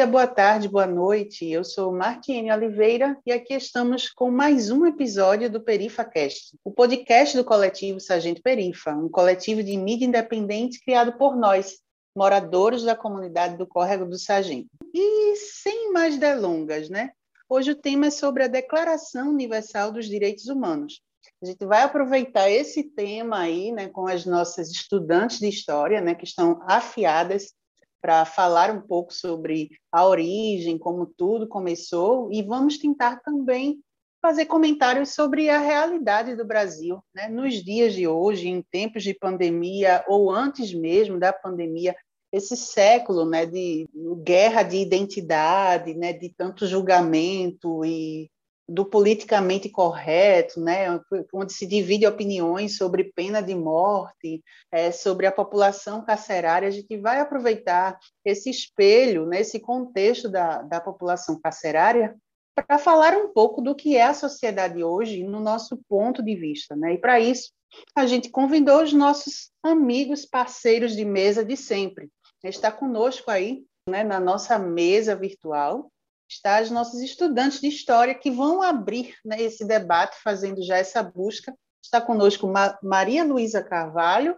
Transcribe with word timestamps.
Dia, 0.00 0.06
boa 0.06 0.26
tarde, 0.26 0.66
boa 0.66 0.86
noite. 0.86 1.46
Eu 1.46 1.62
sou 1.62 1.92
Martiene 1.92 2.50
Oliveira 2.50 3.18
e 3.26 3.30
aqui 3.30 3.52
estamos 3.52 4.08
com 4.08 4.30
mais 4.30 4.70
um 4.70 4.86
episódio 4.86 5.50
do 5.50 5.60
PerifaCast, 5.60 6.56
o 6.64 6.70
podcast 6.70 7.36
do 7.36 7.44
coletivo 7.44 8.00
Sargento 8.00 8.40
Perifa, 8.40 8.92
um 8.92 9.10
coletivo 9.10 9.62
de 9.62 9.76
mídia 9.76 10.06
independente 10.06 10.82
criado 10.82 11.18
por 11.18 11.36
nós, 11.36 11.80
moradores 12.16 12.82
da 12.82 12.96
comunidade 12.96 13.58
do 13.58 13.66
Córrego 13.66 14.06
do 14.06 14.18
Sargento. 14.18 14.70
E 14.94 15.36
sem 15.36 15.92
mais 15.92 16.16
delongas, 16.16 16.88
né? 16.88 17.10
Hoje 17.46 17.72
o 17.72 17.76
tema 17.76 18.06
é 18.06 18.10
sobre 18.10 18.44
a 18.44 18.48
Declaração 18.48 19.28
Universal 19.28 19.92
dos 19.92 20.06
Direitos 20.06 20.46
Humanos. 20.46 21.02
A 21.42 21.46
gente 21.46 21.66
vai 21.66 21.82
aproveitar 21.82 22.50
esse 22.50 22.84
tema 22.84 23.40
aí, 23.40 23.70
né, 23.70 23.88
com 23.88 24.06
as 24.06 24.24
nossas 24.24 24.70
estudantes 24.70 25.40
de 25.40 25.48
história, 25.48 26.00
né, 26.00 26.14
que 26.14 26.24
estão 26.24 26.62
afiadas 26.66 27.52
para 28.00 28.24
falar 28.24 28.70
um 28.70 28.80
pouco 28.80 29.12
sobre 29.12 29.70
a 29.92 30.06
origem, 30.06 30.78
como 30.78 31.06
tudo 31.06 31.46
começou, 31.46 32.32
e 32.32 32.42
vamos 32.42 32.78
tentar 32.78 33.20
também 33.20 33.80
fazer 34.22 34.46
comentários 34.46 35.14
sobre 35.14 35.48
a 35.48 35.58
realidade 35.58 36.36
do 36.36 36.44
Brasil, 36.44 37.02
né? 37.14 37.28
nos 37.28 37.54
dias 37.64 37.94
de 37.94 38.06
hoje, 38.06 38.48
em 38.48 38.62
tempos 38.62 39.02
de 39.02 39.14
pandemia 39.14 40.04
ou 40.06 40.30
antes 40.30 40.74
mesmo 40.74 41.18
da 41.18 41.32
pandemia, 41.32 41.96
esse 42.32 42.56
século 42.56 43.24
né, 43.24 43.44
de 43.44 43.88
guerra 44.22 44.62
de 44.62 44.76
identidade, 44.76 45.94
né, 45.94 46.12
de 46.12 46.28
tanto 46.28 46.66
julgamento 46.66 47.84
e 47.84 48.30
do 48.70 48.84
politicamente 48.84 49.68
correto, 49.68 50.60
né, 50.60 50.86
onde 51.34 51.52
se 51.52 51.66
divide 51.66 52.06
opiniões 52.06 52.76
sobre 52.76 53.12
pena 53.12 53.42
de 53.42 53.52
morte, 53.52 54.44
é, 54.70 54.92
sobre 54.92 55.26
a 55.26 55.32
população 55.32 56.04
carcerária, 56.04 56.68
a 56.68 56.70
gente 56.70 56.96
vai 56.96 57.18
aproveitar 57.18 57.98
esse 58.24 58.48
espelho, 58.48 59.26
né, 59.26 59.40
esse 59.40 59.58
contexto 59.58 60.28
da, 60.28 60.62
da 60.62 60.80
população 60.80 61.40
carcerária, 61.40 62.16
para 62.54 62.78
falar 62.78 63.16
um 63.16 63.32
pouco 63.32 63.60
do 63.60 63.74
que 63.74 63.96
é 63.96 64.04
a 64.04 64.14
sociedade 64.14 64.84
hoje, 64.84 65.24
no 65.24 65.40
nosso 65.40 65.76
ponto 65.88 66.22
de 66.22 66.36
vista. 66.36 66.76
Né? 66.76 66.94
E 66.94 66.98
para 66.98 67.18
isso, 67.18 67.50
a 67.96 68.06
gente 68.06 68.30
convidou 68.30 68.84
os 68.84 68.92
nossos 68.92 69.50
amigos, 69.64 70.24
parceiros 70.24 70.94
de 70.94 71.04
mesa 71.04 71.44
de 71.44 71.56
sempre. 71.56 72.08
Está 72.44 72.70
conosco 72.70 73.32
aí, 73.32 73.64
né, 73.88 74.04
na 74.04 74.20
nossa 74.20 74.58
mesa 74.60 75.16
virtual, 75.16 75.90
está 76.30 76.58
as 76.58 76.70
nossas 76.70 77.00
estudantes 77.00 77.60
de 77.60 77.66
história 77.66 78.14
que 78.14 78.30
vão 78.30 78.62
abrir 78.62 79.16
né, 79.24 79.42
esse 79.42 79.66
debate, 79.66 80.16
fazendo 80.22 80.62
já 80.62 80.76
essa 80.76 81.02
busca. 81.02 81.52
Está 81.82 82.00
conosco 82.00 82.46
Ma 82.46 82.78
Maria 82.82 83.24
Luísa 83.24 83.62
Carvalho. 83.62 84.36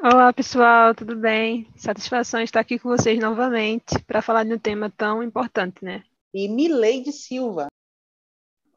Olá, 0.00 0.32
pessoal, 0.32 0.94
tudo 0.94 1.16
bem? 1.16 1.68
Satisfação 1.76 2.40
estar 2.40 2.60
aqui 2.60 2.78
com 2.78 2.88
vocês 2.88 3.18
novamente 3.18 3.98
para 4.06 4.22
falar 4.22 4.44
de 4.44 4.54
um 4.54 4.58
tema 4.58 4.88
tão 4.96 5.20
importante, 5.22 5.84
né? 5.84 6.04
E 6.32 6.48
Mileide 6.48 7.12
Silva. 7.12 7.66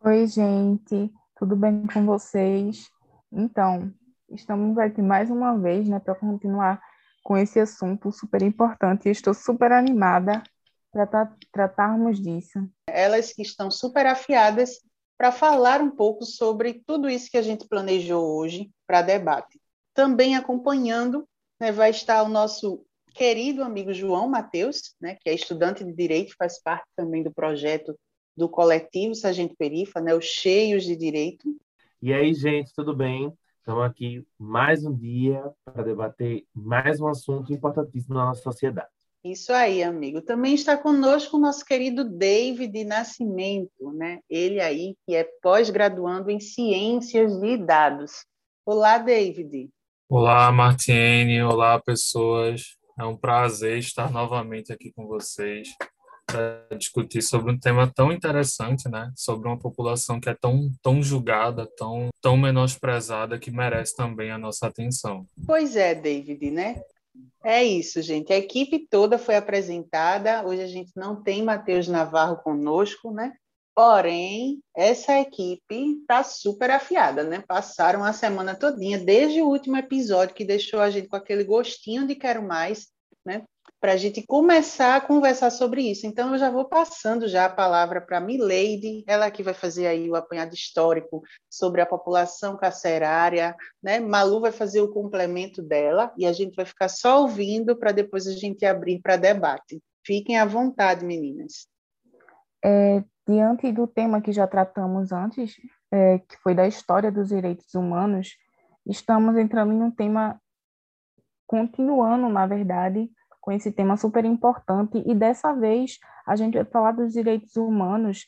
Oi, 0.04 0.26
gente, 0.26 1.12
tudo 1.38 1.56
bem 1.56 1.86
com 1.86 2.06
vocês? 2.06 2.90
Então, 3.32 3.94
estamos 4.30 4.78
aqui 4.80 5.02
mais 5.04 5.30
uma 5.30 5.56
vez, 5.58 5.88
né, 5.88 6.00
para 6.00 6.16
continuar 6.16 6.82
com 7.24 7.38
esse 7.38 7.60
assunto 7.60 8.12
super 8.12 8.42
importante. 8.42 9.10
estou 9.10 9.34
super 9.34 9.72
animada 9.72 10.42
para 10.96 11.30
tratarmos 11.52 12.22
disso. 12.22 12.70
Elas 12.88 13.34
que 13.34 13.42
estão 13.42 13.70
super 13.70 14.06
afiadas 14.06 14.80
para 15.18 15.30
falar 15.32 15.82
um 15.82 15.92
pouco 15.92 16.24
sobre 16.24 16.82
tudo 16.86 17.10
isso 17.10 17.30
que 17.30 17.38
a 17.38 17.42
gente 17.42 17.68
planejou 17.68 18.38
hoje 18.38 18.72
para 18.88 19.02
debate. 19.02 19.60
Também 19.94 20.36
acompanhando 20.36 21.28
né, 21.60 21.72
vai 21.72 21.90
estar 21.90 22.24
o 22.24 22.30
nosso 22.30 22.86
querido 23.14 23.64
amigo 23.64 23.94
João 23.94 24.30
Mateus, 24.30 24.96
né, 25.00 25.16
que 25.16 25.30
é 25.30 25.34
estudante 25.34 25.84
de 25.84 25.94
Direito, 25.94 26.36
faz 26.38 26.62
parte 26.62 26.88
também 26.96 27.24
do 27.24 27.34
projeto 27.34 27.98
do 28.36 28.50
coletivo 28.50 29.16
Sargento 29.16 29.56
Perifa, 29.58 30.02
né, 30.02 30.14
os 30.14 30.26
Cheios 30.26 30.84
de 30.84 30.96
Direito. 30.96 31.58
E 32.02 32.14
aí, 32.14 32.34
gente, 32.34 32.74
tudo 32.74 32.96
bem? 32.96 33.34
Estamos 33.60 33.84
aqui 33.84 34.26
mais 34.38 34.86
um 34.86 34.94
dia 34.94 35.42
para 35.64 35.84
debater 35.84 36.46
mais 36.54 37.00
um 37.00 37.08
assunto 37.08 37.54
importantíssimo 37.54 38.14
na 38.14 38.26
nossa 38.26 38.42
sociedade. 38.42 38.95
Isso 39.26 39.52
aí, 39.52 39.82
amigo. 39.82 40.22
Também 40.22 40.54
está 40.54 40.78
conosco 40.78 41.36
o 41.36 41.40
nosso 41.40 41.66
querido 41.66 42.04
David 42.04 42.84
Nascimento, 42.84 43.92
né? 43.92 44.20
Ele 44.30 44.62
aí 44.62 44.96
que 45.04 45.16
é 45.16 45.28
pós-graduando 45.42 46.30
em 46.30 46.40
Ciências 46.40 47.36
de 47.42 47.58
Dados. 47.58 48.24
Olá, 48.64 49.00
David. 49.00 49.72
Olá, 50.08 50.52
Martiene. 50.52 51.42
Olá, 51.42 51.82
pessoas. 51.82 52.78
É 53.00 53.04
um 53.04 53.18
prazer 53.18 53.80
estar 53.80 54.12
novamente 54.12 54.72
aqui 54.72 54.94
com 54.94 55.08
vocês 55.08 55.70
para 56.28 56.78
discutir 56.78 57.24
sobre 57.24 57.52
um 57.52 57.58
tema 57.58 57.92
tão 57.92 58.12
interessante, 58.12 58.88
né? 58.88 59.12
Sobre 59.16 59.48
uma 59.48 59.58
população 59.58 60.20
que 60.20 60.30
é 60.30 60.36
tão, 60.36 60.70
tão 60.84 61.02
julgada, 61.02 61.68
tão, 61.76 62.10
tão 62.22 62.38
menosprezada, 62.38 63.40
que 63.40 63.50
merece 63.50 63.96
também 63.96 64.30
a 64.30 64.38
nossa 64.38 64.68
atenção. 64.68 65.26
Pois 65.48 65.76
é, 65.76 65.96
David, 65.96 66.52
né? 66.52 66.80
É 67.44 67.64
isso, 67.64 68.02
gente. 68.02 68.34
A 68.34 68.38
equipe 68.38 68.88
toda 68.90 69.18
foi 69.18 69.36
apresentada. 69.36 70.46
Hoje 70.46 70.62
a 70.62 70.68
gente 70.68 70.92
não 70.96 71.22
tem 71.22 71.44
Matheus 71.44 71.88
Navarro 71.88 72.38
conosco, 72.38 73.12
né? 73.12 73.34
Porém, 73.76 74.64
essa 74.76 75.20
equipe 75.20 76.00
está 76.00 76.24
super 76.24 76.72
afiada, 76.72 77.24
né? 77.24 77.44
Passaram 77.46 78.04
a 78.04 78.14
semana 78.14 78.56
todinha, 78.56 78.98
desde 78.98 79.42
o 79.42 79.48
último 79.48 79.76
episódio, 79.76 80.34
que 80.34 80.46
deixou 80.46 80.80
a 80.80 80.90
gente 80.90 81.10
com 81.10 81.18
aquele 81.18 81.44
gostinho 81.44 82.08
de 82.08 82.16
quero 82.16 82.42
mais, 82.42 82.88
né? 83.26 83.44
Para 83.86 83.94
a 83.94 83.98
gente 83.98 84.26
começar 84.26 84.96
a 84.96 85.00
conversar 85.00 85.52
sobre 85.52 85.84
isso. 85.84 86.08
Então, 86.08 86.32
eu 86.32 86.40
já 86.40 86.50
vou 86.50 86.66
passando 86.66 87.28
já 87.28 87.46
a 87.46 87.50
palavra 87.50 88.02
para 88.02 88.18
a 88.18 88.20
Mileide, 88.20 89.04
ela 89.06 89.30
que 89.30 89.44
vai 89.44 89.54
fazer 89.54 89.86
aí 89.86 90.10
o 90.10 90.16
apanhado 90.16 90.56
histórico 90.56 91.22
sobre 91.48 91.82
a 91.82 91.86
população 91.86 92.58
carcerária, 92.58 93.56
né? 93.84 94.00
Malu 94.00 94.42
vai 94.42 94.52
fazer 94.52 94.82
o 94.82 94.92
complemento 94.92 95.62
dela 95.62 96.12
e 96.18 96.26
a 96.26 96.34
gente 96.34 96.56
vai 96.56 96.66
ficar 96.66 96.88
só 96.88 97.22
ouvindo 97.22 97.76
para 97.76 97.92
depois 97.92 98.26
a 98.26 98.32
gente 98.32 98.66
abrir 98.66 99.00
para 99.04 99.18
debate. 99.18 99.80
Fiquem 100.04 100.40
à 100.40 100.46
vontade, 100.46 101.06
meninas. 101.06 101.68
É, 102.66 103.04
diante 103.30 103.72
do 103.72 103.86
tema 103.86 104.20
que 104.20 104.32
já 104.32 104.48
tratamos 104.48 105.12
antes, 105.12 105.54
é, 105.92 106.18
que 106.18 106.36
foi 106.42 106.56
da 106.56 106.68
história 106.68 107.12
dos 107.12 107.28
direitos 107.28 107.72
humanos, 107.76 108.36
estamos 108.84 109.38
entrando 109.38 109.74
em 109.74 109.84
um 109.84 109.92
tema 109.92 110.42
continuando, 111.46 112.28
na 112.30 112.48
verdade, 112.48 113.08
com 113.46 113.52
esse 113.52 113.72
tema 113.72 113.96
super 113.96 114.26
importante. 114.26 115.04
E 115.06 115.14
dessa 115.14 115.54
vez 115.54 116.00
a 116.26 116.36
gente 116.36 116.56
vai 116.56 116.66
falar 116.66 116.94
dos 116.94 117.14
direitos 117.14 117.56
humanos 117.56 118.26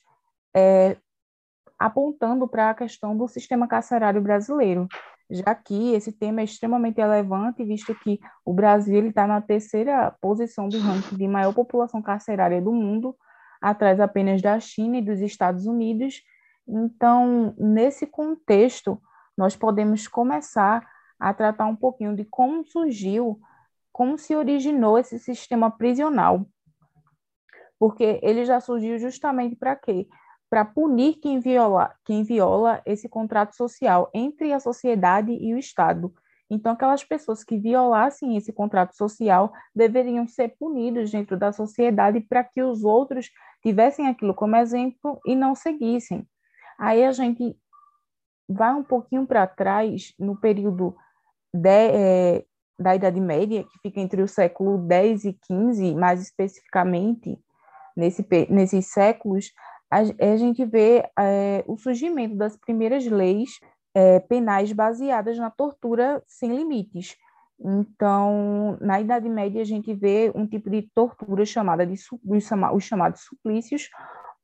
é, 0.56 0.96
apontando 1.80 2.48
para 2.48 2.70
a 2.70 2.76
questão 2.76 3.18
do 3.18 3.28
sistema 3.28 3.68
carcerário 3.68 4.22
brasileiro, 4.22 4.88
já 5.30 5.56
que 5.56 5.94
esse 5.94 6.12
tema 6.12 6.42
é 6.42 6.44
extremamente 6.44 6.98
relevante, 6.98 7.64
visto 7.64 7.96
que 7.96 8.20
o 8.46 8.54
Brasil 8.54 9.08
está 9.08 9.26
na 9.26 9.42
terceira 9.42 10.16
posição 10.22 10.70
do 10.70 10.80
ranking 10.80 11.18
de 11.18 11.28
maior 11.28 11.54
população 11.54 12.00
carcerária 12.00 12.62
do 12.62 12.72
mundo, 12.72 13.16
atrás 13.60 14.00
apenas 14.00 14.40
da 14.40 14.60
China 14.60 14.98
e 14.98 15.02
dos 15.02 15.20
Estados 15.20 15.66
Unidos. 15.66 16.22
Então, 16.68 17.56
nesse 17.58 18.06
contexto, 18.06 19.02
nós 19.36 19.56
podemos 19.56 20.08
começar 20.08 20.88
a 21.20 21.34
tratar 21.34 21.66
um 21.66 21.76
pouquinho 21.76 22.16
de 22.16 22.24
como 22.24 22.64
surgiu 22.64 23.40
como 23.98 24.16
se 24.16 24.36
originou 24.36 25.00
esse 25.00 25.18
sistema 25.18 25.72
prisional. 25.72 26.46
Porque 27.80 28.20
ele 28.22 28.46
já 28.46 28.60
surgiu 28.60 29.00
justamente 29.00 29.56
para 29.56 29.76
quê? 29.76 30.08
Para 30.52 30.64
punir 30.64 31.16
quem 31.16 31.40
viola, 31.40 31.96
quem 32.06 32.22
viola 32.22 32.80
esse 32.86 33.10
contrato 33.10 33.56
social 33.56 34.08
entre 34.14 34.54
a 34.54 34.60
sociedade 34.60 35.32
e 35.32 35.52
o 35.52 35.58
Estado. 35.58 36.14
Então, 36.48 36.74
aquelas 36.74 37.04
pessoas 37.04 37.44
que 37.44 37.58
violassem 37.58 38.38
esse 38.38 38.54
contrato 38.54 38.96
social 38.96 39.52
deveriam 39.76 40.28
ser 40.28 40.56
punidos 40.60 41.10
dentro 41.10 41.36
da 41.36 41.52
sociedade 41.52 42.22
para 42.22 42.44
que 42.44 42.62
os 42.62 42.84
outros 42.84 43.32
tivessem 43.64 44.08
aquilo 44.08 44.36
como 44.36 44.56
exemplo 44.58 45.20
e 45.26 45.36
não 45.36 45.56
seguissem. 45.56 46.24
Aí 46.78 47.04
a 47.04 47.12
gente 47.12 47.58
vai 48.48 48.76
um 48.76 48.84
pouquinho 48.84 49.26
para 49.26 49.48
trás, 49.48 50.14
no 50.20 50.40
período 50.40 50.96
de, 51.52 51.70
é, 51.70 52.46
da 52.80 52.96
Idade 52.96 53.20
Média, 53.20 53.64
que 53.64 53.80
fica 53.82 54.00
entre 54.00 54.22
o 54.22 54.28
século 54.28 54.86
X 54.90 55.26
e 55.26 55.38
XV, 55.46 55.96
mais 55.96 56.22
especificamente, 56.22 57.40
nesse, 57.96 58.26
nesses 58.50 58.88
séculos, 58.88 59.52
a, 59.90 60.00
a 60.00 60.38
gente 60.38 60.64
vê 60.66 61.10
é, 61.18 61.64
o 61.68 61.78
surgimento 61.78 62.36
das 62.36 62.56
primeiras 62.56 63.06
leis 63.06 63.60
é, 63.96 64.20
penais 64.20 64.72
baseadas 64.72 65.38
na 65.38 65.50
tortura 65.50 66.22
sem 66.28 66.56
limites. 66.56 67.16
Então, 67.60 68.78
na 68.80 69.02
Idade 69.02 69.28
Média, 69.28 69.62
a 69.62 69.66
gente 69.66 69.92
vê 69.94 70.32
um 70.36 70.46
tipo 70.46 70.70
de 70.70 70.84
tortura 70.94 71.44
chamada 71.46 71.86
de 71.86 71.96
os 72.24 72.84
chamados 72.84 73.22
suplícios, 73.22 73.90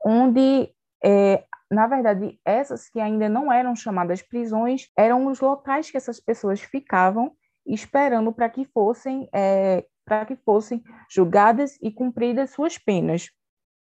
onde, 0.03 0.73
é, 1.03 1.43
na 1.69 1.85
verdade, 1.85 2.39
essas 2.43 2.89
que 2.89 2.99
ainda 2.99 3.29
não 3.29 3.53
eram 3.53 3.75
chamadas 3.75 4.23
prisões, 4.23 4.89
eram 4.97 5.27
os 5.27 5.39
locais 5.39 5.91
que 5.91 5.97
essas 5.97 6.19
pessoas 6.19 6.59
ficavam 6.59 7.31
esperando 7.65 8.31
para 8.31 8.49
que 8.49 8.65
fossem 8.65 9.29
é, 9.33 9.85
para 10.05 10.25
que 10.25 10.35
fossem 10.35 10.83
julgadas 11.09 11.77
e 11.81 11.91
cumpridas 11.91 12.51
suas 12.51 12.77
penas. 12.77 13.29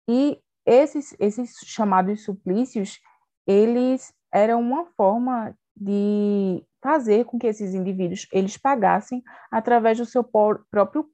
E 0.09 0.39
esses, 0.65 1.17
esses 1.19 1.57
chamados 1.65 2.25
suplícios, 2.25 3.01
eles 3.47 4.15
eram 4.33 4.61
uma 4.61 4.87
forma 4.97 5.55
de 5.77 6.65
fazer 6.83 7.25
com 7.25 7.39
que 7.39 7.47
esses 7.47 7.75
indivíduos 7.75 8.27
eles 8.33 8.57
pagassem 8.57 9.23
através 9.51 9.99
do 9.99 10.07
seu 10.07 10.23
próprio 10.23 11.09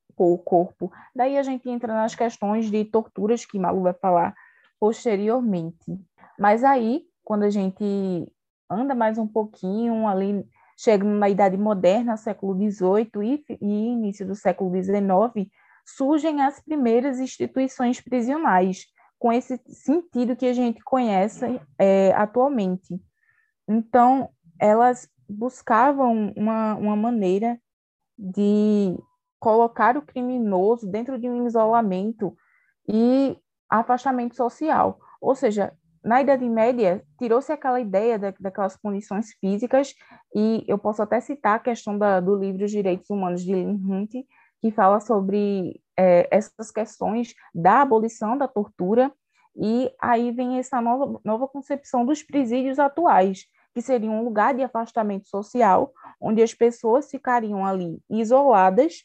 corpo. 0.44 0.90
Daí 1.14 1.38
a 1.38 1.42
gente 1.42 1.68
entra 1.68 1.92
nas 1.92 2.14
questões 2.14 2.70
de 2.70 2.84
torturas 2.84 3.44
que 3.46 3.58
Malu 3.58 3.82
vai 3.82 3.94
falar 3.94 4.34
posteriormente. 4.80 5.98
Mas 6.38 6.64
aí, 6.64 7.04
quando 7.24 7.44
a 7.44 7.50
gente 7.50 8.32
anda 8.70 8.94
mais 8.94 9.18
um 9.18 9.26
pouquinho 9.26 10.06
ali, 10.06 10.44
chega 10.78 11.04
na 11.04 11.28
Idade 11.28 11.56
Moderna, 11.56 12.16
século 12.16 12.54
XVIII 12.54 13.10
e, 13.20 13.58
e 13.60 13.92
início 13.92 14.24
do 14.24 14.36
século 14.36 14.70
XIX, 14.70 15.50
surgem 15.84 16.40
as 16.40 16.60
primeiras 16.60 17.18
instituições 17.18 18.00
prisionais, 18.00 18.86
com 19.18 19.32
esse 19.32 19.60
sentido 19.66 20.36
que 20.36 20.46
a 20.46 20.52
gente 20.52 20.80
conhece 20.84 21.60
é, 21.76 22.12
atualmente. 22.12 22.94
Então, 23.66 24.30
elas 24.60 25.08
buscavam 25.28 26.32
uma, 26.36 26.76
uma 26.76 26.94
maneira 26.94 27.60
de 28.16 28.96
colocar 29.40 29.96
o 29.96 30.02
criminoso 30.02 30.88
dentro 30.88 31.18
de 31.18 31.28
um 31.28 31.46
isolamento 31.46 32.36
e 32.88 33.36
afastamento 33.68 34.36
social. 34.36 35.00
Ou 35.20 35.34
seja, 35.34 35.76
na 36.08 36.22
Idade 36.22 36.48
Média, 36.48 37.04
tirou-se 37.18 37.52
aquela 37.52 37.78
ideia 37.78 38.18
da, 38.18 38.32
daquelas 38.40 38.74
condições 38.76 39.34
físicas, 39.34 39.94
e 40.34 40.64
eu 40.66 40.78
posso 40.78 41.02
até 41.02 41.20
citar 41.20 41.56
a 41.56 41.58
questão 41.58 41.98
da, 41.98 42.18
do 42.18 42.34
livro 42.34 42.64
Os 42.64 42.70
Direitos 42.70 43.10
Humanos 43.10 43.44
de 43.44 43.54
Lynn 43.54 43.76
Hunt, 43.86 44.12
que 44.62 44.70
fala 44.70 45.00
sobre 45.00 45.82
é, 45.94 46.26
essas 46.30 46.70
questões 46.70 47.34
da 47.54 47.82
abolição 47.82 48.38
da 48.38 48.48
tortura, 48.48 49.12
e 49.54 49.92
aí 50.00 50.32
vem 50.32 50.58
essa 50.58 50.80
nova, 50.80 51.20
nova 51.22 51.46
concepção 51.46 52.06
dos 52.06 52.22
presídios 52.22 52.78
atuais, 52.78 53.44
que 53.74 53.82
seria 53.82 54.10
um 54.10 54.24
lugar 54.24 54.54
de 54.54 54.62
afastamento 54.62 55.28
social, 55.28 55.92
onde 56.18 56.42
as 56.42 56.54
pessoas 56.54 57.10
ficariam 57.10 57.66
ali 57.66 58.00
isoladas, 58.08 59.04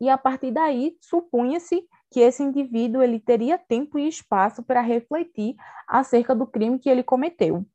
e 0.00 0.08
a 0.08 0.18
partir 0.18 0.50
daí 0.50 0.96
supunha-se 1.00 1.86
que 2.14 2.20
esse 2.20 2.44
indivíduo 2.44 3.02
ele 3.02 3.18
teria 3.18 3.58
tempo 3.58 3.98
e 3.98 4.06
espaço 4.06 4.62
para 4.62 4.80
refletir 4.80 5.56
acerca 5.88 6.32
do 6.32 6.46
crime 6.46 6.78
que 6.78 6.88
ele 6.88 7.02
cometeu. 7.02 7.66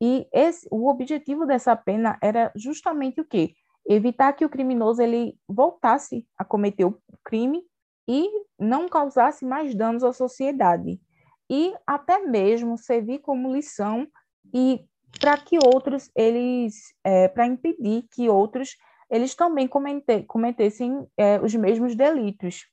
E 0.00 0.24
esse, 0.32 0.68
o 0.70 0.88
objetivo 0.88 1.44
dessa 1.44 1.74
pena 1.74 2.16
era 2.22 2.52
justamente 2.54 3.20
o 3.20 3.24
quê? 3.24 3.54
Evitar 3.84 4.34
que 4.34 4.44
o 4.44 4.48
criminoso 4.48 5.02
ele 5.02 5.36
voltasse 5.48 6.24
a 6.38 6.44
cometer 6.44 6.84
o 6.84 6.96
crime 7.24 7.64
e 8.06 8.30
não 8.56 8.88
causasse 8.88 9.44
mais 9.44 9.74
danos 9.74 10.04
à 10.04 10.12
sociedade. 10.12 11.00
E 11.50 11.74
até 11.84 12.20
mesmo 12.20 12.78
servir 12.78 13.18
como 13.18 13.52
lição 13.52 14.06
e 14.54 14.84
para 15.20 15.36
que 15.36 15.58
outros 15.58 16.08
eles 16.14 16.94
é, 17.02 17.26
para 17.26 17.46
impedir 17.46 18.06
que 18.12 18.28
outros 18.28 18.76
eles 19.10 19.34
também 19.34 19.66
comete, 19.66 20.22
cometessem 20.28 21.04
é, 21.16 21.40
os 21.40 21.52
mesmos 21.52 21.96
delitos. 21.96 22.70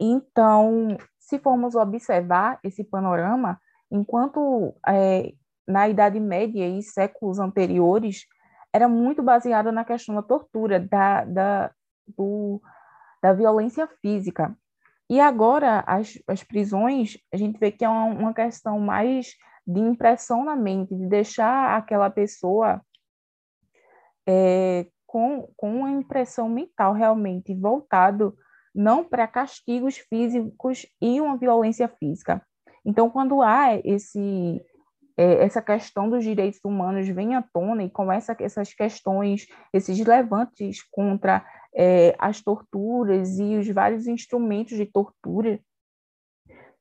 Então, 0.00 0.96
se 1.18 1.38
formos 1.38 1.74
observar 1.74 2.58
esse 2.62 2.84
panorama, 2.84 3.60
enquanto 3.90 4.74
é, 4.86 5.32
na 5.66 5.88
Idade 5.88 6.20
Média 6.20 6.66
e 6.66 6.82
séculos 6.82 7.38
anteriores 7.38 8.26
era 8.72 8.88
muito 8.88 9.22
baseado 9.22 9.72
na 9.72 9.84
questão 9.84 10.14
da 10.14 10.22
tortura, 10.22 10.78
da, 10.78 11.24
da, 11.24 11.70
do, 12.16 12.60
da 13.22 13.32
violência 13.32 13.88
física. 14.00 14.56
E 15.10 15.20
agora, 15.20 15.82
as, 15.86 16.18
as 16.26 16.44
prisões, 16.44 17.16
a 17.32 17.36
gente 17.36 17.58
vê 17.58 17.72
que 17.72 17.84
é 17.84 17.88
uma, 17.88 18.04
uma 18.04 18.34
questão 18.34 18.78
mais 18.78 19.34
de 19.66 19.80
impressão 19.80 20.44
na 20.44 20.54
mente, 20.54 20.94
de 20.94 21.06
deixar 21.06 21.76
aquela 21.76 22.10
pessoa 22.10 22.80
é, 24.26 24.86
com, 25.06 25.50
com 25.56 25.80
uma 25.80 25.90
impressão 25.90 26.48
mental 26.48 26.92
realmente 26.92 27.54
voltado 27.54 28.36
não 28.78 29.02
para 29.02 29.26
castigos 29.26 29.98
físicos 29.98 30.86
e 31.02 31.20
uma 31.20 31.36
violência 31.36 31.88
física. 31.88 32.40
Então, 32.84 33.10
quando 33.10 33.42
há 33.42 33.74
esse 33.84 34.64
é, 35.16 35.44
essa 35.44 35.60
questão 35.60 36.08
dos 36.08 36.22
direitos 36.22 36.60
humanos 36.64 37.08
vem 37.08 37.34
à 37.34 37.42
tona 37.42 37.82
e 37.82 37.90
começa 37.90 38.36
essas 38.38 38.72
questões, 38.72 39.48
esses 39.72 39.98
levantes 39.98 40.80
contra 40.92 41.44
é, 41.74 42.14
as 42.20 42.40
torturas 42.40 43.36
e 43.40 43.56
os 43.56 43.68
vários 43.68 44.06
instrumentos 44.06 44.76
de 44.76 44.86
tortura 44.86 45.58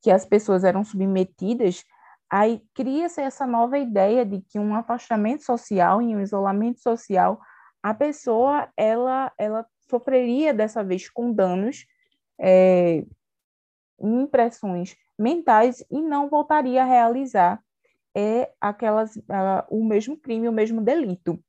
que 0.03 0.11
as 0.11 0.23
pessoas 0.23 0.63
eram 0.63 0.83
submetidas, 0.83 1.83
Aí 2.29 2.61
cria-se 2.75 3.21
essa 3.21 3.47
nova 3.47 3.77
ideia 3.77 4.25
de 4.25 4.41
que 4.41 4.59
um 4.59 4.75
afastamento 4.75 5.43
social 5.43 6.01
e 6.01 6.13
um 6.13 6.19
isolamento 6.19 6.81
social, 6.81 7.39
a 7.81 7.93
pessoa 7.93 8.67
ela, 8.75 9.31
ela 9.37 9.65
sofreria 9.89 10.53
dessa 10.53 10.83
vez 10.83 11.09
com 11.09 11.31
danos, 11.31 11.85
é, 12.39 13.03
impressões 13.99 14.95
mentais 15.17 15.83
e 15.89 16.01
não 16.01 16.29
voltaria 16.29 16.81
a 16.83 16.85
realizar 16.85 17.61
é, 18.15 18.51
aquelas, 18.59 19.15
uh, 19.15 19.63
o 19.69 19.83
mesmo 19.83 20.17
crime, 20.17 20.47
o 20.47 20.51
mesmo 20.51 20.81
delito. 20.81 21.39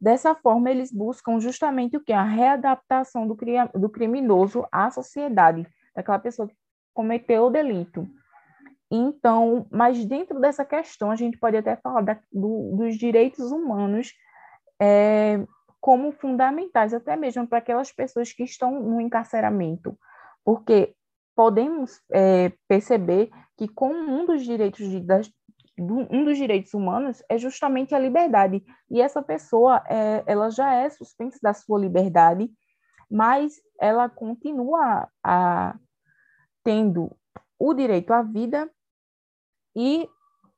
Dessa 0.00 0.34
forma, 0.34 0.70
eles 0.70 0.90
buscam 0.90 1.38
justamente 1.38 1.96
o 1.96 2.00
que? 2.00 2.12
A 2.12 2.22
readaptação 2.22 3.26
do, 3.26 3.36
do 3.74 3.88
criminoso 3.88 4.66
à 4.72 4.90
sociedade, 4.90 5.66
daquela 5.94 6.18
pessoa 6.18 6.48
que 6.48 6.56
cometeu 6.92 7.44
o 7.44 7.50
delito. 7.50 8.08
Então, 8.90 9.66
mas 9.70 10.04
dentro 10.04 10.40
dessa 10.40 10.64
questão, 10.64 11.10
a 11.10 11.16
gente 11.16 11.38
pode 11.38 11.56
até 11.56 11.76
falar 11.76 12.00
da, 12.00 12.18
do, 12.32 12.76
dos 12.76 12.96
direitos 12.96 13.52
humanos 13.52 14.12
é, 14.80 15.38
como 15.82 16.12
fundamentais, 16.12 16.94
até 16.94 17.16
mesmo 17.16 17.44
para 17.44 17.58
aquelas 17.58 17.90
pessoas 17.90 18.32
que 18.32 18.44
estão 18.44 18.80
no 18.80 19.00
encarceramento, 19.00 19.98
porque 20.44 20.94
podemos 21.34 22.00
é, 22.12 22.52
perceber 22.68 23.30
que 23.58 23.66
com 23.66 23.92
um 23.92 24.24
dos 24.24 24.44
direitos 24.44 24.88
de, 24.88 25.00
das, 25.00 25.28
um 25.76 26.24
dos 26.24 26.38
direitos 26.38 26.72
humanos 26.72 27.20
é 27.28 27.36
justamente 27.36 27.96
a 27.96 27.98
liberdade. 27.98 28.64
E 28.88 29.00
essa 29.00 29.20
pessoa 29.20 29.82
é, 29.88 30.22
ela 30.24 30.50
já 30.50 30.72
é 30.72 30.88
suspensa 30.88 31.40
da 31.42 31.52
sua 31.52 31.80
liberdade, 31.80 32.48
mas 33.10 33.54
ela 33.80 34.08
continua 34.08 35.08
a, 35.24 35.74
tendo 36.62 37.10
o 37.58 37.74
direito 37.74 38.12
à 38.12 38.22
vida 38.22 38.70
e, 39.74 40.08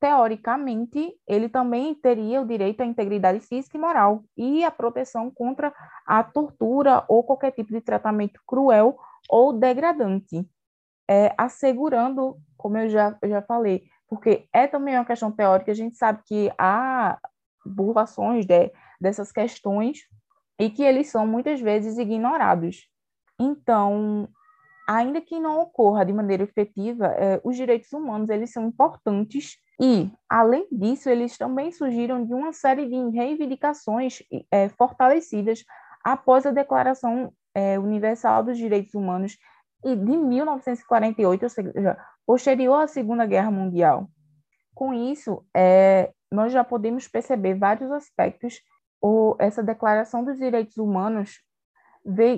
teoricamente, 0.00 1.14
ele 1.26 1.48
também 1.48 1.94
teria 1.94 2.40
o 2.40 2.46
direito 2.46 2.82
à 2.82 2.86
integridade 2.86 3.40
física 3.40 3.76
e 3.76 3.80
moral 3.80 4.22
e 4.36 4.64
à 4.64 4.70
proteção 4.70 5.30
contra 5.30 5.72
a 6.06 6.22
tortura 6.22 7.04
ou 7.08 7.24
qualquer 7.24 7.52
tipo 7.52 7.72
de 7.72 7.80
tratamento 7.80 8.40
cruel 8.46 8.98
ou 9.28 9.52
degradante, 9.52 10.46
é, 11.08 11.34
assegurando, 11.38 12.36
como 12.56 12.76
eu 12.76 12.88
já, 12.88 13.16
eu 13.22 13.28
já 13.28 13.42
falei, 13.42 13.84
porque 14.08 14.46
é 14.52 14.66
também 14.66 14.94
uma 14.94 15.04
questão 15.04 15.32
teórica, 15.32 15.72
a 15.72 15.74
gente 15.74 15.96
sabe 15.96 16.22
que 16.26 16.52
há 16.58 17.18
burlações 17.64 18.44
de, 18.44 18.70
dessas 19.00 19.32
questões 19.32 20.00
e 20.58 20.70
que 20.70 20.82
eles 20.82 21.08
são 21.08 21.26
muitas 21.26 21.60
vezes 21.60 21.98
ignorados. 21.98 22.88
Então, 23.40 24.28
ainda 24.88 25.20
que 25.20 25.40
não 25.40 25.60
ocorra 25.60 26.04
de 26.04 26.12
maneira 26.12 26.44
efetiva, 26.44 27.06
é, 27.06 27.40
os 27.42 27.56
direitos 27.56 27.92
humanos 27.92 28.28
eles 28.28 28.52
são 28.52 28.66
importantes 28.66 29.56
e, 29.80 30.12
além 30.28 30.66
disso, 30.70 31.08
eles 31.08 31.36
também 31.36 31.72
surgiram 31.72 32.24
de 32.24 32.32
uma 32.32 32.52
série 32.52 32.86
de 32.86 33.16
reivindicações 33.16 34.22
é, 34.50 34.68
fortalecidas 34.68 35.64
após 36.04 36.46
a 36.46 36.50
Declaração 36.50 37.32
é, 37.54 37.78
Universal 37.78 38.44
dos 38.44 38.56
Direitos 38.56 38.94
Humanos 38.94 39.36
e 39.84 39.96
de 39.96 40.16
1948, 40.16 41.42
ou 41.42 41.48
seja, 41.48 41.98
posterior 42.26 42.82
à 42.82 42.86
Segunda 42.86 43.26
Guerra 43.26 43.50
Mundial. 43.50 44.08
Com 44.74 44.94
isso, 44.94 45.44
é, 45.54 46.12
nós 46.30 46.52
já 46.52 46.62
podemos 46.64 47.08
perceber 47.08 47.54
vários 47.54 47.90
aspectos. 47.90 48.60
ou 49.00 49.36
essa 49.38 49.62
Declaração 49.62 50.24
dos 50.24 50.38
Direitos 50.38 50.76
Humanos 50.76 51.40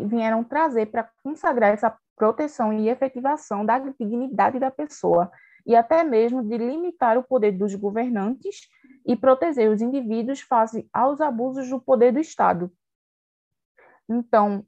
vieram 0.08 0.42
trazer 0.42 0.86
para 0.86 1.08
consagrar 1.22 1.72
essa 1.72 1.96
proteção 2.16 2.72
e 2.72 2.88
efetivação 2.88 3.64
da 3.64 3.78
dignidade 3.78 4.58
da 4.58 4.70
pessoa 4.70 5.30
e 5.66 5.74
até 5.74 6.04
mesmo 6.04 6.42
de 6.42 6.56
limitar 6.56 7.18
o 7.18 7.24
poder 7.24 7.52
dos 7.52 7.74
governantes 7.74 8.68
e 9.04 9.14
proteger 9.16 9.68
os 9.70 9.82
indivíduos 9.82 10.40
face 10.40 10.88
aos 10.92 11.20
abusos 11.20 11.68
do 11.68 11.80
poder 11.80 12.12
do 12.12 12.20
Estado. 12.20 12.72
Então, 14.08 14.64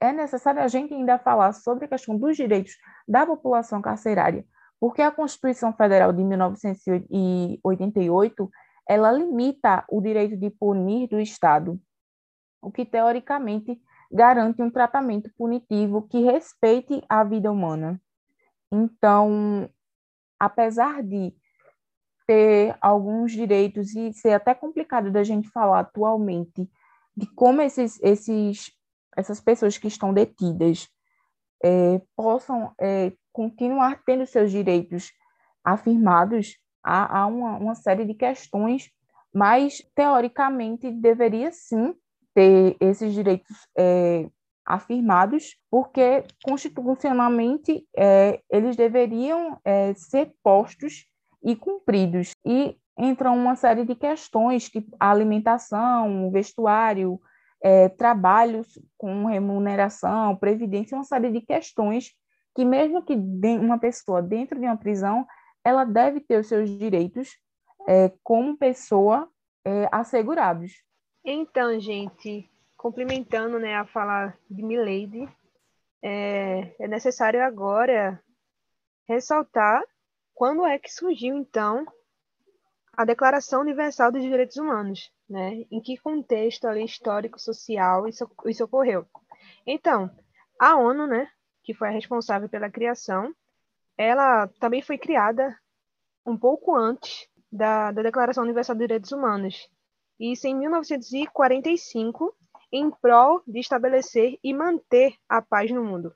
é 0.00 0.12
necessário 0.12 0.62
a 0.62 0.68
gente 0.68 0.92
ainda 0.92 1.18
falar 1.18 1.54
sobre 1.54 1.86
a 1.86 1.88
questão 1.88 2.18
dos 2.18 2.36
direitos 2.36 2.74
da 3.08 3.24
população 3.24 3.80
carcerária, 3.80 4.44
porque 4.78 5.00
a 5.00 5.10
Constituição 5.10 5.72
Federal 5.72 6.12
de 6.12 6.22
1988 6.22 8.50
ela 8.88 9.10
limita 9.10 9.84
o 9.90 10.00
direito 10.00 10.36
de 10.36 10.48
punir 10.50 11.08
do 11.08 11.18
Estado, 11.18 11.80
o 12.62 12.70
que 12.70 12.84
teoricamente 12.84 13.80
garante 14.12 14.62
um 14.62 14.70
tratamento 14.70 15.28
punitivo 15.36 16.06
que 16.06 16.20
respeite 16.20 17.02
a 17.08 17.24
vida 17.24 17.50
humana. 17.50 18.00
Então, 18.70 19.68
apesar 20.38 21.02
de 21.02 21.32
ter 22.26 22.76
alguns 22.80 23.32
direitos 23.32 23.94
e 23.94 24.12
ser 24.12 24.32
até 24.32 24.54
complicado 24.54 25.10
da 25.10 25.22
gente 25.22 25.48
falar 25.48 25.80
atualmente 25.80 26.68
de 27.16 27.26
como 27.34 27.62
esses, 27.62 28.00
esses, 28.02 28.72
essas 29.16 29.40
pessoas 29.40 29.78
que 29.78 29.86
estão 29.86 30.12
detidas 30.12 30.88
é, 31.64 32.00
possam 32.16 32.72
é, 32.80 33.12
continuar 33.32 34.02
tendo 34.04 34.26
seus 34.26 34.50
direitos 34.50 35.12
afirmados, 35.64 36.58
há, 36.82 37.20
há 37.20 37.26
uma, 37.26 37.56
uma 37.56 37.74
série 37.74 38.04
de 38.04 38.14
questões, 38.14 38.90
mas 39.32 39.82
teoricamente 39.94 40.90
deveria 40.90 41.50
sim 41.52 41.94
ter 42.34 42.76
esses 42.80 43.14
direitos 43.14 43.56
é, 43.76 44.28
afirmados, 44.66 45.56
porque 45.70 46.24
constitucionalmente 46.42 47.86
é, 47.96 48.40
eles 48.50 48.76
deveriam 48.76 49.58
é, 49.64 49.94
ser 49.94 50.32
postos 50.42 51.06
e 51.42 51.54
cumpridos. 51.54 52.32
E 52.44 52.76
entram 52.98 53.36
uma 53.36 53.54
série 53.54 53.84
de 53.84 53.94
questões, 53.94 54.68
tipo 54.68 54.96
alimentação, 54.98 56.30
vestuário, 56.30 57.20
é, 57.62 57.88
trabalhos 57.88 58.78
com 58.98 59.26
remuneração, 59.26 60.36
previdência, 60.36 60.96
uma 60.96 61.04
série 61.04 61.30
de 61.30 61.40
questões 61.40 62.12
que 62.54 62.64
mesmo 62.64 63.02
que 63.02 63.14
uma 63.60 63.78
pessoa 63.78 64.22
dentro 64.22 64.58
de 64.58 64.64
uma 64.64 64.78
prisão, 64.78 65.26
ela 65.62 65.84
deve 65.84 66.20
ter 66.20 66.40
os 66.40 66.46
seus 66.46 66.70
direitos 66.70 67.36
é, 67.86 68.10
como 68.24 68.56
pessoa 68.56 69.28
é, 69.62 69.88
assegurados. 69.92 70.72
Então, 71.22 71.78
gente, 71.78 72.48
complementando 72.86 73.58
né, 73.58 73.74
a 73.74 73.84
fala 73.84 74.32
de 74.48 74.62
Milady, 74.62 75.28
é, 76.00 76.72
é 76.78 76.86
necessário 76.86 77.42
agora 77.42 78.22
ressaltar 79.08 79.82
quando 80.32 80.64
é 80.64 80.78
que 80.78 80.92
surgiu, 80.92 81.34
então, 81.34 81.84
a 82.92 83.04
Declaração 83.04 83.62
Universal 83.62 84.12
dos 84.12 84.22
Direitos 84.22 84.56
Humanos, 84.56 85.10
né? 85.28 85.64
Em 85.68 85.80
que 85.80 85.96
contexto 85.96 86.66
ali, 86.66 86.84
histórico, 86.84 87.40
social 87.40 88.06
isso, 88.06 88.30
isso 88.44 88.62
ocorreu? 88.62 89.04
Então, 89.66 90.08
a 90.60 90.76
ONU, 90.76 91.08
né, 91.08 91.28
que 91.64 91.74
foi 91.74 91.88
a 91.88 91.92
responsável 91.92 92.48
pela 92.48 92.70
criação, 92.70 93.34
ela 93.98 94.46
também 94.60 94.80
foi 94.80 94.96
criada 94.96 95.58
um 96.24 96.38
pouco 96.38 96.76
antes 96.76 97.28
da, 97.50 97.90
da 97.90 98.02
Declaração 98.02 98.44
Universal 98.44 98.76
dos 98.76 98.84
Direitos 98.84 99.10
Humanos, 99.10 99.68
isso 100.18 100.46
em 100.46 100.54
1945, 100.54 102.34
em 102.72 102.90
prol 102.90 103.42
de 103.46 103.60
estabelecer 103.60 104.38
e 104.42 104.52
manter 104.52 105.14
a 105.28 105.40
paz 105.40 105.70
no 105.70 105.84
mundo. 105.84 106.12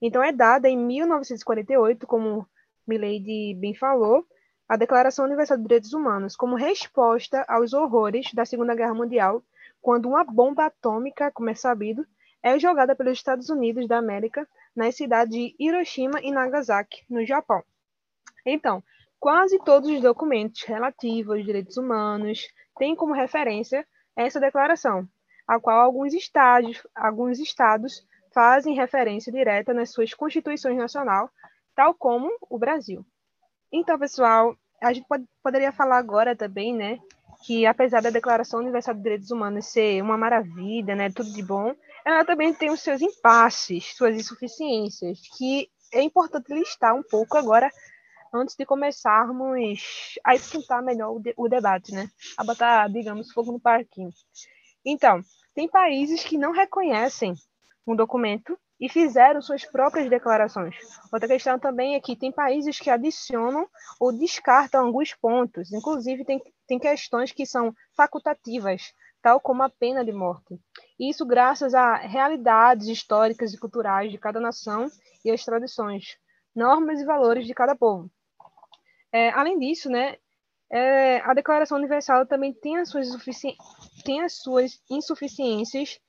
Então, 0.00 0.22
é 0.22 0.32
dada 0.32 0.68
em 0.68 0.76
1948, 0.76 2.06
como 2.06 2.46
Milady 2.86 3.54
bem 3.54 3.74
falou, 3.74 4.26
a 4.68 4.76
Declaração 4.76 5.24
Universal 5.24 5.58
dos 5.58 5.66
Direitos 5.66 5.92
Humanos, 5.92 6.34
como 6.34 6.56
resposta 6.56 7.44
aos 7.48 7.72
horrores 7.72 8.32
da 8.32 8.44
Segunda 8.44 8.74
Guerra 8.74 8.94
Mundial, 8.94 9.42
quando 9.80 10.08
uma 10.08 10.24
bomba 10.24 10.66
atômica, 10.66 11.30
como 11.30 11.50
é 11.50 11.54
sabido, 11.54 12.06
é 12.42 12.58
jogada 12.58 12.96
pelos 12.96 13.12
Estados 13.12 13.48
Unidos 13.50 13.86
da 13.86 13.98
América 13.98 14.48
nas 14.74 14.96
cidades 14.96 15.34
de 15.36 15.54
Hiroshima 15.58 16.20
e 16.22 16.32
Nagasaki, 16.32 17.04
no 17.08 17.24
Japão. 17.24 17.62
Então, 18.44 18.82
quase 19.20 19.58
todos 19.58 19.88
os 19.88 20.00
documentos 20.00 20.62
relativos 20.62 21.36
aos 21.36 21.44
direitos 21.44 21.76
humanos 21.76 22.48
têm 22.78 22.96
como 22.96 23.12
referência 23.12 23.86
essa 24.16 24.40
declaração, 24.40 25.08
a 25.46 25.58
qual 25.60 25.80
alguns 25.80 26.14
estados, 26.14 26.82
alguns 26.94 27.38
estados 27.38 28.06
fazem 28.32 28.74
referência 28.74 29.32
direta 29.32 29.74
nas 29.74 29.90
suas 29.90 30.14
constituições 30.14 30.76
nacionais, 30.76 31.28
tal 31.74 31.94
como 31.94 32.30
o 32.48 32.58
Brasil. 32.58 33.04
Então, 33.70 33.98
pessoal, 33.98 34.56
a 34.82 34.92
gente 34.92 35.06
pode, 35.06 35.24
poderia 35.42 35.72
falar 35.72 35.98
agora 35.98 36.34
também, 36.36 36.74
né, 36.74 36.98
que 37.44 37.66
apesar 37.66 38.00
da 38.00 38.10
Declaração 38.10 38.60
Universal 38.60 38.94
dos 38.94 39.02
Direitos 39.02 39.30
Humanos 39.30 39.66
ser 39.66 40.02
uma 40.02 40.16
maravilha, 40.16 40.94
né, 40.94 41.10
tudo 41.10 41.32
de 41.32 41.42
bom, 41.42 41.74
ela 42.04 42.24
também 42.24 42.52
tem 42.52 42.70
os 42.70 42.80
seus 42.80 43.00
impasses, 43.00 43.94
suas 43.96 44.16
insuficiências, 44.16 45.20
que 45.36 45.68
é 45.92 46.02
importante 46.02 46.52
listar 46.52 46.94
um 46.94 47.02
pouco 47.02 47.36
agora 47.36 47.70
antes 48.32 48.56
de 48.56 48.64
começarmos 48.64 50.16
a 50.24 50.34
esquentar 50.34 50.82
melhor 50.82 51.16
o, 51.16 51.20
de, 51.20 51.34
o 51.36 51.48
debate, 51.48 51.92
né? 51.92 52.08
A 52.36 52.42
botar, 52.42 52.88
digamos, 52.88 53.30
fogo 53.30 53.52
no 53.52 53.60
parquinho. 53.60 54.10
Então, 54.84 55.22
tem 55.54 55.68
países 55.68 56.24
que 56.24 56.38
não 56.38 56.52
reconhecem 56.52 57.34
um 57.86 57.94
documento 57.94 58.58
e 58.80 58.88
fizeram 58.88 59.40
suas 59.40 59.64
próprias 59.64 60.10
declarações. 60.10 60.74
Outra 61.12 61.28
questão 61.28 61.58
também 61.58 61.94
é 61.94 62.00
que 62.00 62.16
tem 62.16 62.32
países 62.32 62.80
que 62.80 62.90
adicionam 62.90 63.68
ou 64.00 64.12
descartam 64.12 64.84
alguns 64.84 65.14
pontos, 65.14 65.72
inclusive 65.72 66.24
tem, 66.24 66.42
tem 66.66 66.80
questões 66.80 67.30
que 67.30 67.46
são 67.46 67.72
facultativas, 67.96 68.92
tal 69.22 69.40
como 69.40 69.62
a 69.62 69.70
pena 69.70 70.04
de 70.04 70.12
morte. 70.12 70.58
Isso 70.98 71.24
graças 71.24 71.74
a 71.74 71.94
realidades 71.94 72.88
históricas 72.88 73.54
e 73.54 73.58
culturais 73.58 74.10
de 74.10 74.18
cada 74.18 74.40
nação 74.40 74.90
e 75.24 75.30
as 75.30 75.44
tradições, 75.44 76.16
normas 76.54 77.00
e 77.00 77.04
valores 77.04 77.46
de 77.46 77.54
cada 77.54 77.76
povo. 77.76 78.10
É, 79.12 79.30
além 79.30 79.58
disso, 79.60 79.88
né, 79.88 80.16
é, 80.72 81.20
a 81.20 81.34
Declaração 81.34 81.76
Universal 81.76 82.24
também 82.24 82.54
tem 82.54 82.78
as 82.78 82.88
suas, 82.88 83.08
tem 84.04 84.22
as 84.22 84.38
suas 84.38 84.80
insuficiências 84.90 86.00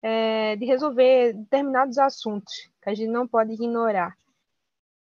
é, 0.00 0.54
de 0.54 0.64
resolver 0.64 1.32
determinados 1.32 1.98
assuntos 1.98 2.70
que 2.80 2.88
a 2.88 2.94
gente 2.94 3.10
não 3.10 3.26
pode 3.26 3.52
ignorar, 3.52 4.16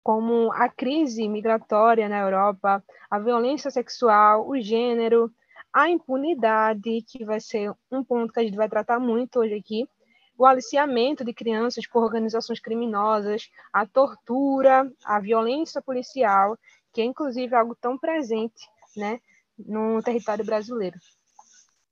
como 0.02 0.52
a 0.52 0.68
crise 0.68 1.30
migratória 1.30 2.10
na 2.10 2.22
Europa, 2.22 2.84
a 3.10 3.20
violência 3.20 3.70
sexual, 3.70 4.50
o 4.50 4.60
gênero, 4.60 5.32
a 5.72 5.88
impunidade, 5.90 7.04
que 7.08 7.24
vai 7.24 7.40
ser 7.40 7.72
um 7.92 8.04
ponto 8.04 8.34
que 8.34 8.40
a 8.40 8.44
gente 8.44 8.58
vai 8.58 8.68
tratar 8.68 9.00
muito 9.00 9.40
hoje 9.40 9.54
aqui, 9.54 9.88
o 10.36 10.46
aliciamento 10.46 11.24
de 11.24 11.34
crianças 11.34 11.86
por 11.86 12.04
organizações 12.04 12.60
criminosas, 12.60 13.52
a 13.72 13.86
tortura, 13.86 14.92
a 15.06 15.20
violência 15.20 15.84
policial 15.84 16.58
que 16.92 17.02
é 17.02 17.06
inclusive 17.06 17.56
algo 17.56 17.76
tão 17.76 17.98
presente 17.98 18.70
né, 18.96 19.20
no 19.58 20.02
território 20.02 20.46
brasileiro. 20.46 20.98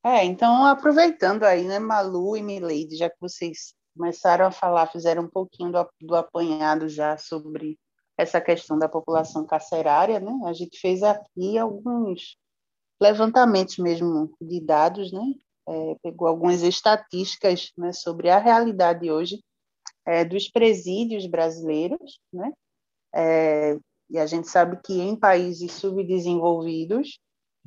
É, 0.03 0.23
então, 0.25 0.65
aproveitando 0.65 1.43
aí, 1.43 1.63
né, 1.63 1.77
Malu 1.77 2.35
e 2.35 2.41
Mileide, 2.41 2.95
já 2.95 3.09
que 3.09 3.17
vocês 3.19 3.75
começaram 3.95 4.45
a 4.45 4.51
falar, 4.51 4.87
fizeram 4.87 5.23
um 5.23 5.29
pouquinho 5.29 5.71
do, 5.71 5.89
do 6.01 6.15
apanhado 6.15 6.89
já 6.89 7.17
sobre 7.17 7.77
essa 8.17 8.41
questão 8.41 8.77
da 8.77 8.89
população 8.89 9.45
carcerária, 9.45 10.19
né? 10.19 10.31
A 10.45 10.53
gente 10.53 10.79
fez 10.79 11.03
aqui 11.03 11.57
alguns 11.57 12.37
levantamentos 13.01 13.77
mesmo 13.77 14.31
de 14.39 14.59
dados, 14.59 15.11
né? 15.11 15.23
É, 15.67 15.95
pegou 16.01 16.27
algumas 16.27 16.63
estatísticas 16.63 17.71
né, 17.77 17.93
sobre 17.93 18.29
a 18.29 18.39
realidade 18.39 19.11
hoje 19.11 19.39
é, 20.05 20.25
dos 20.25 20.49
presídios 20.49 21.27
brasileiros, 21.27 22.19
né? 22.33 22.51
É, 23.13 23.77
e 24.11 24.19
a 24.19 24.25
gente 24.25 24.49
sabe 24.49 24.77
que 24.83 24.99
em 24.99 25.15
países 25.15 25.71
subdesenvolvidos, 25.71 27.17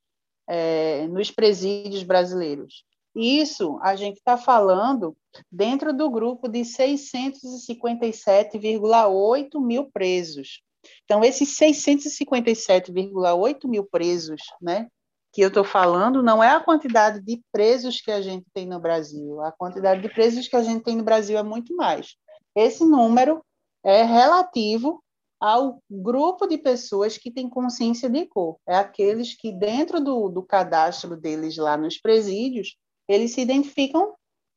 é, 0.47 1.05
nos 1.07 1.31
presídios 1.31 2.03
brasileiros. 2.03 2.85
Isso 3.15 3.79
a 3.81 3.95
gente 3.95 4.17
está 4.17 4.37
falando 4.37 5.17
dentro 5.49 5.93
do 5.93 6.09
grupo 6.09 6.49
de 6.49 6.59
657,8 6.61 9.61
mil 9.61 9.89
presos. 9.91 10.61
Então, 11.05 11.23
esses 11.23 11.57
657,8 11.57 13.67
mil 13.67 13.85
presos, 13.85 14.41
né, 14.61 14.87
que 15.31 15.41
eu 15.41 15.47
estou 15.47 15.63
falando, 15.63 16.21
não 16.21 16.43
é 16.43 16.49
a 16.49 16.59
quantidade 16.59 17.21
de 17.21 17.41
presos 17.51 18.01
que 18.01 18.11
a 18.11 18.21
gente 18.21 18.45
tem 18.53 18.65
no 18.65 18.79
Brasil. 18.79 19.41
A 19.41 19.51
quantidade 19.51 20.01
de 20.01 20.09
presos 20.09 20.47
que 20.47 20.55
a 20.55 20.63
gente 20.63 20.83
tem 20.83 20.95
no 20.95 21.03
Brasil 21.03 21.37
é 21.37 21.43
muito 21.43 21.75
mais. 21.75 22.15
Esse 22.55 22.85
número 22.85 23.43
é 23.83 24.03
relativo 24.03 25.03
ao 25.45 25.79
grupo 25.87 26.47
de 26.47 26.57
pessoas 26.57 27.19
que 27.19 27.29
têm 27.29 27.47
consciência 27.47 28.09
de 28.09 28.25
cor. 28.25 28.57
É 28.67 28.77
aqueles 28.77 29.35
que, 29.35 29.51
dentro 29.51 30.03
do, 30.03 30.27
do 30.27 30.41
cadastro 30.41 31.15
deles 31.15 31.55
lá 31.57 31.77
nos 31.77 31.99
presídios, 31.99 32.75
eles 33.07 33.33
se 33.33 33.41
identificam 33.41 34.15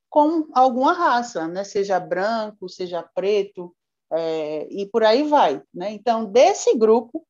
com 0.09 0.49
alguma 0.55 0.95
raça, 0.95 1.47
né? 1.47 1.63
seja 1.63 2.01
branco, 2.01 2.71
seja 2.71 3.03
preto, 3.03 3.77
é, 4.11 4.67
e 4.71 4.87
por 4.87 5.05
aí 5.05 5.25
vai. 5.25 5.63
Né? 5.75 5.93
Então, 5.93 6.25
desse 6.25 6.75
grupo, 6.75 7.23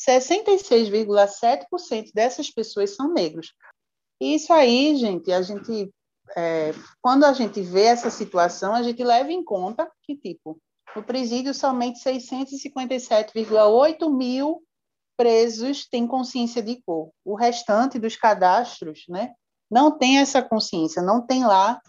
66,7% 0.00 2.12
dessas 2.14 2.50
pessoas 2.50 2.96
são 2.96 3.12
negros. 3.12 3.52
Isso 4.18 4.54
aí, 4.54 4.96
gente, 4.96 5.30
a 5.30 5.42
gente, 5.42 5.92
é, 6.34 6.72
quando 7.02 7.24
a 7.24 7.34
gente 7.34 7.60
vê 7.60 7.82
essa 7.82 8.08
situação, 8.08 8.74
a 8.74 8.82
gente 8.82 9.04
leva 9.04 9.30
em 9.30 9.44
conta 9.44 9.92
que, 10.02 10.16
tipo, 10.16 10.58
no 10.94 11.02
presídio, 11.02 11.54
somente 11.54 12.02
657,8 12.02 14.10
mil 14.10 14.62
presos 15.16 15.88
têm 15.88 16.06
consciência 16.06 16.62
de 16.62 16.80
cor. 16.82 17.10
O 17.24 17.34
restante 17.34 17.98
dos 17.98 18.16
cadastros 18.16 19.04
né, 19.08 19.32
não 19.70 19.96
tem 19.96 20.18
essa 20.18 20.42
consciência, 20.42 21.02
não 21.02 21.26
tem 21.26 21.44
lá 21.44 21.80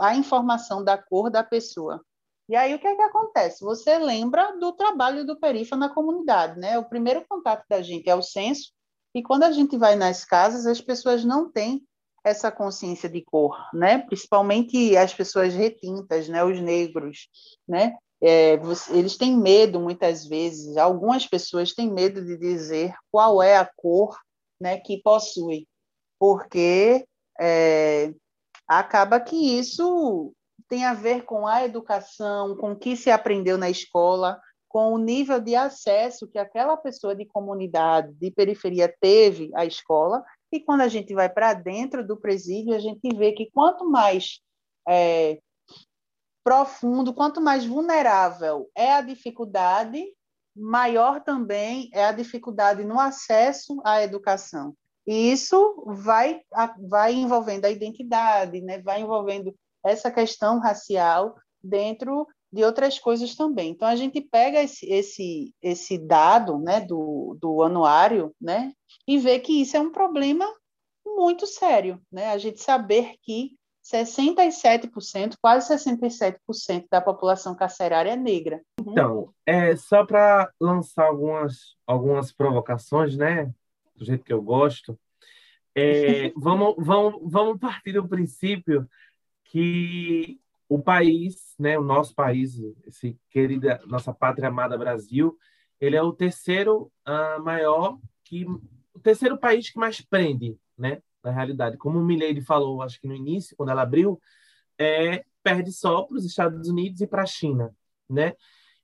a 0.00 0.14
informação 0.14 0.84
da 0.84 0.96
cor 0.96 1.30
da 1.30 1.42
pessoa. 1.42 2.04
E 2.48 2.56
aí 2.56 2.74
o 2.74 2.78
que 2.78 2.86
é 2.86 2.94
que 2.94 3.02
acontece? 3.02 3.64
Você 3.64 3.98
lembra 3.98 4.58
do 4.58 4.72
trabalho 4.72 5.24
do 5.24 5.38
Perifa 5.38 5.76
na 5.76 5.88
comunidade, 5.88 6.58
né? 6.58 6.78
O 6.78 6.84
primeiro 6.84 7.24
contato 7.28 7.64
da 7.68 7.80
gente 7.80 8.10
é 8.10 8.14
o 8.14 8.22
censo, 8.22 8.72
e 9.14 9.22
quando 9.22 9.44
a 9.44 9.52
gente 9.52 9.76
vai 9.76 9.94
nas 9.94 10.24
casas, 10.24 10.66
as 10.66 10.80
pessoas 10.80 11.24
não 11.24 11.50
têm 11.50 11.82
essa 12.24 12.52
consciência 12.52 13.08
de 13.08 13.22
cor, 13.22 13.56
né? 13.72 13.98
Principalmente 13.98 14.96
as 14.96 15.12
pessoas 15.12 15.54
retintas, 15.54 16.28
né? 16.28 16.44
Os 16.44 16.60
negros, 16.60 17.28
né? 17.66 17.96
É, 18.22 18.52
eles 18.90 19.16
têm 19.16 19.36
medo 19.36 19.80
muitas 19.80 20.24
vezes. 20.24 20.76
Algumas 20.76 21.26
pessoas 21.26 21.74
têm 21.74 21.90
medo 21.90 22.24
de 22.24 22.36
dizer 22.36 22.94
qual 23.10 23.42
é 23.42 23.56
a 23.56 23.68
cor, 23.76 24.16
né? 24.60 24.78
Que 24.78 25.02
possui, 25.02 25.66
porque 26.18 27.04
é, 27.40 28.14
acaba 28.68 29.18
que 29.18 29.36
isso 29.58 30.32
tem 30.68 30.84
a 30.84 30.94
ver 30.94 31.24
com 31.24 31.46
a 31.46 31.64
educação, 31.64 32.56
com 32.56 32.72
o 32.72 32.78
que 32.78 32.96
se 32.96 33.10
aprendeu 33.10 33.58
na 33.58 33.68
escola, 33.68 34.40
com 34.68 34.94
o 34.94 34.98
nível 34.98 35.38
de 35.38 35.54
acesso 35.54 36.26
que 36.26 36.38
aquela 36.38 36.78
pessoa 36.78 37.14
de 37.14 37.26
comunidade, 37.26 38.14
de 38.14 38.30
periferia 38.30 38.92
teve 39.00 39.50
à 39.54 39.66
escola. 39.66 40.24
E 40.50 40.60
quando 40.60 40.80
a 40.80 40.88
gente 40.88 41.12
vai 41.12 41.28
para 41.28 41.52
dentro 41.52 42.06
do 42.06 42.16
presídio, 42.16 42.74
a 42.74 42.78
gente 42.78 43.14
vê 43.14 43.32
que 43.32 43.50
quanto 43.52 43.84
mais 43.90 44.40
é, 44.88 45.38
profundo, 46.44 47.14
quanto 47.14 47.40
mais 47.40 47.64
vulnerável 47.64 48.68
é 48.74 48.92
a 48.92 49.00
dificuldade, 49.00 50.04
maior 50.54 51.22
também 51.22 51.88
é 51.92 52.04
a 52.04 52.12
dificuldade 52.12 52.84
no 52.84 52.98
acesso 52.98 53.80
à 53.84 54.02
educação. 54.02 54.74
E 55.06 55.32
isso 55.32 55.84
vai, 55.86 56.40
vai 56.88 57.14
envolvendo 57.14 57.64
a 57.64 57.70
identidade, 57.70 58.60
né? 58.60 58.80
vai 58.80 59.00
envolvendo 59.00 59.54
essa 59.84 60.10
questão 60.10 60.60
racial 60.60 61.34
dentro 61.62 62.26
de 62.52 62.62
outras 62.62 62.98
coisas 62.98 63.34
também. 63.34 63.70
Então, 63.70 63.88
a 63.88 63.96
gente 63.96 64.20
pega 64.20 64.62
esse, 64.62 64.86
esse, 64.86 65.54
esse 65.62 65.98
dado 65.98 66.58
né, 66.58 66.80
do, 66.80 67.36
do 67.40 67.62
anuário 67.62 68.34
né, 68.40 68.72
e 69.08 69.18
vê 69.18 69.40
que 69.40 69.62
isso 69.62 69.76
é 69.76 69.80
um 69.80 69.90
problema 69.90 70.46
muito 71.04 71.46
sério. 71.46 72.00
Né? 72.12 72.28
A 72.28 72.38
gente 72.38 72.60
saber 72.60 73.14
que 73.22 73.56
67%, 73.84 75.34
quase 75.40 75.74
67% 75.74 76.86
da 76.90 77.00
população 77.00 77.54
carcerária 77.54 78.10
é 78.10 78.16
negra. 78.16 78.62
Então, 78.80 79.32
é, 79.44 79.74
só 79.76 80.06
para 80.06 80.50
lançar 80.60 81.06
algumas, 81.06 81.76
algumas 81.86 82.32
provocações, 82.32 83.16
né? 83.16 83.52
do 83.96 84.04
jeito 84.04 84.24
que 84.24 84.32
eu 84.32 84.42
gosto, 84.42 84.98
é, 85.74 86.32
vamos, 86.36 86.74
vamos, 86.78 87.20
vamos 87.24 87.58
partir 87.58 87.92
do 87.92 88.08
princípio 88.08 88.88
que 89.44 90.40
o 90.68 90.82
país, 90.82 91.54
né, 91.58 91.78
o 91.78 91.82
nosso 91.82 92.14
país, 92.14 92.58
esse 92.86 93.18
querida 93.30 93.80
nossa 93.86 94.12
pátria 94.12 94.48
amada 94.48 94.78
Brasil, 94.78 95.36
ele 95.78 95.96
é 95.96 96.02
o 96.02 96.12
terceiro 96.12 96.90
uh, 97.06 97.42
maior 97.42 97.98
que 98.24 98.46
o 98.46 98.98
terceiro 99.02 99.36
país 99.36 99.68
que 99.68 99.78
mais 99.78 100.00
prende, 100.00 100.56
né, 100.78 101.02
na 101.22 101.30
realidade. 101.30 101.76
Como 101.76 101.98
o 101.98 102.04
Milady 102.04 102.40
falou, 102.40 102.82
acho 102.82 103.00
que 103.00 103.08
no 103.08 103.14
início, 103.14 103.56
quando 103.56 103.70
ela 103.70 103.82
abriu, 103.82 104.20
é 104.78 105.24
perde 105.42 105.72
só 105.72 106.02
para 106.02 106.16
os 106.16 106.24
Estados 106.24 106.68
Unidos 106.68 107.00
e 107.00 107.06
para 107.06 107.22
a 107.22 107.26
China, 107.26 107.74
né? 108.08 108.34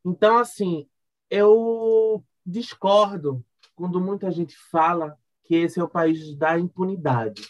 Então, 0.04 0.38
assim, 0.38 0.88
eu 1.30 2.24
discordo 2.44 3.44
quando 3.76 4.00
muita 4.00 4.30
gente 4.30 4.56
fala 4.56 5.16
que 5.44 5.54
esse 5.54 5.78
é 5.78 5.84
o 5.84 5.88
país 5.88 6.34
da 6.36 6.58
impunidade. 6.58 7.42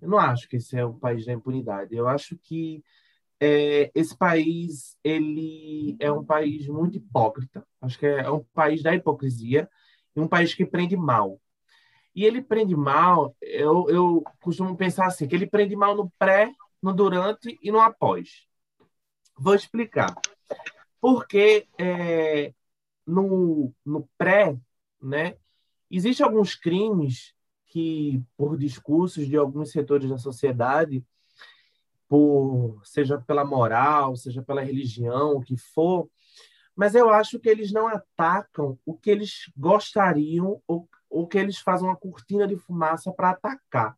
Eu 0.00 0.08
não 0.08 0.18
acho 0.18 0.48
que 0.48 0.56
esse 0.56 0.76
é 0.76 0.84
o 0.84 0.94
país 0.94 1.26
da 1.26 1.32
impunidade. 1.32 1.94
Eu 1.94 2.08
acho 2.08 2.36
que 2.38 2.82
é, 3.40 3.90
esse 3.94 4.16
país 4.16 4.96
ele 5.04 5.96
é 6.00 6.10
um 6.10 6.24
país 6.24 6.66
muito 6.68 6.96
hipócrita. 6.96 7.66
Acho 7.80 7.98
que 7.98 8.06
é 8.06 8.30
um 8.30 8.42
país 8.54 8.82
da 8.82 8.94
hipocrisia 8.94 9.68
e 10.16 10.20
um 10.20 10.28
país 10.28 10.54
que 10.54 10.64
prende 10.64 10.96
mal. 10.96 11.40
E 12.18 12.24
ele 12.24 12.42
prende 12.42 12.74
mal, 12.74 13.36
eu, 13.40 13.88
eu 13.88 14.24
costumo 14.40 14.76
pensar 14.76 15.06
assim, 15.06 15.28
que 15.28 15.36
ele 15.36 15.46
prende 15.46 15.76
mal 15.76 15.94
no 15.94 16.10
pré, 16.18 16.52
no 16.82 16.92
durante 16.92 17.56
e 17.62 17.70
no 17.70 17.80
após. 17.80 18.46
Vou 19.38 19.54
explicar. 19.54 20.14
Porque 21.00 21.68
é, 21.78 22.52
no, 23.06 23.72
no 23.84 24.08
pré, 24.18 24.58
né, 25.00 25.36
Existem 25.90 26.24
alguns 26.24 26.54
crimes 26.54 27.34
que, 27.66 28.22
por 28.36 28.58
discursos 28.58 29.26
de 29.26 29.36
alguns 29.36 29.70
setores 29.70 30.08
da 30.08 30.18
sociedade, 30.18 31.04
por 32.06 32.80
seja 32.84 33.18
pela 33.18 33.44
moral, 33.44 34.16
seja 34.16 34.42
pela 34.42 34.62
religião, 34.62 35.32
o 35.32 35.40
que 35.40 35.56
for, 35.56 36.08
mas 36.76 36.94
eu 36.94 37.10
acho 37.10 37.38
que 37.40 37.48
eles 37.48 37.72
não 37.72 37.88
atacam 37.88 38.78
o 38.84 38.94
que 38.94 39.10
eles 39.10 39.50
gostariam 39.56 40.62
ou, 40.66 40.88
ou 41.10 41.26
que 41.26 41.38
eles 41.38 41.58
fazem 41.58 41.86
uma 41.86 41.96
cortina 41.96 42.46
de 42.46 42.56
fumaça 42.56 43.12
para 43.12 43.30
atacar. 43.30 43.96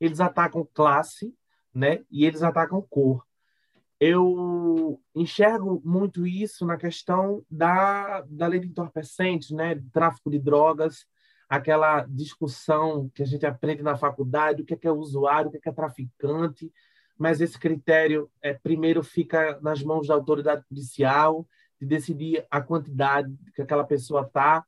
Eles 0.00 0.20
atacam 0.20 0.68
classe, 0.74 1.34
né? 1.74 2.04
E 2.10 2.24
eles 2.24 2.42
atacam 2.42 2.82
cor. 2.88 3.24
Eu 4.00 5.00
enxergo 5.14 5.80
muito 5.84 6.26
isso 6.26 6.66
na 6.66 6.76
questão 6.76 7.44
da, 7.50 8.22
da 8.28 8.46
lei 8.48 8.60
de 8.60 8.66
entorpecentes, 8.66 9.50
né? 9.50 9.80
Tráfico 9.92 10.30
de 10.30 10.38
drogas, 10.38 11.06
aquela 11.48 12.04
discussão 12.06 13.10
que 13.14 13.22
a 13.22 13.26
gente 13.26 13.46
aprende 13.46 13.82
na 13.82 13.96
faculdade, 13.96 14.62
o 14.62 14.64
que 14.64 14.74
é, 14.74 14.76
que 14.76 14.88
é 14.88 14.90
usuário, 14.90 15.48
o 15.48 15.50
que 15.52 15.58
é, 15.58 15.60
que 15.60 15.68
é 15.68 15.72
traficante, 15.72 16.72
mas 17.18 17.40
esse 17.40 17.58
critério 17.58 18.30
é, 18.40 18.54
primeiro 18.54 19.02
fica 19.02 19.58
nas 19.60 19.82
mãos 19.82 20.08
da 20.08 20.14
autoridade 20.14 20.64
policial 20.68 21.46
de 21.80 21.86
decidir 21.86 22.44
a 22.50 22.60
quantidade 22.60 23.32
que 23.54 23.62
aquela 23.62 23.84
pessoa 23.84 24.22
está, 24.22 24.64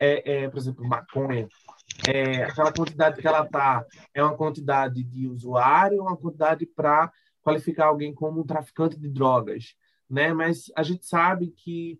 é, 0.00 0.44
é, 0.44 0.48
por 0.48 0.58
exemplo, 0.58 0.86
maconha, 0.86 1.48
é, 2.06 2.44
aquela 2.44 2.72
quantidade 2.72 3.20
que 3.20 3.26
ela 3.26 3.44
está 3.44 3.84
é 4.14 4.22
uma 4.22 4.36
quantidade 4.36 5.02
de 5.02 5.26
usuário, 5.26 6.02
uma 6.02 6.16
quantidade 6.16 6.66
para 6.66 7.10
qualificar 7.42 7.86
alguém 7.86 8.14
como 8.14 8.40
um 8.40 8.46
traficante 8.46 8.98
de 8.98 9.08
drogas, 9.08 9.74
né? 10.08 10.32
Mas 10.32 10.70
a 10.76 10.82
gente 10.82 11.06
sabe 11.06 11.48
que 11.48 11.98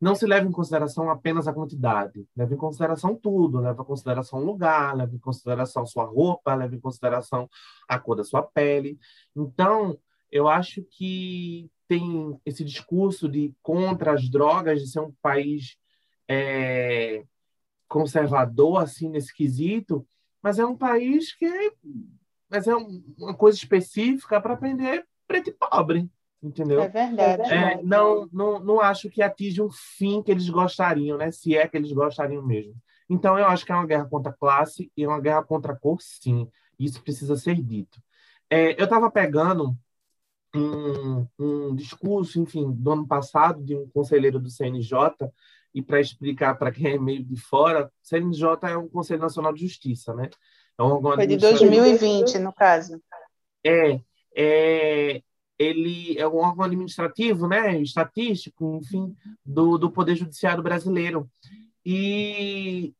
não 0.00 0.14
se 0.14 0.26
leva 0.26 0.46
em 0.46 0.52
consideração 0.52 1.10
apenas 1.10 1.46
a 1.46 1.52
quantidade, 1.52 2.26
leva 2.36 2.54
em 2.54 2.56
consideração 2.56 3.14
tudo, 3.14 3.60
leva 3.60 3.82
em 3.82 3.86
consideração 3.86 4.38
o 4.38 4.44
lugar, 4.44 4.96
leva 4.96 5.14
em 5.14 5.18
consideração 5.18 5.84
sua 5.84 6.04
roupa, 6.04 6.54
leva 6.54 6.74
em 6.74 6.80
consideração 6.80 7.48
a 7.88 7.98
cor 7.98 8.16
da 8.16 8.24
sua 8.24 8.42
pele. 8.42 8.98
Então, 9.36 9.98
eu 10.30 10.48
acho 10.48 10.82
que 10.82 11.70
tem 11.88 12.38
esse 12.46 12.64
discurso 12.64 13.28
de 13.28 13.54
contra 13.62 14.12
as 14.12 14.28
drogas, 14.30 14.80
de 14.80 14.90
ser 14.90 15.00
um 15.00 15.12
país 15.20 15.76
é, 16.28 17.24
conservador, 17.90 18.82
assim, 18.82 19.08
nesse 19.08 19.34
quesito, 19.34 20.06
mas 20.40 20.58
é 20.58 20.64
um 20.64 20.76
país 20.76 21.34
que 21.34 21.44
é, 21.44 21.72
mas 22.48 22.68
é 22.68 22.74
uma 22.74 23.34
coisa 23.34 23.58
específica 23.58 24.40
para 24.40 24.54
aprender 24.54 25.04
preto 25.26 25.50
e 25.50 25.52
pobre, 25.52 26.08
entendeu? 26.42 26.80
É 26.80 26.88
verdade. 26.88 27.52
É, 27.52 27.82
não, 27.82 28.28
não, 28.32 28.60
não 28.60 28.80
acho 28.80 29.10
que 29.10 29.22
atinge 29.22 29.60
um 29.60 29.70
fim 29.70 30.22
que 30.22 30.30
eles 30.30 30.48
gostariam, 30.48 31.18
né? 31.18 31.30
Se 31.32 31.56
é 31.56 31.66
que 31.68 31.76
eles 31.76 31.92
gostariam 31.92 32.46
mesmo. 32.46 32.74
Então, 33.08 33.36
eu 33.36 33.46
acho 33.46 33.66
que 33.66 33.72
é 33.72 33.74
uma 33.74 33.86
guerra 33.86 34.06
contra 34.06 34.30
a 34.30 34.34
classe 34.34 34.90
e 34.96 35.04
uma 35.04 35.20
guerra 35.20 35.42
contra 35.42 35.72
a 35.72 35.76
cor, 35.76 36.00
sim. 36.00 36.48
Isso 36.78 37.02
precisa 37.02 37.36
ser 37.36 37.60
dito. 37.60 38.00
É, 38.48 38.80
eu 38.80 38.84
estava 38.84 39.10
pegando 39.10 39.76
um, 40.54 41.26
um, 41.38 41.74
discurso, 41.74 42.40
enfim, 42.40 42.70
do 42.72 42.92
ano 42.92 43.06
passado, 43.06 43.62
de 43.62 43.76
um 43.76 43.88
conselheiro 43.88 44.38
do 44.38 44.48
CNJ, 44.48 44.96
e 45.74 45.82
para 45.82 46.00
explicar 46.00 46.56
para 46.56 46.72
quem 46.72 46.92
é 46.92 46.98
meio 46.98 47.24
de 47.24 47.36
fora, 47.36 47.90
CNJ 48.02 48.46
é 48.64 48.76
um 48.76 48.88
Conselho 48.88 49.20
Nacional 49.20 49.52
de 49.52 49.66
Justiça, 49.66 50.14
né? 50.14 50.28
É 50.78 50.82
um 50.82 51.00
Foi 51.00 51.26
de 51.26 51.36
2020, 51.36 52.38
no 52.38 52.52
caso. 52.52 53.00
É, 53.64 54.00
é, 54.34 55.22
ele 55.58 56.18
é 56.18 56.26
um 56.26 56.36
órgão 56.36 56.64
administrativo, 56.64 57.46
né, 57.46 57.78
estatístico, 57.80 58.80
enfim, 58.82 59.14
do, 59.44 59.76
do 59.76 59.90
Poder 59.90 60.16
Judiciário 60.16 60.62
brasileiro. 60.62 61.30
E 61.84 62.94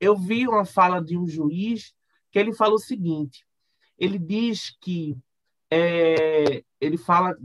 eu 0.00 0.16
vi 0.16 0.46
uma 0.46 0.64
fala 0.64 1.00
de 1.00 1.16
um 1.16 1.26
juiz 1.28 1.94
que 2.30 2.38
ele 2.38 2.52
fala 2.52 2.74
o 2.74 2.78
seguinte: 2.78 3.46
ele 3.96 4.18
diz 4.18 4.76
que 4.80 5.16
é, 5.70 6.64
ele 6.80 6.98
fala 6.98 7.36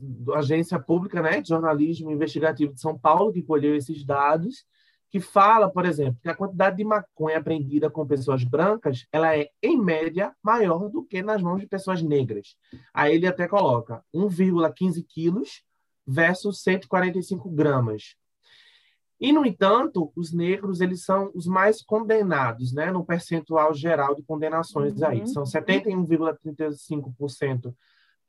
da 0.00 0.38
agência 0.38 0.78
pública 0.78 1.20
né, 1.20 1.40
de 1.40 1.48
jornalismo 1.48 2.10
investigativo 2.10 2.72
de 2.72 2.80
São 2.80 2.98
Paulo, 2.98 3.32
que 3.32 3.42
colheu 3.42 3.76
esses 3.76 4.04
dados, 4.04 4.64
que 5.10 5.20
fala, 5.20 5.70
por 5.70 5.84
exemplo, 5.84 6.18
que 6.22 6.28
a 6.28 6.34
quantidade 6.34 6.76
de 6.76 6.84
maconha 6.84 7.38
apreendida 7.38 7.90
com 7.90 8.06
pessoas 8.06 8.44
brancas, 8.44 9.06
ela 9.12 9.36
é, 9.36 9.50
em 9.60 9.76
média, 9.76 10.32
maior 10.42 10.88
do 10.88 11.04
que 11.04 11.22
nas 11.22 11.42
mãos 11.42 11.60
de 11.60 11.66
pessoas 11.66 12.00
negras. 12.00 12.56
Aí 12.94 13.16
ele 13.16 13.26
até 13.26 13.48
coloca 13.48 14.04
1,15 14.14 15.04
quilos 15.08 15.64
versus 16.06 16.62
145 16.62 17.50
gramas. 17.50 18.14
E, 19.20 19.32
no 19.32 19.44
entanto, 19.44 20.12
os 20.16 20.32
negros 20.32 20.80
eles 20.80 21.04
são 21.04 21.30
os 21.34 21.46
mais 21.46 21.82
condenados, 21.82 22.72
né, 22.72 22.90
no 22.90 23.04
percentual 23.04 23.74
geral 23.74 24.14
de 24.14 24.22
condenações 24.22 24.98
uhum. 25.00 25.06
aí. 25.06 25.26
São 25.26 25.42
71,35% 25.42 27.74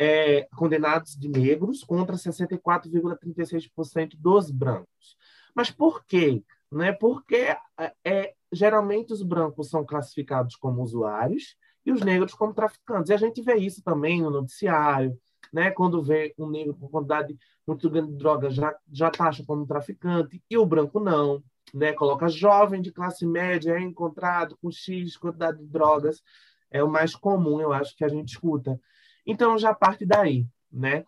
é, 0.04 0.48
condenados 0.58 1.16
de 1.16 1.30
negros 1.30 1.84
contra 1.84 2.16
64,36% 2.16 4.16
dos 4.18 4.50
brancos. 4.50 5.16
Mas 5.54 5.70
por 5.70 6.04
quê? 6.06 6.44
Né? 6.72 6.92
Porque 6.92 7.56
é, 7.78 7.94
é, 8.04 8.34
geralmente 8.52 9.14
os 9.14 9.22
brancos 9.22 9.70
são 9.70 9.86
classificados 9.86 10.56
como 10.56 10.82
usuários 10.82 11.56
e 11.86 11.92
os 11.92 12.02
negros 12.02 12.34
como 12.34 12.52
traficantes. 12.52 13.12
E 13.12 13.14
a 13.14 13.18
gente 13.18 13.44
vê 13.44 13.58
isso 13.58 13.84
também 13.84 14.24
no 14.24 14.32
noticiário, 14.32 15.16
né? 15.54 15.70
Quando 15.70 16.02
vê 16.02 16.34
um 16.36 16.50
negro 16.50 16.74
com 16.74 16.88
quantidade 16.88 17.38
muito 17.68 17.88
grande 17.88 18.14
de 18.14 18.18
droga, 18.18 18.50
já, 18.50 18.76
já 18.92 19.12
taxa 19.12 19.44
como 19.46 19.68
traficante, 19.68 20.42
e 20.50 20.58
o 20.58 20.66
branco 20.66 21.00
não. 21.00 21.44
Né? 21.72 21.94
Coloca 21.94 22.28
jovem 22.28 22.82
de 22.82 22.92
classe 22.92 23.24
média, 23.24 23.74
é 23.74 23.80
encontrado 23.80 24.58
com 24.60 24.72
X 24.72 25.16
quantidade 25.16 25.60
de 25.60 25.68
drogas. 25.68 26.24
É 26.72 26.84
o 26.84 26.90
mais 26.90 27.16
comum, 27.16 27.62
eu 27.62 27.72
acho, 27.72 27.96
que 27.96 28.04
a 28.04 28.08
gente 28.08 28.30
escuta. 28.30 28.80
Então, 29.26 29.58
já 29.58 29.74
parte 29.74 30.06
daí. 30.06 30.46
Né? 30.72 31.06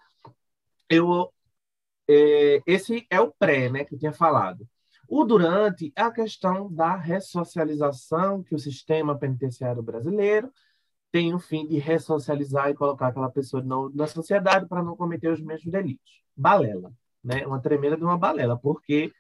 Eu, 0.90 1.32
é, 2.08 2.62
esse 2.66 3.06
é 3.10 3.20
o 3.20 3.32
pré, 3.32 3.70
né, 3.70 3.86
que 3.86 3.96
eu 3.96 4.00
tinha 4.00 4.14
falado. 4.14 4.68
O 5.08 5.24
durante 5.24 5.92
é 5.96 6.02
a 6.02 6.12
questão 6.12 6.72
da 6.74 6.96
ressocialização 6.96 8.42
que 8.44 8.56
o 8.56 8.60
sistema 8.60 9.18
penitenciário 9.18 9.84
brasileiro 9.84 10.52
tem 11.12 11.34
o 11.34 11.40
fim 11.40 11.68
de 11.68 11.78
ressocializar 11.78 12.70
e 12.70 12.74
colocar 12.74 13.08
aquela 13.08 13.30
pessoa 13.30 13.64
na 13.94 14.08
sociedade 14.08 14.68
para 14.68 14.82
não 14.82 14.96
cometer 14.96 15.30
os 15.30 15.40
mesmos 15.40 15.72
delitos. 15.72 16.24
Balela, 16.36 16.92
né? 17.24 17.46
Uma 17.46 17.62
tremenda 17.62 17.96
de 17.96 18.04
uma 18.04 18.18
balela, 18.18 18.58
porque 18.58 19.14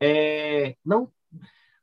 é, 0.00 0.76
não 0.84 1.12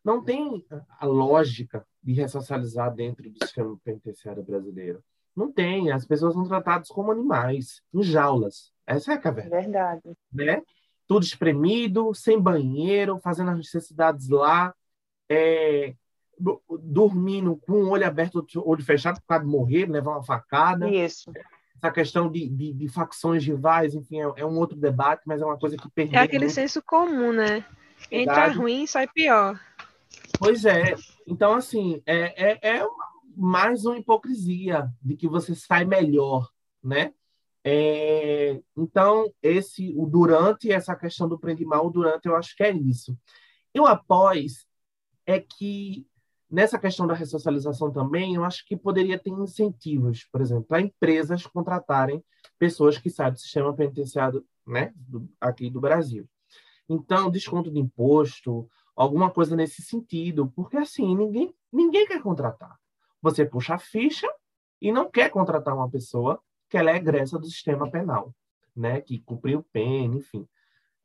não 0.03 0.23
tem 0.23 0.65
a 0.99 1.05
lógica 1.05 1.85
de 2.01 2.13
ressocializar 2.13 2.91
dentro 2.93 3.29
do 3.29 3.37
sistema 3.43 3.77
penitenciário 3.83 4.41
brasileiro. 4.41 5.03
Não 5.35 5.51
tem. 5.51 5.91
As 5.91 6.05
pessoas 6.05 6.33
são 6.33 6.43
tratadas 6.47 6.89
como 6.89 7.11
animais, 7.11 7.81
em 7.93 8.03
jaulas. 8.03 8.71
Essa 8.85 9.13
é 9.13 9.15
a 9.15 9.19
caverna. 9.19 9.61
Verdade. 9.61 10.01
Né? 10.31 10.61
Tudo 11.07 11.23
espremido, 11.23 12.13
sem 12.13 12.39
banheiro, 12.39 13.19
fazendo 13.19 13.51
as 13.51 13.57
necessidades 13.57 14.29
lá. 14.29 14.73
É, 15.29 15.93
dormindo 16.81 17.55
com 17.57 17.73
o 17.73 17.89
olho 17.89 18.05
aberto, 18.05 18.45
olho 18.57 18.83
fechado, 18.83 19.19
por 19.21 19.27
causa 19.27 19.45
de 19.45 19.51
morrer, 19.51 19.85
levar 19.85 20.11
uma 20.11 20.23
facada. 20.23 20.89
Isso. 20.89 21.31
Essa 21.77 21.91
questão 21.91 22.31
de, 22.31 22.47
de, 22.47 22.73
de 22.73 22.87
facções 22.87 23.45
rivais, 23.45 23.95
enfim, 23.95 24.21
é, 24.21 24.33
é, 24.37 24.45
um 24.45 24.57
outro 24.57 24.77
debate, 24.77 25.23
mas 25.25 25.41
é 25.41 25.45
uma 25.45 25.57
coisa 25.57 25.77
que 25.77 25.89
perdeu. 25.89 26.19
É 26.19 26.23
aquele 26.23 26.45
muito. 26.45 26.55
senso 26.55 26.81
comum, 26.81 27.31
né? 27.31 27.65
Entra 28.11 28.47
ruim, 28.47 28.85
sai 28.87 29.07
pior. 29.07 29.59
Pois 30.37 30.65
é. 30.65 30.95
Então, 31.27 31.53
assim, 31.53 32.01
é, 32.05 32.51
é, 32.51 32.77
é 32.77 32.87
mais 33.35 33.85
uma 33.85 33.97
hipocrisia 33.97 34.91
de 35.01 35.15
que 35.15 35.27
você 35.27 35.55
sai 35.55 35.85
melhor, 35.85 36.49
né? 36.83 37.13
É, 37.63 38.59
então, 38.75 39.31
esse, 39.41 39.93
o 39.95 40.05
durante, 40.05 40.71
essa 40.71 40.95
questão 40.95 41.29
do 41.29 41.37
prende 41.37 41.63
mal, 41.63 41.85
o 41.85 41.91
durante, 41.91 42.27
eu 42.27 42.35
acho 42.35 42.55
que 42.55 42.63
é 42.63 42.71
isso. 42.71 43.17
E 43.73 43.79
o 43.79 43.85
após 43.85 44.65
é 45.25 45.39
que 45.39 46.05
Nessa 46.51 46.77
questão 46.77 47.07
da 47.07 47.13
ressocialização 47.13 47.89
também, 47.93 48.35
eu 48.35 48.43
acho 48.43 48.65
que 48.65 48.75
poderia 48.75 49.17
ter 49.17 49.29
incentivos, 49.29 50.25
por 50.29 50.41
exemplo, 50.41 50.65
para 50.65 50.81
empresas 50.81 51.47
contratarem 51.47 52.21
pessoas 52.59 52.97
que 52.97 53.09
saem 53.09 53.31
do 53.31 53.39
sistema 53.39 53.73
penitenciário 53.73 54.45
né, 54.67 54.91
do, 54.93 55.29
aqui 55.39 55.69
do 55.69 55.79
Brasil. 55.79 56.27
Então, 56.89 57.31
desconto 57.31 57.71
de 57.71 57.79
imposto, 57.79 58.69
alguma 58.93 59.31
coisa 59.31 59.55
nesse 59.55 59.81
sentido, 59.81 60.51
porque 60.53 60.75
assim, 60.75 61.15
ninguém, 61.15 61.55
ninguém 61.71 62.05
quer 62.05 62.21
contratar. 62.21 62.77
Você 63.21 63.45
puxa 63.45 63.75
a 63.75 63.79
ficha 63.79 64.27
e 64.81 64.91
não 64.91 65.09
quer 65.09 65.29
contratar 65.29 65.75
uma 65.75 65.89
pessoa 65.89 66.41
que 66.69 66.77
ela 66.77 66.91
é 66.91 66.95
egressa 66.95 67.37
do 67.37 67.45
sistema 67.45 67.89
penal, 67.89 68.33
né, 68.75 69.01
que 69.01 69.19
cumpriu 69.19 69.65
pena, 69.71 70.15
enfim. 70.15 70.47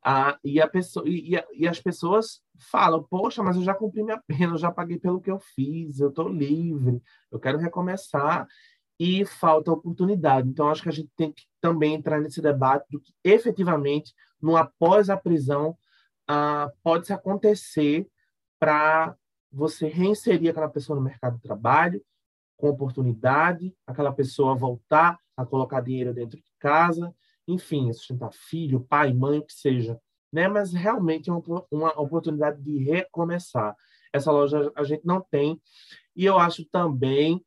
Ah, 0.03 0.39
e, 0.43 0.61
a 0.61 0.67
pessoa, 0.67 1.03
e, 1.07 1.33
e, 1.53 1.67
as 1.67 1.81
pessoas 1.81 2.41
falam, 2.71 3.03
poxa, 3.03 3.43
mas 3.43 3.57
eu 3.57 3.63
já 3.63 3.73
cumpri 3.73 4.03
minha 4.03 4.21
pena, 4.25 4.53
eu 4.53 4.57
já 4.57 4.71
paguei 4.71 4.97
pelo 4.97 5.19
que 5.19 5.29
eu 5.29 5.39
fiz, 5.39 5.99
eu 5.99 6.09
estou 6.09 6.29
livre, 6.29 7.01
eu 7.29 7.39
quero 7.39 7.57
recomeçar, 7.57 8.47
e 8.99 9.25
falta 9.25 9.71
oportunidade. 9.71 10.47
Então, 10.47 10.69
acho 10.69 10.81
que 10.81 10.89
a 10.89 10.93
gente 10.93 11.09
tem 11.15 11.31
que 11.31 11.43
também 11.61 11.93
entrar 11.93 12.19
nesse 12.19 12.41
debate 12.41 12.85
do 12.89 12.99
que 12.99 13.13
efetivamente, 13.23 14.13
no 14.41 14.55
após 14.55 15.09
a 15.09 15.17
prisão, 15.17 15.77
ah, 16.27 16.71
pode-se 16.83 17.13
acontecer 17.13 18.07
para 18.59 19.15
você 19.57 19.87
reinserir 19.87 20.51
aquela 20.51 20.69
pessoa 20.69 20.95
no 20.95 21.01
mercado 21.01 21.37
de 21.37 21.41
trabalho, 21.41 21.99
com 22.55 22.69
oportunidade, 22.69 23.75
aquela 23.87 24.13
pessoa 24.13 24.55
voltar 24.55 25.19
a 25.35 25.43
colocar 25.43 25.81
dinheiro 25.81 26.13
dentro 26.13 26.37
de 26.37 26.53
casa, 26.59 27.13
enfim, 27.47 27.91
sustentar 27.91 28.31
filho, 28.31 28.85
pai, 28.87 29.11
mãe, 29.13 29.39
o 29.39 29.43
que 29.43 29.53
seja. 29.53 29.99
Né? 30.31 30.47
Mas 30.47 30.73
realmente 30.73 31.31
é 31.31 31.33
uma, 31.33 31.65
uma 31.71 31.99
oportunidade 31.99 32.61
de 32.61 32.83
recomeçar. 32.83 33.75
Essa 34.13 34.31
loja 34.31 34.71
a 34.75 34.83
gente 34.83 35.05
não 35.05 35.21
tem. 35.21 35.59
E 36.15 36.23
eu 36.23 36.37
acho 36.37 36.63
também 36.65 37.43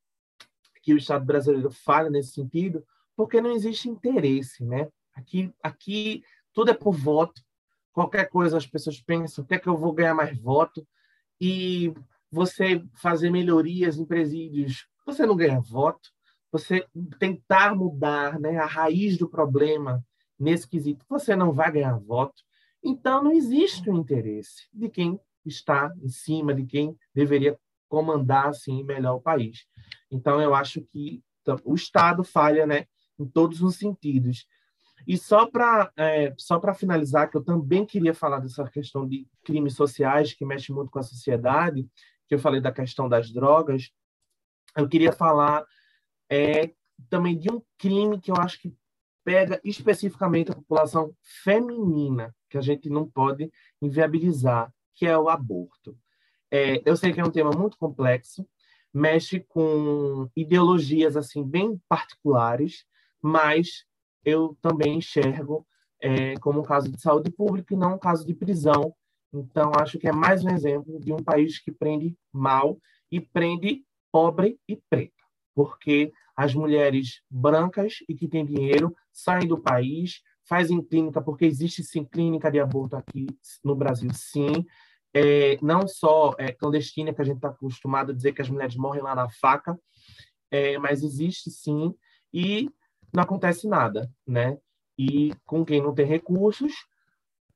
que 0.83 0.93
o 0.93 0.97
Estado 0.97 1.25
brasileiro 1.25 1.71
falha 1.71 2.11
nesse 2.11 2.33
sentido, 2.33 2.85
porque 3.15 3.41
não 3.41 3.53
existe 3.53 3.89
interesse. 3.89 4.65
Né? 4.65 4.89
Aqui, 5.15 5.55
aqui 5.63 6.25
tudo 6.53 6.73
é 6.73 6.75
por 6.75 6.93
voto. 6.93 7.41
Qualquer 7.93 8.29
coisa 8.29 8.57
as 8.57 8.67
pessoas 8.67 9.01
pensam, 9.01 9.45
o 9.45 9.47
que 9.47 9.55
é 9.55 9.59
que 9.61 9.69
eu 9.69 9.77
vou 9.77 9.93
ganhar 9.93 10.15
mais 10.15 10.37
voto? 10.37 10.85
E 11.41 11.93
você 12.31 12.83
fazer 12.95 13.31
melhorias 13.31 13.99
em 13.99 14.05
presídios, 14.05 14.87
você 15.07 15.25
não 15.27 15.37
ganha 15.37 15.61
voto 15.61 16.11
você 16.53 16.85
tentar 17.19 17.75
mudar 17.75 18.39
né, 18.41 18.59
a 18.59 18.67
raiz 18.67 19.17
do 19.17 19.29
problema 19.29 20.05
nesse 20.39 20.69
quesito, 20.69 21.05
você 21.09 21.37
não 21.37 21.53
vai 21.53 21.71
ganhar 21.71 21.97
voto. 21.99 22.43
Então, 22.83 23.23
não 23.23 23.33
existe 23.33 23.89
o 23.91 23.97
interesse 23.97 24.69
de 24.73 24.89
quem 24.89 25.21
está 25.45 25.93
em 26.03 26.09
cima, 26.09 26.55
de 26.55 26.65
quem 26.65 26.97
deveria 27.15 27.59
comandar 27.89 28.49
assim 28.49 28.83
melhor 28.83 29.17
o 29.17 29.21
país. 29.21 29.67
Então, 30.11 30.41
eu 30.41 30.55
acho 30.55 30.81
que 30.83 31.23
o 31.65 31.75
Estado 31.75 32.25
falha 32.25 32.67
né, 32.67 32.87
em 33.19 33.27
todos 33.27 33.63
os 33.63 33.77
sentidos. 33.77 34.47
E 35.07 35.17
só 35.17 35.47
para 35.47 35.91
é, 35.97 36.35
só 36.39 36.59
para 36.59 36.75
finalizar, 36.75 37.31
que 37.31 37.37
eu 37.37 37.45
também 37.45 37.85
queria 37.87 38.15
falar 38.15 38.41
dessa 38.41 38.65
questão 38.69 39.07
de 39.07 39.27
crimes 39.45 39.75
sociais 39.75 40.33
que 40.33 40.45
mexe 40.45 40.73
muito 40.73 40.91
com 40.91 40.99
a 40.99 41.03
sociedade, 41.03 41.89
que 42.29 42.35
eu 42.35 42.39
falei 42.39 42.61
da 42.61 42.73
questão 42.73 43.09
das 43.09 43.31
drogas, 43.33 43.91
eu 44.77 44.89
queria 44.89 45.13
falar 45.13 45.65
é 46.31 46.73
também 47.09 47.39
de 47.39 47.51
um 47.51 47.63
crime 47.79 48.21
que 48.21 48.31
eu 48.31 48.37
acho 48.37 48.61
que 48.61 48.75
pega 49.25 49.61
especificamente 49.65 50.51
a 50.51 50.55
população 50.55 51.15
feminina, 51.23 52.35
que 52.49 52.59
a 52.59 52.61
gente 52.61 52.89
não 52.89 53.09
pode 53.09 53.51
inviabilizar, 53.81 54.73
que 54.95 55.07
é 55.07 55.17
o 55.17 55.29
aborto. 55.29 55.97
É, 56.51 56.83
eu 56.85 56.97
sei 56.97 57.13
que 57.13 57.21
é 57.21 57.25
um 57.25 57.31
tema 57.31 57.51
muito 57.51 57.77
complexo, 57.79 58.47
mexe 58.93 59.41
com 59.41 60.29
ideologias 60.35 61.17
assim 61.17 61.45
bem 61.45 61.81
particulares, 61.89 62.85
mas 63.23 63.85
eu 64.25 64.57
também 64.61 64.99
enxergo 64.99 65.67
é, 66.01 66.35
como 66.37 66.61
um 66.61 66.65
caso 66.65 66.91
de 66.91 67.01
saúde 67.01 67.31
pública 67.31 67.75
e 67.75 67.77
não 67.77 67.95
um 67.95 67.99
caso 67.99 68.27
de 68.27 68.35
prisão. 68.35 68.95
Então, 69.33 69.73
acho 69.79 69.99
que 69.99 70.09
é 70.09 70.13
mais 70.13 70.45
um 70.45 70.51
exemplo 70.51 70.99
de 70.99 71.13
um 71.13 71.23
país 71.23 71.59
que 71.59 71.71
prende 71.71 72.17
mal 72.33 72.79
e 73.11 73.21
prende 73.21 73.85
pobre 74.11 74.59
e 74.67 74.77
preto 74.89 75.21
porque 75.55 76.13
as 76.37 76.55
mulheres 76.55 77.21
brancas 77.29 77.97
e 78.09 78.15
que 78.15 78.29
têm 78.29 78.47
dinheiro 78.47 78.95
saem 79.13 79.47
do 79.47 79.61
país, 79.61 80.23
fazem 80.49 80.83
clínica, 80.83 81.21
porque 81.21 81.45
existe 81.45 81.83
sim 81.83 82.03
clínica 82.03 82.51
de 82.51 82.59
aborto 82.59 82.97
aqui 82.97 83.27
no 83.63 83.75
Brasil, 83.75 84.11
sim. 84.15 84.65
É, 85.13 85.59
não 85.61 85.87
só 85.87 86.35
é, 86.39 86.53
clandestina, 86.53 87.13
que 87.13 87.21
a 87.21 87.25
gente 87.25 87.37
está 87.37 87.49
acostumado 87.49 88.11
a 88.11 88.15
dizer 88.15 88.33
que 88.33 88.41
as 88.41 88.49
mulheres 88.49 88.77
morrem 88.77 89.03
lá 89.03 89.15
na 89.15 89.29
faca, 89.29 89.79
é, 90.51 90.79
mas 90.79 91.03
existe 91.03 91.51
sim, 91.51 91.95
e 92.33 92.71
não 93.13 93.23
acontece 93.23 93.69
nada, 93.69 94.11
né? 94.27 94.59
E 94.99 95.33
com 95.47 95.65
quem 95.65 95.83
não 95.83 95.95
tem 95.95 96.07
recursos, 96.07 96.73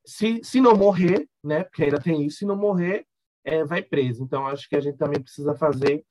se, 0.05 0.41
se 0.43 0.61
não 0.61 0.77
morrer, 0.77 1.29
né? 1.43 1.65
Porque 1.65 1.85
ainda 1.85 2.01
tem 2.01 2.25
isso, 2.25 2.39
se 2.39 2.47
não 2.47 2.57
morrer, 2.57 3.07
é, 3.45 3.65
vai 3.65 3.83
preso. 3.83 4.23
Então, 4.23 4.47
acho 4.47 4.69
que 4.69 4.77
a 4.77 4.81
gente 4.81 4.97
também 4.97 5.21
precisa 5.21 5.55
fazer 5.55 6.05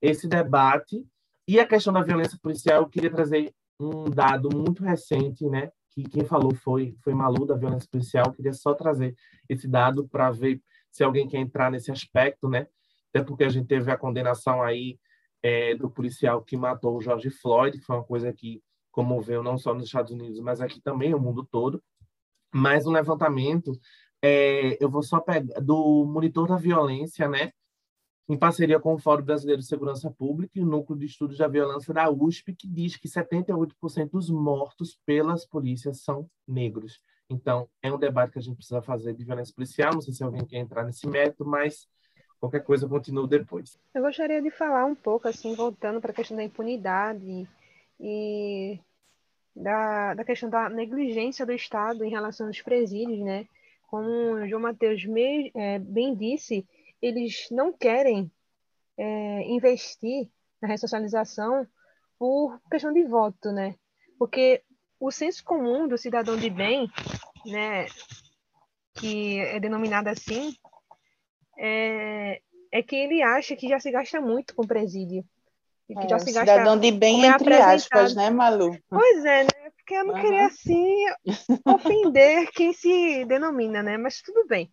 esse 0.00 0.26
debate 0.26 1.06
e 1.50 1.58
a 1.58 1.66
questão 1.66 1.92
da 1.92 2.02
violência 2.02 2.38
policial, 2.40 2.82
eu 2.82 2.88
queria 2.88 3.10
trazer 3.10 3.52
um 3.80 4.08
dado 4.08 4.48
muito 4.54 4.84
recente, 4.84 5.44
né? 5.48 5.72
Que 5.90 6.04
quem 6.04 6.24
falou 6.24 6.54
foi 6.54 6.94
foi 7.02 7.12
Malu 7.12 7.44
da 7.44 7.56
violência 7.56 7.88
policial. 7.90 8.32
Queria 8.32 8.52
só 8.52 8.72
trazer 8.72 9.16
esse 9.48 9.66
dado 9.66 10.06
para 10.06 10.30
ver 10.30 10.62
se 10.92 11.02
alguém 11.02 11.26
quer 11.26 11.38
entrar 11.38 11.70
nesse 11.70 11.90
aspecto, 11.90 12.48
né? 12.48 12.68
Até 13.08 13.24
porque 13.24 13.42
a 13.42 13.48
gente 13.48 13.66
teve 13.66 13.90
a 13.90 13.96
condenação 13.96 14.62
aí 14.62 14.98
é, 15.42 15.74
do 15.74 15.90
policial 15.90 16.40
que 16.42 16.56
matou 16.56 16.96
o 16.96 17.00
George 17.02 17.30
Floyd, 17.30 17.78
que 17.78 17.84
foi 17.84 17.96
uma 17.96 18.04
coisa 18.04 18.32
que 18.32 18.62
comoveu 18.90 19.42
não 19.42 19.58
só 19.58 19.74
nos 19.74 19.86
Estados 19.86 20.12
Unidos, 20.12 20.40
mas 20.40 20.60
aqui 20.60 20.80
também, 20.80 21.14
o 21.14 21.20
mundo 21.20 21.46
todo. 21.50 21.82
Mas 22.52 22.86
um 22.86 22.92
levantamento, 22.92 23.72
é, 24.22 24.82
eu 24.82 24.90
vou 24.90 25.02
só 25.02 25.20
pegar, 25.20 25.60
do 25.60 26.04
monitor 26.04 26.48
da 26.48 26.56
violência, 26.56 27.28
né? 27.28 27.52
em 28.30 28.38
parceria 28.38 28.78
com 28.78 28.94
o 28.94 28.98
Fórum 28.98 29.24
Brasileiro 29.24 29.60
de 29.60 29.66
Segurança 29.66 30.08
Pública 30.08 30.52
e 30.56 30.62
o 30.62 30.64
Núcleo 30.64 30.96
de 30.96 31.04
Estudos 31.04 31.36
da 31.36 31.48
Violência 31.48 31.92
da 31.92 32.08
USP, 32.08 32.54
que 32.54 32.68
diz 32.68 32.96
que 32.96 33.08
78% 33.08 34.10
dos 34.10 34.30
mortos 34.30 34.96
pelas 35.04 35.44
polícias 35.44 36.02
são 36.02 36.30
negros. 36.46 37.02
Então, 37.28 37.68
é 37.82 37.92
um 37.92 37.98
debate 37.98 38.32
que 38.32 38.38
a 38.38 38.42
gente 38.42 38.54
precisa 38.54 38.80
fazer 38.80 39.14
de 39.14 39.24
violência 39.24 39.52
policial. 39.52 39.92
Não 39.94 40.00
sei 40.00 40.14
se 40.14 40.22
alguém 40.22 40.46
quer 40.46 40.58
entrar 40.58 40.84
nesse 40.84 41.08
método, 41.08 41.50
mas 41.50 41.88
qualquer 42.38 42.60
coisa 42.60 42.84
eu 42.84 42.88
continuo 42.88 43.26
depois. 43.26 43.76
Eu 43.92 44.02
gostaria 44.02 44.40
de 44.40 44.50
falar 44.52 44.84
um 44.84 44.94
pouco, 44.94 45.26
assim, 45.26 45.52
voltando 45.56 46.00
para 46.00 46.12
a 46.12 46.14
questão 46.14 46.36
da 46.36 46.44
impunidade 46.44 47.48
e 48.00 48.80
da, 49.54 50.14
da 50.14 50.24
questão 50.24 50.48
da 50.48 50.68
negligência 50.68 51.44
do 51.44 51.52
Estado 51.52 52.04
em 52.04 52.10
relação 52.10 52.46
aos 52.46 52.62
presídios, 52.62 53.20
né? 53.20 53.46
Como 53.88 54.08
o 54.08 54.48
João 54.48 54.62
Matheus 54.62 55.02
é, 55.54 55.78
bem 55.78 56.14
disse, 56.14 56.66
eles 57.02 57.48
não 57.50 57.72
querem 57.72 58.30
é, 58.96 59.42
investir 59.48 60.28
na 60.62 60.68
ressocialização 60.68 61.66
por 62.18 62.60
questão 62.70 62.92
de 62.92 63.04
voto, 63.04 63.50
né? 63.50 63.74
Porque 64.18 64.62
o 64.98 65.10
senso 65.10 65.42
comum 65.42 65.88
do 65.88 65.96
cidadão 65.96 66.36
de 66.36 66.50
bem, 66.50 66.90
né, 67.46 67.86
que 68.94 69.38
é 69.38 69.58
denominado 69.58 70.10
assim, 70.10 70.54
é, 71.58 72.42
é 72.70 72.82
que 72.82 72.96
ele 72.96 73.22
acha 73.22 73.56
que 73.56 73.68
já 73.68 73.80
se 73.80 73.90
gasta 73.90 74.20
muito 74.20 74.54
com 74.54 74.66
presídio. 74.66 75.24
E 75.90 75.94
que 75.94 76.06
é, 76.06 76.08
já 76.08 76.18
se 76.18 76.32
gasta, 76.32 76.52
cidadão 76.52 76.78
de 76.78 76.92
bem, 76.92 77.24
é 77.24 77.28
entre 77.28 77.54
aspas, 77.54 78.14
né, 78.14 78.30
Malu? 78.30 78.78
Pois 78.88 79.24
é, 79.24 79.42
né? 79.42 79.50
Porque 79.76 79.94
eu 79.94 80.04
não 80.04 80.14
uhum. 80.14 80.20
queria, 80.20 80.46
assim, 80.46 81.04
ofender 81.66 82.48
quem 82.52 82.72
se 82.72 83.24
denomina, 83.26 83.82
né? 83.82 83.98
Mas 83.98 84.22
tudo 84.22 84.46
bem 84.46 84.70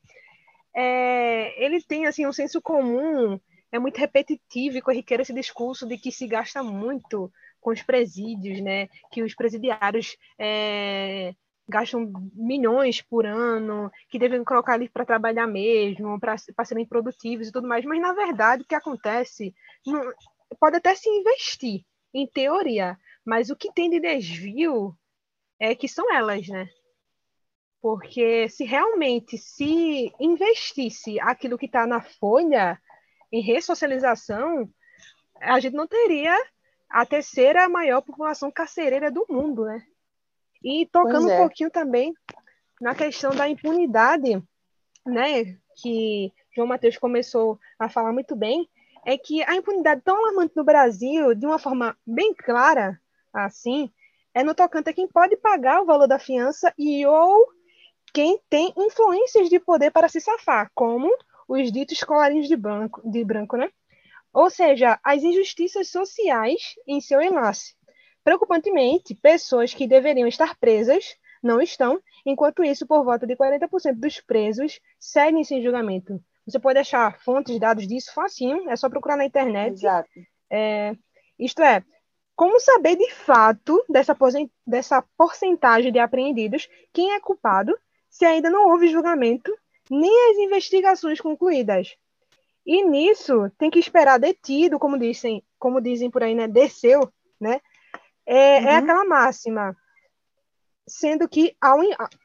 é, 0.78 1.66
ele 1.66 1.82
tem 1.82 2.06
assim 2.06 2.28
um 2.28 2.32
senso 2.32 2.62
comum, 2.62 3.40
é 3.72 3.80
muito 3.80 3.98
repetitivo 3.98 4.78
e 4.78 4.82
corriqueiro 4.82 5.24
esse 5.24 5.34
discurso 5.34 5.88
de 5.88 5.98
que 5.98 6.12
se 6.12 6.28
gasta 6.28 6.62
muito 6.62 7.32
com 7.60 7.72
os 7.72 7.82
presídios, 7.82 8.62
né? 8.62 8.88
Que 9.12 9.24
os 9.24 9.34
presidiários 9.34 10.16
é, 10.38 11.34
gastam 11.68 12.14
milhões 12.32 13.02
por 13.02 13.26
ano, 13.26 13.92
que 14.12 14.20
devem 14.20 14.44
colocar 14.44 14.74
ali 14.74 14.88
para 14.88 15.04
trabalhar 15.04 15.48
mesmo, 15.48 16.20
para 16.20 16.38
serem 16.64 16.86
produtivos 16.86 17.48
e 17.48 17.52
tudo 17.52 17.68
mais. 17.68 17.84
Mas 17.84 18.00
na 18.00 18.14
verdade 18.14 18.62
o 18.62 18.68
que 18.68 18.76
acontece 18.76 19.56
não, 19.84 20.00
pode 20.60 20.78
até 20.78 20.96
se 20.96 21.10
investir 21.10 21.86
em 22.14 22.28
teoria, 22.28 22.98
mas 23.26 23.50
o 23.50 23.56
que 23.56 23.72
tem 23.74 23.90
de 23.90 24.00
desvio 24.00 24.96
é 25.60 25.76
que 25.76 25.88
são 25.88 26.14
elas, 26.14 26.48
né? 26.48 26.68
Porque 27.82 28.50
se 28.50 28.64
realmente 28.64 29.38
se 29.38 30.12
investisse 30.20 31.20
aquilo 31.20 31.58
que 31.58 31.66
está 31.66 31.86
na 31.86 32.02
folha 32.02 32.80
em 33.32 33.42
ressocialização, 33.42 34.70
a 35.40 35.60
gente 35.60 35.76
não 35.76 35.88
teria 35.88 36.36
a 36.90 37.06
terceira 37.06 37.68
maior 37.68 38.02
população 38.02 38.52
carcereira 38.52 39.12
do 39.12 39.26
mundo, 39.30 39.66
né? 39.66 39.86
E 40.64 40.88
tocando 40.88 41.30
é. 41.30 41.36
um 41.36 41.38
pouquinho 41.38 41.70
também 41.70 42.14
na 42.80 42.96
questão 42.96 43.36
da 43.36 43.48
impunidade, 43.48 44.42
né, 45.06 45.58
que 45.82 46.32
João 46.56 46.68
Matheus 46.68 46.98
começou 46.98 47.60
a 47.80 47.90
falar 47.90 48.12
muito 48.12 48.36
bem, 48.36 48.70
é 49.08 49.18
que 49.18 49.42
a 49.44 49.56
impunidade 49.56 50.02
tão 50.02 50.18
alarmante 50.18 50.54
no 50.54 50.66
Brasil, 50.66 51.34
de 51.34 51.46
uma 51.46 51.58
forma 51.58 51.98
bem 52.06 52.34
clara, 52.34 53.00
assim, 53.34 53.90
é 54.34 54.44
no 54.44 54.54
tocante 54.54 54.90
a 54.90 54.94
quem 54.94 55.08
pode 55.08 55.38
pagar 55.38 55.82
o 55.82 55.86
valor 55.86 56.08
da 56.08 56.20
fiança 56.20 56.74
e 56.78 57.06
ou 57.06 57.48
quem 58.14 58.38
tem 58.50 58.74
influências 58.76 59.48
de 59.48 59.62
poder 59.62 59.92
para 59.92 60.10
se 60.10 60.20
safar, 60.20 60.70
como 60.76 61.10
os 61.48 61.72
ditos 61.72 62.04
colarinhos 62.04 62.50
de 62.50 62.58
branco, 62.58 63.02
de 63.10 63.24
branco, 63.24 63.56
né? 63.56 63.70
Ou 64.34 64.50
seja, 64.50 65.00
as 65.02 65.24
injustiças 65.24 65.88
sociais 65.88 66.76
em 66.86 67.00
seu 67.00 67.22
enlace. 67.22 67.76
Preocupantemente, 68.26 69.16
pessoas 69.16 69.74
que 69.74 69.88
deveriam 69.88 70.28
estar 70.28 70.58
presas 70.58 71.16
não 71.42 71.62
estão, 71.62 72.02
enquanto 72.26 72.62
isso, 72.62 72.86
por 72.86 73.06
volta 73.06 73.26
de 73.26 73.38
40% 73.38 73.94
dos 73.94 74.20
presos 74.20 74.82
seguem 75.00 75.46
sem 75.46 75.64
julgamento. 75.64 76.22
Você 76.48 76.60
pode 76.60 76.80
achar 76.80 77.20
fontes, 77.20 77.60
dados 77.60 77.86
disso 77.86 78.14
facinho, 78.14 78.70
é 78.70 78.76
só 78.76 78.90
procurar 78.90 79.18
na 79.18 79.26
internet. 79.26 79.74
Exato. 79.74 80.10
É, 80.50 80.96
isto 81.38 81.62
é, 81.62 81.84
como 82.36 82.60
saber 82.60 82.96
de 82.96 83.12
fato 83.12 83.84
dessa, 83.90 84.16
dessa 84.66 85.04
porcentagem 85.18 85.92
de 85.92 86.00
apreendidos 86.00 86.70
quem 86.94 87.14
é 87.14 87.20
culpado 87.20 87.78
se 88.10 88.26
ainda 88.26 88.50
não 88.50 88.70
houve 88.70 88.88
julgamento 88.88 89.54
nem 89.90 90.32
as 90.32 90.38
investigações 90.38 91.20
concluídas. 91.20 91.96
E 92.66 92.84
nisso 92.84 93.50
tem 93.58 93.70
que 93.70 93.80
esperar 93.80 94.20
detido, 94.20 94.78
como 94.78 94.98
dizem, 94.98 95.44
como 95.58 95.82
dizem 95.82 96.10
por 96.10 96.24
aí, 96.24 96.36
né? 96.36 96.48
Desceu, 96.48 97.12
né? 97.40 97.62
É, 98.26 98.58
é 98.58 98.60
uhum. 98.60 98.68
é 98.68 98.76
aquela 98.76 99.06
máxima, 99.06 99.76
sendo 100.86 101.28
que 101.28 101.56
ao, 101.62 101.80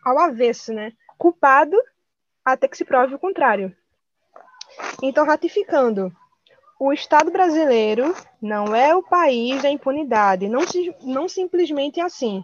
ao 0.04 0.18
avesso, 0.18 0.72
né? 0.72 0.92
Culpado 1.16 1.76
até 2.44 2.66
que 2.66 2.76
se 2.76 2.84
prove 2.84 3.14
o 3.14 3.18
contrário. 3.18 3.74
Então, 5.02 5.24
ratificando, 5.24 6.12
o 6.78 6.92
Estado 6.92 7.30
brasileiro 7.30 8.14
não 8.40 8.74
é 8.74 8.94
o 8.94 9.02
país 9.02 9.62
da 9.62 9.70
impunidade, 9.70 10.48
não, 10.48 10.62
não 11.02 11.28
simplesmente 11.28 12.00
assim, 12.00 12.42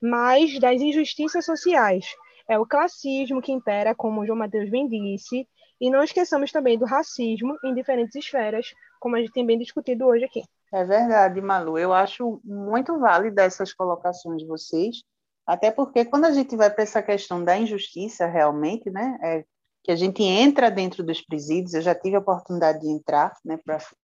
mas 0.00 0.58
das 0.58 0.80
injustiças 0.80 1.44
sociais, 1.44 2.06
é 2.48 2.58
o 2.58 2.66
classismo 2.66 3.40
que 3.40 3.52
impera, 3.52 3.94
como 3.94 4.24
João 4.26 4.38
Mateus 4.38 4.70
bem 4.70 4.88
disse, 4.88 5.48
e 5.80 5.90
não 5.90 6.02
esqueçamos 6.02 6.52
também 6.52 6.78
do 6.78 6.84
racismo 6.84 7.56
em 7.64 7.74
diferentes 7.74 8.14
esferas, 8.14 8.66
como 9.00 9.16
a 9.16 9.18
gente 9.18 9.32
tem 9.32 9.44
bem 9.44 9.58
discutido 9.58 10.06
hoje 10.06 10.24
aqui. 10.24 10.42
É 10.72 10.84
verdade, 10.84 11.40
Malu. 11.40 11.76
Eu 11.76 11.92
acho 11.92 12.40
muito 12.44 12.98
válida 12.98 13.42
essas 13.42 13.72
colocações 13.72 14.38
de 14.42 14.46
vocês, 14.46 15.02
até 15.46 15.70
porque 15.70 16.04
quando 16.04 16.24
a 16.24 16.30
gente 16.30 16.56
vai 16.56 16.70
para 16.70 16.84
essa 16.84 17.02
questão 17.02 17.44
da 17.44 17.56
injustiça, 17.56 18.26
realmente, 18.26 18.90
né, 18.90 19.18
é 19.22 19.44
que 19.82 19.90
a 19.90 19.96
gente 19.96 20.22
entra 20.22 20.70
dentro 20.70 21.02
dos 21.02 21.20
presídios, 21.20 21.74
eu 21.74 21.82
já 21.82 21.94
tive 21.94 22.16
a 22.16 22.20
oportunidade 22.20 22.80
de 22.80 22.88
entrar, 22.88 23.34
né, 23.44 23.58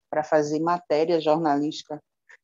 para 0.10 0.24
fazer 0.24 0.60
matéria 0.60 1.22
jornalística 1.22 2.02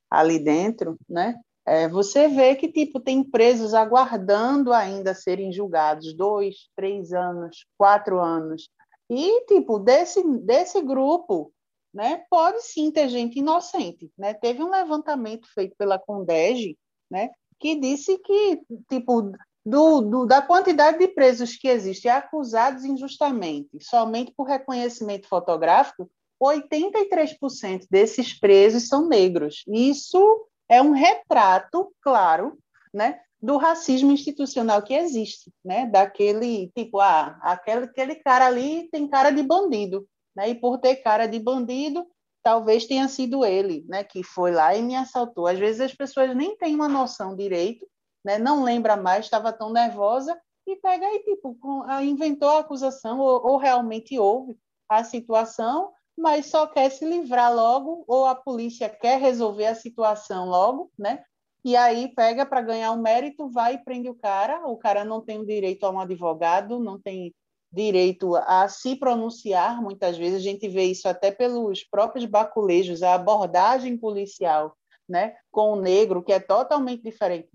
ali 0.10 0.40
dentro, 0.40 0.98
né, 1.10 1.36
é, 1.66 1.88
você 1.88 2.28
vê 2.28 2.56
que 2.56 2.70
tipo 2.72 3.00
tem 3.00 3.24
presos 3.24 3.74
aguardando 3.74 4.74
ainda 4.74 5.14
serem 5.14 5.52
julgados 5.52 6.14
dois, 6.14 6.70
três 6.76 7.14
anos, 7.14 7.66
quatro 7.78 8.20
anos 8.20 8.70
e 9.10 9.46
tipo 9.46 9.80
desse 9.80 10.22
desse 10.40 10.82
grupo, 10.82 11.54
né? 11.94 12.26
Pode 12.30 12.62
sim 12.64 12.92
ter 12.92 13.08
gente 13.10 13.40
inocente, 13.40 14.12
né? 14.18 14.34
Teve 14.34 14.62
um 14.62 14.70
levantamento 14.70 15.48
feito 15.54 15.76
pela 15.78 16.00
Condege, 16.00 16.78
né? 17.10 17.30
Que 17.60 17.80
disse 17.80 18.18
que 18.18 18.62
tipo 18.90 19.32
do, 19.66 20.02
do, 20.02 20.26
da 20.26 20.42
quantidade 20.42 21.00
de 21.00 21.08
presos 21.08 21.56
que 21.56 21.68
existem 21.68 22.12
acusados 22.12 22.84
injustamente, 22.84 23.70
somente 23.82 24.34
por 24.36 24.48
reconhecimento 24.48 25.28
fotográfico, 25.28 26.10
83% 26.42 27.88
desses 27.90 28.38
presos 28.38 28.88
são 28.88 29.08
negros. 29.08 29.64
Isso 29.68 30.48
é 30.68 30.82
um 30.82 30.92
retrato, 30.92 31.94
claro, 32.02 32.58
né, 32.94 33.20
do 33.42 33.58
racismo 33.58 34.12
institucional 34.12 34.82
que 34.82 34.94
existe, 34.94 35.52
né, 35.64 35.86
daquele 35.86 36.72
tipo, 36.76 37.00
ah, 37.00 37.38
aquele, 37.42 37.86
aquele 37.86 38.16
cara 38.16 38.48
ali 38.48 38.90
tem 38.90 39.08
cara 39.08 39.32
de 39.32 39.44
bandido, 39.44 40.06
né, 40.36 40.50
e 40.50 40.56
por 40.56 40.78
ter 40.78 40.98
cara 40.98 41.26
de 41.26 41.40
bandido, 41.40 42.06
talvez 42.42 42.86
tenha 42.86 43.08
sido 43.08 43.46
ele, 43.46 43.86
né, 43.88 44.04
que 44.04 44.24
foi 44.24 44.52
lá 44.52 44.76
e 44.76 44.82
me 44.82 44.96
assaltou. 44.96 45.48
Às 45.48 45.58
vezes 45.58 45.82
as 45.82 45.94
pessoas 45.94 46.36
nem 46.36 46.58
têm 46.58 46.76
uma 46.76 46.90
noção 46.90 47.36
direito, 47.36 47.88
né, 48.24 48.38
não 48.38 48.64
lembra 48.64 48.96
mais, 48.96 49.26
estava 49.26 49.52
tão 49.52 49.72
nervosa 49.72 50.40
e 50.66 50.76
pega 50.78 51.06
aí 51.06 51.20
tipo, 51.20 51.58
inventou 52.04 52.50
a 52.50 52.60
acusação 52.60 53.20
ou, 53.20 53.46
ou 53.46 53.58
realmente 53.58 54.18
houve 54.18 54.58
a 54.88 55.04
situação 55.04 55.92
mas 56.18 56.48
só 56.48 56.68
quer 56.68 56.90
se 56.92 57.06
livrar 57.06 57.54
logo, 57.54 58.04
ou 58.08 58.26
a 58.26 58.36
polícia 58.36 58.88
quer 58.90 59.20
resolver 59.20 59.66
a 59.66 59.76
situação 59.76 60.48
logo, 60.48 60.92
né? 60.98 61.24
E 61.66 61.76
aí 61.76 62.14
pega 62.14 62.46
para 62.46 62.62
ganhar 62.62 62.92
o 62.92 63.02
mérito, 63.02 63.50
vai 63.50 63.76
e 63.76 63.84
prende 63.84 64.10
o 64.10 64.16
cara. 64.16 64.68
O 64.68 64.78
cara 64.78 65.06
não 65.06 65.22
tem 65.22 65.40
o 65.40 65.46
direito 65.46 65.86
a 65.86 65.90
um 65.90 66.00
advogado, 66.00 66.80
não 66.80 67.00
tem 67.00 67.34
direito 67.72 68.36
a 68.36 68.68
se 68.68 68.96
pronunciar. 68.96 69.82
Muitas 69.82 70.18
vezes 70.18 70.40
a 70.40 70.44
gente 70.44 70.68
vê 70.68 70.84
isso 70.84 71.08
até 71.08 71.32
pelos 71.32 71.84
próprios 71.84 72.26
baculejos, 72.26 73.02
a 73.02 73.16
abordagem 73.16 73.98
policial 73.98 74.76
né, 75.08 75.36
com 75.52 75.74
o 75.74 75.82
negro, 75.82 76.24
que 76.24 76.32
é 76.32 76.40
totalmente 76.40 77.04
diferente 77.04 77.50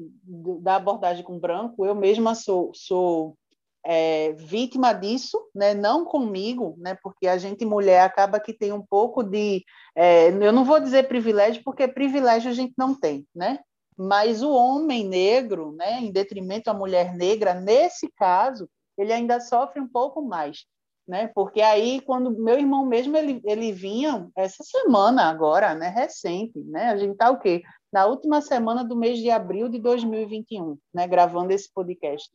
da 0.60 0.76
abordagem 0.76 1.24
com 1.24 1.36
o 1.36 1.40
branco. 1.40 1.84
Eu 1.84 1.94
mesma 1.94 2.34
sou, 2.34 2.72
sou 2.74 3.36
é, 3.84 4.32
vítima 4.32 4.92
disso, 4.92 5.40
né, 5.54 5.74
não 5.74 6.04
comigo, 6.04 6.74
né, 6.78 6.96
porque 7.02 7.26
a 7.26 7.38
gente 7.38 7.64
mulher 7.64 8.02
acaba 8.02 8.40
que 8.40 8.52
tem 8.52 8.72
um 8.72 8.84
pouco 8.84 9.22
de, 9.22 9.64
é, 9.96 10.28
eu 10.28 10.52
não 10.52 10.64
vou 10.64 10.80
dizer 10.80 11.08
privilégio, 11.08 11.62
porque 11.64 11.88
privilégio 11.88 12.50
a 12.50 12.54
gente 12.54 12.74
não 12.76 12.94
tem, 12.94 13.26
né, 13.34 13.60
mas 13.96 14.42
o 14.42 14.50
homem 14.50 15.08
negro, 15.08 15.72
né, 15.72 16.00
em 16.00 16.12
detrimento 16.12 16.64
da 16.64 16.74
mulher 16.74 17.14
negra, 17.16 17.54
nesse 17.54 18.10
caso, 18.16 18.68
ele 18.96 19.12
ainda 19.12 19.40
sofre 19.40 19.80
um 19.80 19.88
pouco 19.88 20.20
mais, 20.20 20.64
né? 21.08 21.28
Porque 21.34 21.62
aí 21.62 22.02
quando 22.02 22.30
meu 22.30 22.58
irmão 22.58 22.84
mesmo 22.84 23.16
ele, 23.16 23.40
ele 23.44 23.72
vinha 23.72 24.28
essa 24.36 24.62
semana 24.62 25.24
agora, 25.24 25.74
né, 25.74 25.88
recente, 25.88 26.58
né? 26.60 26.90
A 26.90 26.96
gente 26.98 27.16
tá 27.16 27.30
o 27.30 27.38
quê? 27.38 27.62
Na 27.90 28.04
última 28.04 28.42
semana 28.42 28.84
do 28.84 28.94
mês 28.94 29.18
de 29.18 29.30
abril 29.30 29.70
de 29.70 29.78
2021, 29.78 30.78
né, 30.92 31.08
gravando 31.08 31.52
esse 31.52 31.72
podcast. 31.72 32.30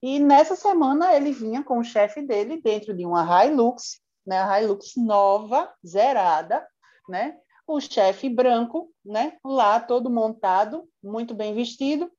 E 0.00 0.20
nessa 0.20 0.54
semana 0.54 1.12
ele 1.12 1.32
vinha 1.32 1.64
com 1.64 1.80
o 1.80 1.84
chefe 1.84 2.22
dele 2.22 2.62
dentro 2.62 2.94
de 2.94 3.04
uma 3.04 3.44
Hilux, 3.44 4.00
né, 4.24 4.40
a 4.40 4.62
Hilux 4.62 4.92
nova, 4.96 5.68
zerada, 5.84 6.64
né? 7.08 7.36
O 7.66 7.80
chefe 7.80 8.28
branco, 8.28 8.92
né, 9.04 9.36
lá 9.44 9.80
todo 9.80 10.08
montado, 10.08 10.88
muito 11.02 11.34
bem 11.34 11.54
vestido. 11.54 12.10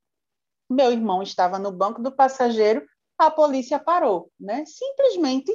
Meu 0.70 0.92
irmão 0.92 1.24
estava 1.24 1.58
no 1.58 1.72
banco 1.72 2.02
do 2.02 2.12
passageiro 2.12 2.86
a 3.18 3.32
polícia 3.32 3.80
parou, 3.80 4.32
né? 4.40 4.66
Simplesmente 4.66 5.52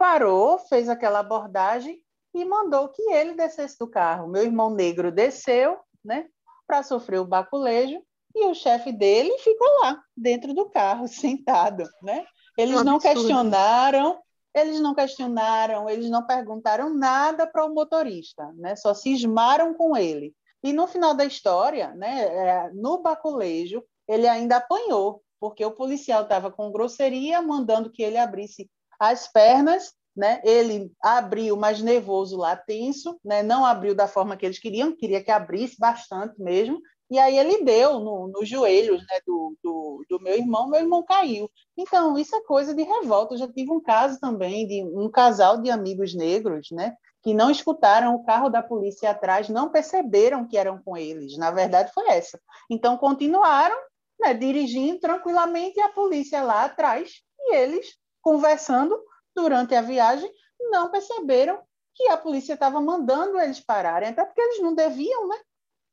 parou, 0.00 0.58
fez 0.60 0.88
aquela 0.88 1.18
abordagem 1.18 2.02
e 2.32 2.42
mandou 2.42 2.88
que 2.88 3.02
ele 3.12 3.34
descesse 3.34 3.78
do 3.78 3.86
carro. 3.86 4.28
Meu 4.28 4.42
irmão 4.42 4.70
negro 4.70 5.12
desceu, 5.12 5.78
né, 6.02 6.26
para 6.66 6.82
sofrer 6.82 7.20
o 7.20 7.26
baculejo 7.26 8.02
e 8.34 8.46
o 8.46 8.54
chefe 8.54 8.92
dele 8.92 9.36
ficou 9.40 9.68
lá 9.82 10.02
dentro 10.16 10.54
do 10.54 10.70
carro 10.70 11.06
sentado, 11.06 11.84
né? 12.02 12.24
Eles 12.56 12.82
não 12.82 12.98
questionaram, 12.98 14.18
eles 14.54 14.80
não 14.80 14.94
questionaram, 14.94 15.90
eles 15.90 16.08
não 16.08 16.26
perguntaram 16.26 16.94
nada 16.94 17.46
para 17.46 17.66
o 17.66 17.74
motorista, 17.74 18.50
né? 18.54 18.76
Só 18.76 18.94
cismaram 18.94 19.74
com 19.74 19.94
ele. 19.94 20.34
E 20.62 20.72
no 20.72 20.86
final 20.86 21.12
da 21.12 21.26
história, 21.26 21.92
né, 21.94 22.22
é, 22.22 22.70
no 22.72 23.02
baculejo, 23.02 23.84
ele 24.08 24.26
ainda 24.26 24.56
apanhou, 24.56 25.22
porque 25.38 25.64
o 25.64 25.72
policial 25.72 26.22
estava 26.22 26.50
com 26.50 26.72
grosseria, 26.72 27.42
mandando 27.42 27.90
que 27.90 28.02
ele 28.02 28.16
abrisse 28.16 28.70
as 29.00 29.26
pernas, 29.26 29.94
né? 30.14 30.42
Ele 30.44 30.92
abriu, 31.02 31.56
mas 31.56 31.80
nervoso 31.80 32.36
lá, 32.36 32.54
tenso, 32.54 33.18
né? 33.24 33.42
Não 33.42 33.64
abriu 33.64 33.94
da 33.94 34.06
forma 34.06 34.36
que 34.36 34.44
eles 34.44 34.58
queriam, 34.58 34.94
queria 34.94 35.24
que 35.24 35.30
abrisse 35.30 35.78
bastante 35.78 36.40
mesmo. 36.40 36.80
E 37.10 37.18
aí 37.18 37.36
ele 37.36 37.64
deu 37.64 37.98
nos 37.98 38.30
no 38.30 38.44
joelhos 38.44 39.00
né, 39.00 39.18
do, 39.26 39.56
do, 39.64 40.04
do, 40.08 40.20
meu 40.20 40.34
irmão, 40.34 40.68
meu 40.68 40.78
irmão 40.78 41.02
caiu. 41.02 41.50
Então, 41.76 42.16
isso 42.16 42.36
é 42.36 42.42
coisa 42.42 42.72
de 42.72 42.84
revolta. 42.84 43.34
Eu 43.34 43.38
já 43.38 43.48
tive 43.48 43.72
um 43.72 43.80
caso 43.80 44.20
também 44.20 44.66
de 44.68 44.84
um 44.84 45.10
casal 45.10 45.60
de 45.60 45.70
amigos 45.70 46.14
negros, 46.14 46.68
né? 46.70 46.94
Que 47.20 47.34
não 47.34 47.50
escutaram 47.50 48.14
o 48.14 48.24
carro 48.24 48.48
da 48.48 48.62
polícia 48.62 49.10
atrás, 49.10 49.48
não 49.48 49.70
perceberam 49.70 50.46
que 50.46 50.56
eram 50.56 50.80
com 50.80 50.96
eles. 50.96 51.36
Na 51.36 51.50
verdade, 51.50 51.90
foi 51.92 52.08
essa. 52.10 52.40
Então, 52.70 52.96
continuaram 52.96 53.76
né, 54.20 54.32
dirigindo 54.32 55.00
tranquilamente 55.00 55.80
a 55.80 55.88
polícia 55.88 56.42
lá 56.42 56.64
atrás, 56.64 57.22
e 57.40 57.56
eles 57.56 57.99
conversando 58.22 58.98
durante 59.34 59.74
a 59.74 59.82
viagem, 59.82 60.30
não 60.70 60.90
perceberam 60.90 61.60
que 61.94 62.08
a 62.08 62.16
polícia 62.16 62.54
estava 62.54 62.80
mandando 62.80 63.38
eles 63.38 63.60
pararem, 63.60 64.08
até 64.08 64.24
porque 64.24 64.40
eles 64.40 64.60
não 64.60 64.74
deviam, 64.74 65.28
né? 65.28 65.36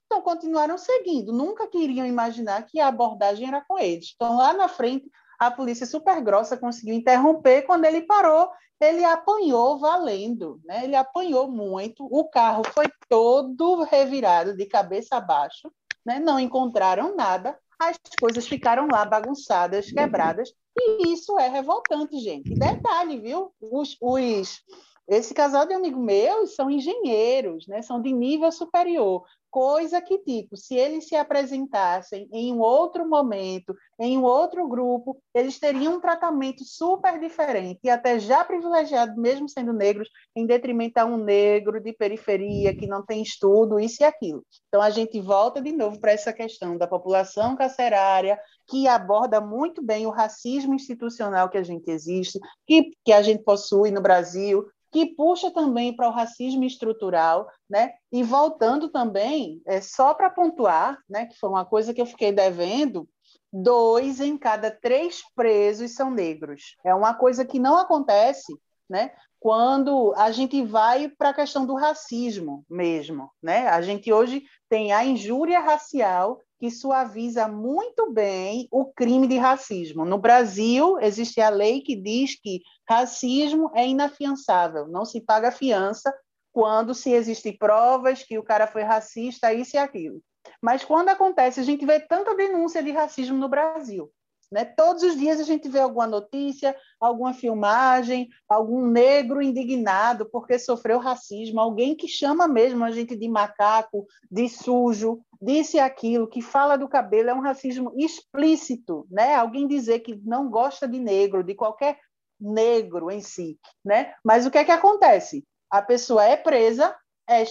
Então 0.06 0.22
continuaram 0.22 0.78
seguindo, 0.78 1.34
nunca 1.34 1.68
queriam 1.68 2.06
imaginar 2.06 2.66
que 2.66 2.80
a 2.80 2.88
abordagem 2.88 3.48
era 3.48 3.62
com 3.62 3.78
eles. 3.78 4.14
Então 4.16 4.38
lá 4.38 4.54
na 4.54 4.68
frente, 4.70 5.12
a 5.38 5.52
polícia 5.52 5.86
super 5.86 6.22
grossa 6.22 6.58
conseguiu 6.58 6.96
interromper, 6.96 7.64
quando 7.64 7.86
ele 7.86 8.02
parou, 8.02 8.50
ele 8.80 9.04
apanhou 9.04 9.78
valendo, 9.80 10.62
né? 10.64 10.84
Ele 10.84 10.96
apanhou 10.96 11.50
muito, 11.50 12.06
o 12.06 12.30
carro 12.30 12.64
foi 12.74 12.86
todo 13.10 13.84
revirado 13.84 14.56
de 14.56 14.66
cabeça 14.66 15.18
abaixo, 15.18 15.72
né? 16.06 16.20
Não 16.20 16.40
encontraram 16.40 17.16
nada, 17.16 17.60
as 17.80 17.98
coisas 18.20 18.48
ficaram 18.48 18.88
lá 18.92 19.06
bagunçadas, 19.06 19.92
quebradas, 19.92 20.52
e 20.76 21.14
isso 21.14 21.38
é 21.40 21.48
revoltante, 21.48 22.20
gente. 22.20 22.54
Detalhe, 22.54 23.20
viu? 23.20 23.52
Os, 23.62 23.98
os, 24.02 24.64
esse 25.08 25.34
casal 25.34 25.66
de 25.66 25.74
amigo 25.74 26.00
meu 26.00 26.46
são 26.48 26.70
engenheiros, 26.70 27.68
né? 27.68 27.82
são 27.82 28.02
de 28.02 28.12
nível 28.12 28.52
superior. 28.52 29.24
Coisa 29.58 30.00
que, 30.00 30.20
tipo, 30.20 30.56
se 30.56 30.76
eles 30.76 31.08
se 31.08 31.16
apresentassem 31.16 32.30
em 32.32 32.54
um 32.54 32.60
outro 32.60 33.10
momento, 33.10 33.76
em 34.00 34.16
um 34.16 34.24
outro 34.24 34.68
grupo, 34.68 35.20
eles 35.34 35.58
teriam 35.58 35.96
um 35.96 36.00
tratamento 36.00 36.64
super 36.64 37.20
diferente 37.20 37.80
e 37.84 37.90
até 37.90 38.20
já 38.20 38.46
privilegiado, 38.46 39.20
mesmo 39.20 39.50
sendo 39.50 39.74
negros, 39.74 40.10
em 40.36 40.46
detrimento 40.46 41.00
a 41.00 41.06
um 41.06 41.18
negro 41.18 41.82
de 41.82 41.92
periferia 41.92 42.72
que 42.72 42.86
não 42.86 43.04
tem 43.04 43.24
estudo, 43.24 43.80
isso 43.80 44.04
e 44.04 44.06
aquilo. 44.06 44.46
Então, 44.68 44.80
a 44.80 44.92
gente 44.92 45.20
volta 45.20 45.60
de 45.60 45.72
novo 45.72 46.00
para 46.00 46.12
essa 46.12 46.32
questão 46.32 46.78
da 46.78 46.86
população 46.86 47.56
carcerária, 47.56 48.40
que 48.68 48.88
aborda 48.88 49.42
muito 49.42 49.82
bem 49.82 50.06
o 50.06 50.12
racismo 50.12 50.76
institucional 50.76 51.50
que 51.50 51.58
a 51.58 51.64
gente 51.64 51.90
existe, 51.90 52.40
que, 52.68 52.92
que 53.04 53.12
a 53.12 53.24
gente 53.24 53.44
possui 53.44 53.90
no 53.90 54.04
Brasil, 54.04 54.68
que 54.92 55.06
puxa 55.06 55.52
também 55.52 55.96
para 55.96 56.08
o 56.08 56.12
racismo 56.12 56.64
estrutural, 56.64 57.48
né? 57.70 57.94
E 58.12 58.24
voltando 58.24 58.90
também, 58.90 59.62
é 59.66 59.82
só 59.82 60.14
para 60.14 60.30
pontuar, 60.30 61.00
né, 61.10 61.26
que 61.26 61.38
foi 61.38 61.50
uma 61.50 61.66
coisa 61.66 61.94
que 61.94 62.02
eu 62.02 62.06
fiquei 62.06 62.32
devendo, 62.32 63.08
dois 63.52 64.20
em 64.20 64.38
cada 64.38 64.72
três 64.72 65.22
presos 65.36 65.94
são 65.94 66.10
negros. 66.10 66.76
É 66.86 66.94
uma 66.94 67.14
coisa 67.14 67.46
que 67.46 67.60
não 67.60 67.78
acontece, 67.78 68.54
né? 68.90 69.12
Quando 69.40 70.14
a 70.16 70.32
gente 70.32 70.64
vai 70.64 71.10
para 71.10 71.30
a 71.30 71.34
questão 71.34 71.66
do 71.66 71.76
racismo 71.76 72.66
mesmo, 72.70 73.30
né? 73.42 73.68
A 73.68 73.82
gente 73.82 74.12
hoje 74.12 74.44
tem 74.70 74.92
a 74.92 75.06
injúria 75.06 75.60
racial 75.60 76.42
que 76.60 76.72
suaviza 76.72 77.48
muito 77.48 78.12
bem 78.12 78.68
o 78.72 78.86
crime 78.86 79.28
de 79.28 79.38
racismo. 79.38 80.06
No 80.06 80.18
Brasil, 80.18 81.00
existe 81.00 81.40
a 81.40 81.50
lei 81.50 81.82
que 81.82 81.96
diz 81.96 82.40
que 82.40 82.62
racismo 82.90 83.72
é 83.76 83.88
inafiançável, 83.88 84.88
não 84.88 85.06
se 85.06 85.22
paga 85.22 85.52
fiança 85.52 86.14
quando 86.52 86.96
se 86.96 87.12
existem 87.12 87.56
provas 87.56 88.24
que 88.24 88.40
o 88.40 88.44
cara 88.44 88.66
foi 88.66 88.82
racista, 88.82 89.54
isso 89.54 89.76
e 89.76 89.80
aquilo. 89.80 90.22
Mas 90.62 90.84
quando 90.84 91.10
acontece, 91.10 91.60
a 91.60 91.64
gente 91.64 91.86
vê 91.86 92.00
tanta 92.00 92.36
denúncia 92.36 92.82
de 92.82 92.92
racismo 92.92 93.38
no 93.38 93.48
Brasil. 93.48 94.12
Né? 94.52 94.64
Todos 94.64 95.04
os 95.04 95.18
dias 95.18 95.40
a 95.40 95.44
gente 95.44 95.68
vê 95.68 95.80
alguma 95.80 96.08
notícia, 96.08 96.76
alguma 97.00 97.34
filmagem, 97.34 98.30
algum 98.48 98.88
negro 98.88 99.42
indignado 99.42 100.26
porque 100.30 100.58
sofreu 100.58 101.00
racismo, 101.00 101.60
alguém 101.60 101.96
que 101.96 102.08
chama 102.08 102.48
mesmo 102.48 102.84
a 102.84 102.92
gente 102.92 103.16
de 103.16 103.28
macaco, 103.28 104.06
de 104.32 104.48
sujo, 104.48 105.22
disse 105.42 105.80
aquilo, 105.80 106.28
que 106.28 106.42
fala 106.42 106.78
do 106.78 106.88
cabelo, 106.88 107.30
é 107.30 107.34
um 107.34 107.42
racismo 107.42 107.92
explícito. 107.98 109.06
Né? 109.12 109.36
Alguém 109.36 109.68
dizer 109.68 110.00
que 110.00 110.16
não 110.24 110.50
gosta 110.50 110.88
de 110.88 111.00
negro, 111.00 111.44
de 111.44 111.54
qualquer 111.54 112.00
negro 112.40 113.12
em 113.12 113.22
si. 113.22 113.60
Né? 113.84 114.14
Mas 114.24 114.46
o 114.46 114.52
que 114.52 114.58
é 114.58 114.64
que 114.64 114.72
acontece? 114.72 115.44
A 115.70 115.82
pessoa 115.82 116.24
é 116.24 116.38
presa, 116.38 116.96
é, 117.30 117.44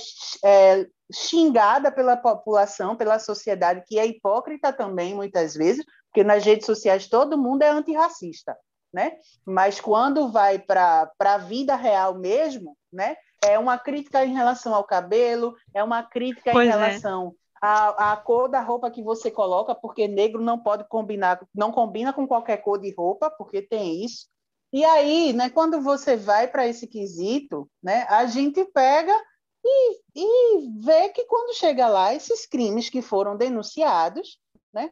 é 0.45 0.87
xingada 1.13 1.93
pela 1.93 2.17
população, 2.17 2.97
pela 2.97 3.19
sociedade, 3.19 3.85
que 3.87 3.99
é 3.99 4.07
hipócrita 4.07 4.73
também, 4.73 5.15
muitas 5.15 5.55
vezes, 5.55 5.85
porque 6.17 6.25
nas 6.25 6.47
redes 6.47 6.65
sociais 6.65 7.09
todo 7.09 7.37
mundo 7.37 7.61
é 7.61 7.69
antirracista, 7.69 8.57
né? 8.91 9.19
Mas 9.45 9.79
quando 9.79 10.33
vai 10.33 10.59
para 10.59 11.13
a 11.21 11.37
vida 11.37 11.77
real 11.77 12.15
mesmo, 12.15 12.75
né? 12.91 13.17
É 13.45 13.59
uma 13.59 13.79
crítica 13.79 14.25
em 14.25 14.33
relação 14.33 14.75
ao 14.75 14.83
cabelo, 14.83 15.55
é 15.75 15.85
uma 15.85 16.03
crítica 16.03 16.53
pois 16.53 16.67
em 16.67 16.71
é. 16.71 16.75
relação 16.75 17.35
é. 17.63 17.67
à, 17.67 18.13
à 18.13 18.17
cor 18.17 18.49
da 18.49 18.63
roupa 18.63 18.91
que 18.91 19.03
você 19.03 19.31
coloca, 19.31 19.75
porque 19.75 20.09
negro 20.09 20.41
não 20.41 20.59
pode 20.59 20.89
combinar, 20.89 21.39
não 21.55 21.71
combina 21.71 22.15
com 22.15 22.27
qualquer 22.27 22.63
cor 22.63 22.81
de 22.81 22.95
roupa, 22.95 23.29
porque 23.29 23.61
tem 23.61 24.03
isso. 24.03 24.27
E 24.73 24.87
aí, 24.87 25.35
né, 25.35 25.51
quando 25.51 25.83
você 25.83 26.17
vai 26.17 26.49
para 26.49 26.67
esse 26.67 26.87
quesito, 26.87 27.71
né, 27.83 28.07
a 28.09 28.25
gente 28.25 28.65
pega 28.65 29.15
e, 29.63 30.01
e 30.15 30.71
vê 30.81 31.11
que 31.11 31.27
quando 31.27 31.55
chega 31.55 31.87
lá, 31.89 32.15
esses 32.15 32.47
crimes 32.47 32.89
que 32.89 33.03
foram 33.03 33.37
denunciados, 33.37 34.39
né, 34.73 34.91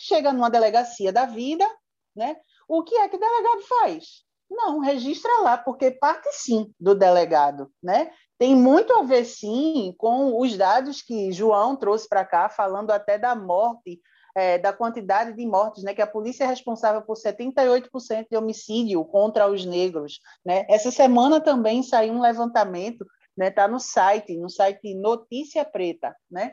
chega 0.00 0.32
numa 0.32 0.50
delegacia 0.50 1.12
da 1.12 1.26
vida, 1.26 1.68
né? 2.16 2.36
O 2.68 2.82
que 2.82 2.94
é 2.96 3.08
que 3.08 3.16
o 3.16 3.20
delegado 3.20 3.62
faz? 3.62 4.24
Não, 4.50 4.80
registra 4.80 5.30
lá, 5.42 5.56
porque 5.56 5.90
parte 5.90 6.28
sim 6.32 6.72
do 6.78 6.94
delegado, 6.94 7.70
né? 7.82 8.10
Tem 8.38 8.56
muito 8.56 8.92
a 8.94 9.02
ver, 9.02 9.24
sim, 9.24 9.94
com 9.98 10.40
os 10.40 10.56
dados 10.56 11.02
que 11.02 11.30
João 11.30 11.76
trouxe 11.76 12.08
para 12.08 12.24
cá, 12.24 12.48
falando 12.48 12.90
até 12.90 13.18
da 13.18 13.34
morte, 13.34 14.00
é, 14.34 14.58
da 14.58 14.72
quantidade 14.72 15.34
de 15.34 15.46
mortes, 15.46 15.84
né? 15.84 15.94
Que 15.94 16.02
a 16.02 16.06
polícia 16.06 16.44
é 16.44 16.46
responsável 16.46 17.02
por 17.02 17.16
78% 17.16 18.26
de 18.30 18.36
homicídio 18.36 19.04
contra 19.04 19.46
os 19.46 19.64
negros, 19.64 20.20
né? 20.44 20.64
Essa 20.68 20.90
semana 20.90 21.40
também 21.40 21.82
saiu 21.82 22.14
um 22.14 22.20
levantamento 22.20 23.06
né? 23.36 23.50
Tá 23.50 23.66
no 23.66 23.80
site, 23.80 24.36
no 24.36 24.50
site 24.50 24.94
Notícia 24.94 25.64
Preta, 25.64 26.14
né? 26.30 26.52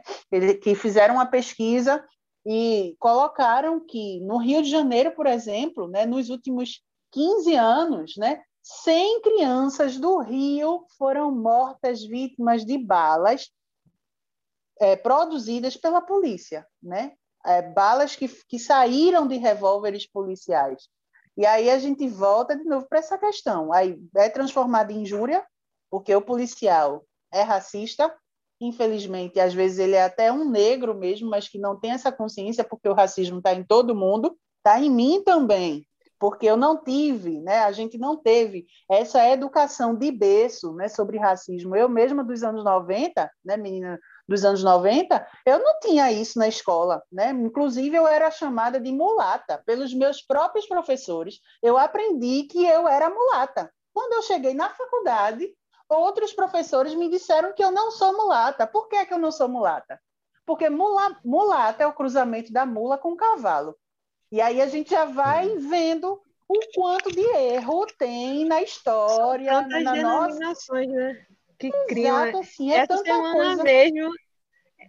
Que 0.61 0.73
fizeram 0.73 1.15
uma 1.15 1.25
pesquisa 1.25 2.01
e 2.49 2.95
colocaram 2.97 3.77
que 3.77 4.21
no 4.21 4.37
Rio 4.37 4.63
de 4.63 4.69
Janeiro, 4.69 5.11
por 5.11 5.27
exemplo, 5.27 5.85
né, 5.85 6.05
nos 6.05 6.29
últimos 6.29 6.81
15 7.11 7.53
anos, 7.55 8.15
né, 8.15 8.41
100 8.63 9.21
crianças 9.21 9.97
do 9.97 10.19
Rio 10.19 10.85
foram 10.97 11.29
mortas 11.29 12.01
vítimas 12.05 12.63
de 12.63 12.77
balas 12.77 13.51
é, 14.79 14.95
produzidas 14.95 15.75
pela 15.75 15.99
polícia, 15.99 16.65
né? 16.81 17.13
É, 17.45 17.61
balas 17.61 18.15
que, 18.15 18.29
que 18.47 18.57
saíram 18.57 19.27
de 19.27 19.35
revólveres 19.35 20.07
policiais. 20.07 20.87
E 21.35 21.45
aí 21.45 21.69
a 21.69 21.77
gente 21.77 22.07
volta 22.07 22.55
de 22.55 22.63
novo 22.63 22.87
para 22.87 22.99
essa 22.99 23.17
questão. 23.17 23.73
Aí 23.73 23.99
é 24.15 24.29
transformada 24.29 24.93
em 24.93 25.01
injúria, 25.01 25.45
porque 25.89 26.13
o 26.15 26.21
policial 26.21 27.05
é 27.31 27.41
racista, 27.41 28.13
infelizmente, 28.59 29.39
às 29.39 29.53
vezes 29.53 29.79
ele 29.79 29.95
é 29.95 30.03
até 30.03 30.31
um 30.31 30.49
negro 30.49 30.95
mesmo, 30.95 31.29
mas 31.29 31.47
que 31.47 31.59
não 31.59 31.79
tem 31.79 31.91
essa 31.91 32.11
consciência, 32.11 32.63
porque 32.63 32.89
o 32.89 32.93
racismo 32.93 33.37
está 33.37 33.53
em 33.53 33.63
todo 33.63 33.95
mundo, 33.95 34.37
está 34.57 34.79
em 34.79 34.89
mim 34.89 35.21
também, 35.23 35.85
porque 36.19 36.45
eu 36.45 36.57
não 36.57 36.83
tive, 36.83 37.39
né? 37.41 37.59
A 37.59 37.71
gente 37.71 37.97
não 37.97 38.15
teve 38.17 38.65
essa 38.89 39.27
educação 39.29 39.95
de 39.95 40.11
berço, 40.11 40.73
né, 40.73 40.87
sobre 40.87 41.17
racismo. 41.17 41.75
Eu 41.75 41.87
mesma 41.87 42.23
dos 42.23 42.43
anos 42.43 42.63
90, 42.63 43.29
né, 43.45 43.57
menina 43.57 43.99
dos 44.27 44.43
anos 44.43 44.63
90, 44.63 45.25
eu 45.45 45.59
não 45.59 45.79
tinha 45.79 46.11
isso 46.11 46.37
na 46.37 46.47
escola, 46.47 47.01
né? 47.11 47.31
Inclusive 47.31 47.95
eu 47.95 48.07
era 48.07 48.29
chamada 48.29 48.79
de 48.79 48.91
mulata 48.91 49.61
pelos 49.65 49.93
meus 49.93 50.21
próprios 50.21 50.67
professores. 50.67 51.39
Eu 51.61 51.77
aprendi 51.77 52.43
que 52.43 52.65
eu 52.65 52.87
era 52.87 53.09
mulata. 53.09 53.71
Quando 53.93 54.13
eu 54.13 54.21
cheguei 54.23 54.53
na 54.53 54.69
faculdade, 54.69 55.49
outros 55.89 56.33
professores 56.33 56.93
me 56.93 57.09
disseram 57.09 57.53
que 57.53 57.63
eu 57.63 57.71
não 57.71 57.91
sou 57.91 58.15
mulata. 58.15 58.67
Por 58.67 58.87
que, 58.87 59.05
que 59.05 59.13
eu 59.13 59.19
não 59.19 59.31
sou 59.31 59.47
mulata? 59.47 59.99
Porque 60.45 60.69
mula, 60.69 61.19
mulata 61.23 61.83
é 61.83 61.87
o 61.87 61.93
cruzamento 61.93 62.51
da 62.51 62.65
mula 62.65 62.97
com 62.97 63.11
o 63.11 63.17
cavalo. 63.17 63.75
E 64.31 64.41
aí 64.41 64.61
a 64.61 64.67
gente 64.67 64.91
já 64.91 65.05
vai 65.05 65.47
uhum. 65.47 65.69
vendo 65.69 66.21
o 66.47 66.59
quanto 66.73 67.11
de 67.11 67.21
erro 67.21 67.85
tem 67.97 68.45
na 68.45 68.61
história, 68.61 69.51
São 69.51 69.63
tantas 69.63 69.83
na 69.83 69.93
denominações, 69.93 70.87
nossa... 70.87 70.99
né? 70.99 71.25
Que. 71.59 71.71
Exato, 71.89 72.37
assim, 72.37 72.71
é 72.71 72.77
Essa 72.77 72.97
semana 72.97 73.33
coisa. 73.33 73.63
mesmo 73.63 74.11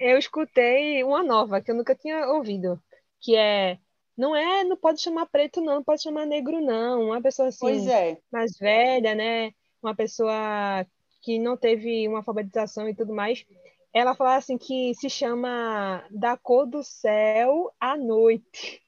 eu 0.00 0.18
escutei 0.18 1.02
uma 1.02 1.22
nova 1.22 1.60
que 1.60 1.70
eu 1.70 1.74
nunca 1.74 1.94
tinha 1.94 2.26
ouvido, 2.28 2.80
que 3.20 3.34
é 3.34 3.78
não 4.16 4.34
é, 4.34 4.64
não 4.64 4.76
pode 4.76 5.00
chamar 5.00 5.26
preto 5.26 5.60
não, 5.60 5.76
não 5.76 5.84
pode 5.84 6.02
chamar 6.02 6.26
negro 6.26 6.60
não, 6.60 7.04
uma 7.04 7.22
pessoa 7.22 7.48
assim 7.48 7.58
pois 7.60 7.86
é. 7.86 8.18
mais 8.30 8.56
velha, 8.58 9.14
né? 9.14 9.52
Uma 9.82 9.94
pessoa 9.94 10.86
que 11.22 11.38
não 11.38 11.56
teve 11.56 12.06
uma 12.08 12.18
alfabetização 12.18 12.88
e 12.88 12.94
tudo 12.94 13.14
mais, 13.14 13.44
ela 13.92 14.14
fala 14.14 14.36
assim 14.36 14.58
que 14.58 14.94
se 14.94 15.08
chama 15.08 16.04
da 16.10 16.36
cor 16.36 16.66
do 16.66 16.82
céu 16.82 17.72
à 17.80 17.96
noite. 17.96 18.82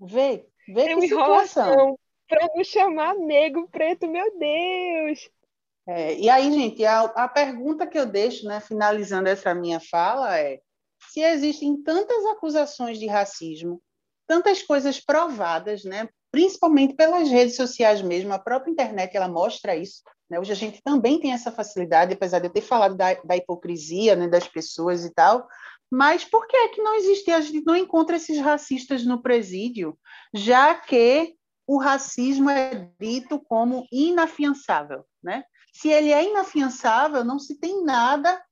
Vê, 0.00 0.46
vê 0.68 0.82
é 0.82 0.94
que 0.94 1.08
situação. 1.08 1.98
Para 2.28 2.48
não 2.54 2.64
chamar 2.64 3.14
negro, 3.14 3.68
preto, 3.70 4.08
meu 4.08 4.38
Deus. 4.38 5.30
É, 5.86 6.18
e 6.18 6.30
aí, 6.30 6.50
gente, 6.50 6.84
a, 6.84 7.02
a 7.02 7.28
pergunta 7.28 7.86
que 7.86 7.98
eu 7.98 8.06
deixo, 8.06 8.46
né, 8.46 8.60
finalizando 8.60 9.28
essa 9.28 9.54
minha 9.54 9.78
fala, 9.78 10.38
é: 10.38 10.60
se 11.10 11.20
existem 11.20 11.82
tantas 11.82 12.24
acusações 12.26 12.98
de 12.98 13.06
racismo, 13.06 13.82
tantas 14.26 14.62
coisas 14.62 14.98
provadas, 14.98 15.84
né, 15.84 16.08
principalmente 16.34 16.94
pelas 16.94 17.30
redes 17.30 17.54
sociais 17.54 18.02
mesmo, 18.02 18.32
a 18.32 18.40
própria 18.40 18.72
internet 18.72 19.16
ela 19.16 19.28
mostra 19.28 19.76
isso. 19.76 20.02
Né? 20.28 20.40
Hoje 20.40 20.50
a 20.50 20.56
gente 20.56 20.82
também 20.82 21.20
tem 21.20 21.32
essa 21.32 21.52
facilidade, 21.52 22.12
apesar 22.12 22.40
de 22.40 22.48
eu 22.48 22.52
ter 22.52 22.60
falado 22.60 22.96
da, 22.96 23.14
da 23.22 23.36
hipocrisia 23.36 24.16
né, 24.16 24.26
das 24.26 24.48
pessoas 24.48 25.04
e 25.04 25.14
tal, 25.14 25.46
mas 25.88 26.24
por 26.24 26.48
que 26.48 26.56
é 26.56 26.68
que 26.70 26.82
não 26.82 26.96
existe, 26.96 27.30
a 27.30 27.40
gente 27.40 27.64
não 27.64 27.76
encontra 27.76 28.16
esses 28.16 28.40
racistas 28.40 29.04
no 29.04 29.22
presídio, 29.22 29.96
já 30.34 30.74
que 30.74 31.36
o 31.68 31.78
racismo 31.78 32.50
é 32.50 32.90
dito 33.00 33.38
como 33.38 33.86
inafiançável, 33.92 35.04
né? 35.22 35.44
Se 35.72 35.88
ele 35.88 36.10
é 36.10 36.28
inafiançável, 36.28 37.24
não 37.24 37.38
se 37.38 37.60
tem 37.60 37.84
nada 37.84 38.42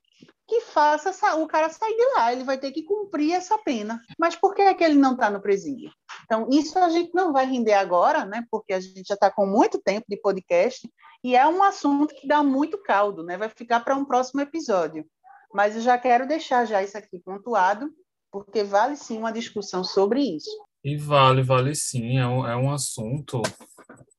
que 0.52 0.60
faça 0.60 1.34
o 1.36 1.46
cara 1.46 1.70
sair 1.70 1.96
de 1.96 2.14
lá, 2.14 2.30
ele 2.30 2.44
vai 2.44 2.58
ter 2.58 2.72
que 2.72 2.82
cumprir 2.82 3.32
essa 3.32 3.56
pena. 3.56 4.02
Mas 4.18 4.36
por 4.36 4.54
que 4.54 4.60
é 4.60 4.74
que 4.74 4.84
ele 4.84 4.96
não 4.96 5.14
está 5.14 5.30
no 5.30 5.40
presídio? 5.40 5.90
Então, 6.26 6.46
isso 6.50 6.78
a 6.78 6.90
gente 6.90 7.14
não 7.14 7.32
vai 7.32 7.46
render 7.46 7.72
agora, 7.72 8.26
né? 8.26 8.44
Porque 8.50 8.74
a 8.74 8.80
gente 8.80 9.08
já 9.08 9.14
está 9.14 9.30
com 9.30 9.46
muito 9.46 9.80
tempo 9.80 10.04
de 10.06 10.18
podcast 10.18 10.86
e 11.24 11.34
é 11.34 11.48
um 11.48 11.62
assunto 11.62 12.14
que 12.14 12.26
dá 12.26 12.42
muito 12.42 12.76
caldo, 12.82 13.22
né? 13.22 13.38
Vai 13.38 13.48
ficar 13.48 13.80
para 13.80 13.96
um 13.96 14.04
próximo 14.04 14.42
episódio. 14.42 15.06
Mas 15.54 15.74
eu 15.74 15.80
já 15.80 15.96
quero 15.96 16.28
deixar 16.28 16.66
já 16.66 16.82
isso 16.82 16.98
aqui 16.98 17.18
pontuado, 17.18 17.90
porque 18.30 18.62
vale 18.62 18.94
sim 18.96 19.16
uma 19.16 19.32
discussão 19.32 19.82
sobre 19.82 20.20
isso. 20.20 20.50
E 20.84 20.98
vale, 20.98 21.42
vale 21.42 21.74
sim. 21.74 22.18
É 22.18 22.26
um, 22.26 22.46
é 22.46 22.56
um 22.56 22.70
assunto 22.70 23.40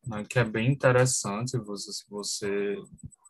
né, 0.07 0.25
que 0.27 0.39
é 0.39 0.43
bem 0.43 0.71
interessante 0.71 1.59
você, 1.59 1.91
você, 2.09 2.75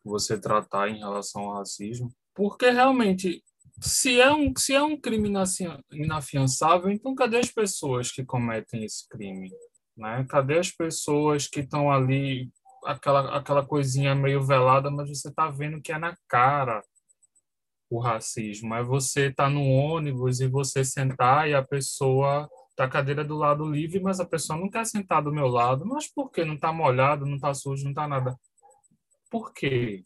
você 0.05 0.39
tratar 0.39 0.87
em 0.87 0.99
relação 0.99 1.41
ao 1.41 1.55
racismo, 1.55 2.09
porque 2.33 2.69
realmente, 2.69 3.43
se 3.81 4.19
é 4.19 4.31
um, 4.33 4.53
se 4.57 4.73
é 4.73 4.81
um 4.81 4.99
crime 4.99 5.31
inafiançável, 5.91 6.89
então 6.89 7.13
cadê 7.15 7.37
as 7.37 7.51
pessoas 7.51 8.11
que 8.11 8.25
cometem 8.25 8.83
esse 8.83 9.07
crime? 9.07 9.51
Né? 9.95 10.25
Cadê 10.29 10.57
as 10.57 10.71
pessoas 10.71 11.47
que 11.47 11.59
estão 11.59 11.91
ali, 11.91 12.49
aquela, 12.85 13.37
aquela 13.37 13.65
coisinha 13.65 14.15
meio 14.15 14.41
velada, 14.41 14.89
mas 14.89 15.09
você 15.09 15.29
está 15.29 15.49
vendo 15.49 15.81
que 15.81 15.91
é 15.91 15.97
na 15.97 16.17
cara 16.27 16.83
o 17.89 17.99
racismo? 17.99 18.73
É 18.73 18.83
você 18.83 19.27
estar 19.27 19.45
tá 19.45 19.49
no 19.49 19.63
ônibus 19.63 20.39
e 20.39 20.47
você 20.47 20.83
sentar 20.83 21.47
e 21.49 21.53
a 21.53 21.63
pessoa 21.63 22.49
tá 22.75 22.85
a 22.85 22.89
cadeira 22.89 23.23
do 23.23 23.37
lado 23.37 23.65
livre, 23.65 23.99
mas 23.99 24.19
a 24.19 24.25
pessoa 24.25 24.57
não 24.57 24.69
quer 24.69 24.85
sentar 24.85 25.21
do 25.21 25.31
meu 25.31 25.47
lado. 25.47 25.85
Mas 25.85 26.11
por 26.11 26.31
quê? 26.31 26.43
Não 26.43 26.55
está 26.55 26.73
molhado, 26.73 27.25
não 27.25 27.35
está 27.35 27.53
sujo, 27.53 27.83
não 27.83 27.91
está 27.91 28.07
nada. 28.07 28.35
Por 29.29 29.53
quê? 29.53 30.03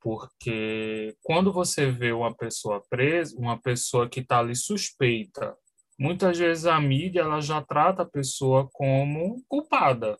Porque 0.00 1.14
quando 1.22 1.52
você 1.52 1.90
vê 1.90 2.10
uma 2.10 2.34
pessoa 2.34 2.82
presa, 2.88 3.36
uma 3.36 3.60
pessoa 3.60 4.08
que 4.08 4.20
está 4.20 4.38
ali 4.38 4.56
suspeita, 4.56 5.54
muitas 5.98 6.38
vezes 6.38 6.64
a 6.64 6.80
mídia 6.80 7.20
ela 7.20 7.42
já 7.42 7.62
trata 7.62 8.00
a 8.00 8.10
pessoa 8.10 8.66
como 8.72 9.44
culpada. 9.46 10.18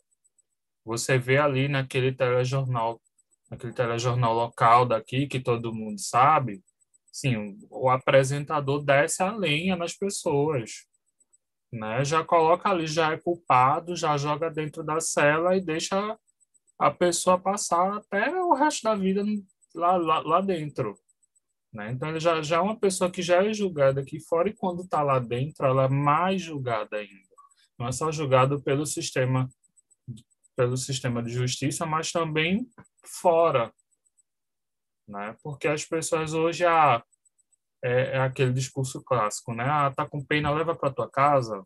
Você 0.84 1.16
vê 1.16 1.38
ali 1.38 1.66
naquele 1.66 2.12
telejornal, 2.12 3.00
naquele 3.50 3.72
telejornal 3.72 4.34
local 4.34 4.84
daqui 4.84 5.26
que 5.26 5.40
todo 5.40 5.72
mundo 5.72 5.98
sabe, 5.98 6.62
sim, 7.12 7.58
o 7.70 7.88
apresentador 7.88 8.82
desce 8.84 9.22
a 9.22 9.34
lenha 9.34 9.76
nas 9.76 9.94
pessoas, 9.94 10.86
né? 11.72 12.04
Já 12.04 12.24
coloca 12.24 12.68
ali, 12.68 12.86
já 12.86 13.12
é 13.12 13.18
culpado, 13.18 13.94
já 13.94 14.16
joga 14.16 14.50
dentro 14.50 14.82
da 14.82 15.00
cela 15.00 15.56
e 15.56 15.60
deixa 15.60 16.18
a 16.78 16.90
pessoa 16.90 17.38
passar 17.38 17.96
até 17.96 18.30
o 18.40 18.54
resto 18.54 18.84
da 18.84 18.94
vida 18.94 19.22
lá, 19.74 19.96
lá, 19.96 20.20
lá 20.20 20.40
dentro, 20.40 20.98
Né? 21.72 21.92
Então, 21.92 22.08
ele 22.08 22.18
já, 22.18 22.42
já 22.42 22.56
é 22.56 22.60
uma 22.60 22.78
pessoa 22.78 23.10
que 23.10 23.22
já 23.22 23.44
é 23.44 23.52
julgada 23.52 24.00
aqui 24.00 24.18
fora 24.18 24.48
e 24.48 24.54
quando 24.54 24.82
está 24.82 25.02
lá 25.02 25.18
dentro, 25.18 25.66
ela 25.66 25.84
é 25.84 25.88
mais 25.88 26.42
julgada 26.42 26.96
ainda. 26.96 27.30
Não 27.78 27.86
é 27.86 27.92
só 27.92 28.10
julgado 28.10 28.60
pelo 28.62 28.84
sistema 28.86 29.48
pelo 30.56 30.76
sistema 30.76 31.22
de 31.22 31.30
justiça, 31.30 31.86
mas 31.86 32.12
também 32.12 32.68
fora, 33.02 33.72
né? 35.10 35.36
Porque 35.42 35.68
as 35.68 35.84
pessoas 35.84 36.32
hoje 36.32 36.64
ah, 36.64 37.02
é, 37.82 38.16
é 38.16 38.18
aquele 38.20 38.52
discurso 38.52 39.02
clássico, 39.02 39.52
né? 39.52 39.64
Ah, 39.64 39.92
tá 39.94 40.06
com 40.08 40.24
pena, 40.24 40.50
leva 40.50 40.74
para 40.74 40.92
tua 40.92 41.10
casa. 41.10 41.64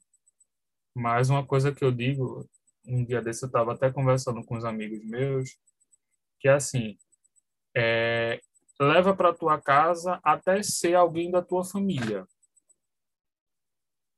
Mas 0.94 1.28
uma 1.28 1.44
coisa 1.46 1.72
que 1.72 1.84
eu 1.84 1.92
digo, 1.92 2.48
um 2.86 3.04
dia 3.04 3.20
desse 3.20 3.44
eu 3.44 3.48
estava 3.48 3.72
até 3.72 3.92
conversando 3.92 4.44
com 4.44 4.56
os 4.56 4.64
amigos 4.64 5.04
meus, 5.04 5.56
que 6.40 6.48
é 6.48 6.54
assim, 6.54 6.96
é, 7.76 8.40
leva 8.80 9.14
para 9.14 9.34
tua 9.34 9.60
casa 9.60 10.20
até 10.22 10.62
ser 10.62 10.94
alguém 10.94 11.30
da 11.30 11.42
tua 11.42 11.64
família, 11.64 12.26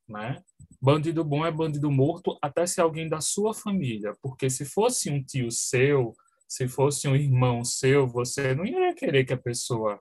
né? 0.08 0.42
Bandido 0.80 1.24
bom 1.24 1.44
é 1.44 1.50
bandido 1.50 1.90
morto 1.90 2.38
até 2.42 2.66
ser 2.66 2.82
alguém 2.82 3.08
da 3.08 3.20
sua 3.20 3.54
família, 3.54 4.14
porque 4.20 4.50
se 4.50 4.64
fosse 4.64 5.10
um 5.10 5.22
tio 5.22 5.50
seu, 5.50 6.14
se 6.48 6.68
fosse 6.68 7.08
um 7.08 7.16
irmão 7.16 7.64
seu, 7.64 8.06
você 8.06 8.54
não 8.54 8.64
ia 8.64 8.94
querer 8.94 9.24
que 9.24 9.32
a 9.32 9.38
pessoa 9.38 10.00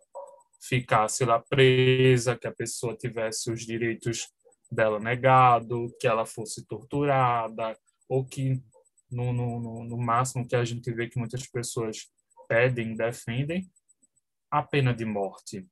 ficasse 0.62 1.26
lá 1.26 1.39
presa, 1.39 2.36
que 2.36 2.48
a 2.48 2.54
pessoa 2.54 2.96
tivesse 2.96 3.52
os 3.52 3.66
direitos 3.66 4.28
dela 4.72 5.00
negado, 5.00 5.93
que 6.00 6.08
ela 6.08 6.26
fosse 6.26 6.66
torturada, 6.66 7.78
ou 8.10 8.26
que 8.26 8.62
no, 9.12 9.32
no, 9.32 9.84
no 9.84 9.98
máximo 9.98 10.48
que 10.48 10.56
a 10.56 10.66
gente 10.66 10.91
vê 10.91 11.08
que 11.08 11.20
muitas 11.20 11.48
pessoas 11.48 12.10
pedem, 12.48 12.96
defendem, 12.96 13.70
a 14.50 14.62
pena 14.62 14.93
de 14.93 15.06
morte. 15.06 15.68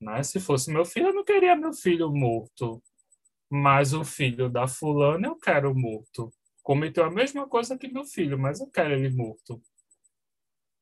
Né? 0.00 0.22
Se 0.22 0.40
fosse 0.40 0.70
meu 0.70 0.84
filho, 0.84 1.08
eu 1.08 1.14
não 1.14 1.24
queria 1.24 1.54
meu 1.54 1.72
filho 1.72 2.10
morto, 2.10 2.82
mas 3.50 3.92
o 3.92 4.04
filho 4.04 4.48
da 4.48 4.66
fulana 4.66 5.28
eu 5.28 5.36
quero 5.36 5.74
morto. 5.74 6.32
Cometeu 6.62 7.04
a 7.04 7.10
mesma 7.10 7.46
coisa 7.48 7.76
que 7.76 7.88
meu 7.88 8.04
filho, 8.04 8.38
mas 8.38 8.60
eu 8.60 8.68
quero 8.68 8.94
ele 8.94 9.10
morto. 9.10 9.60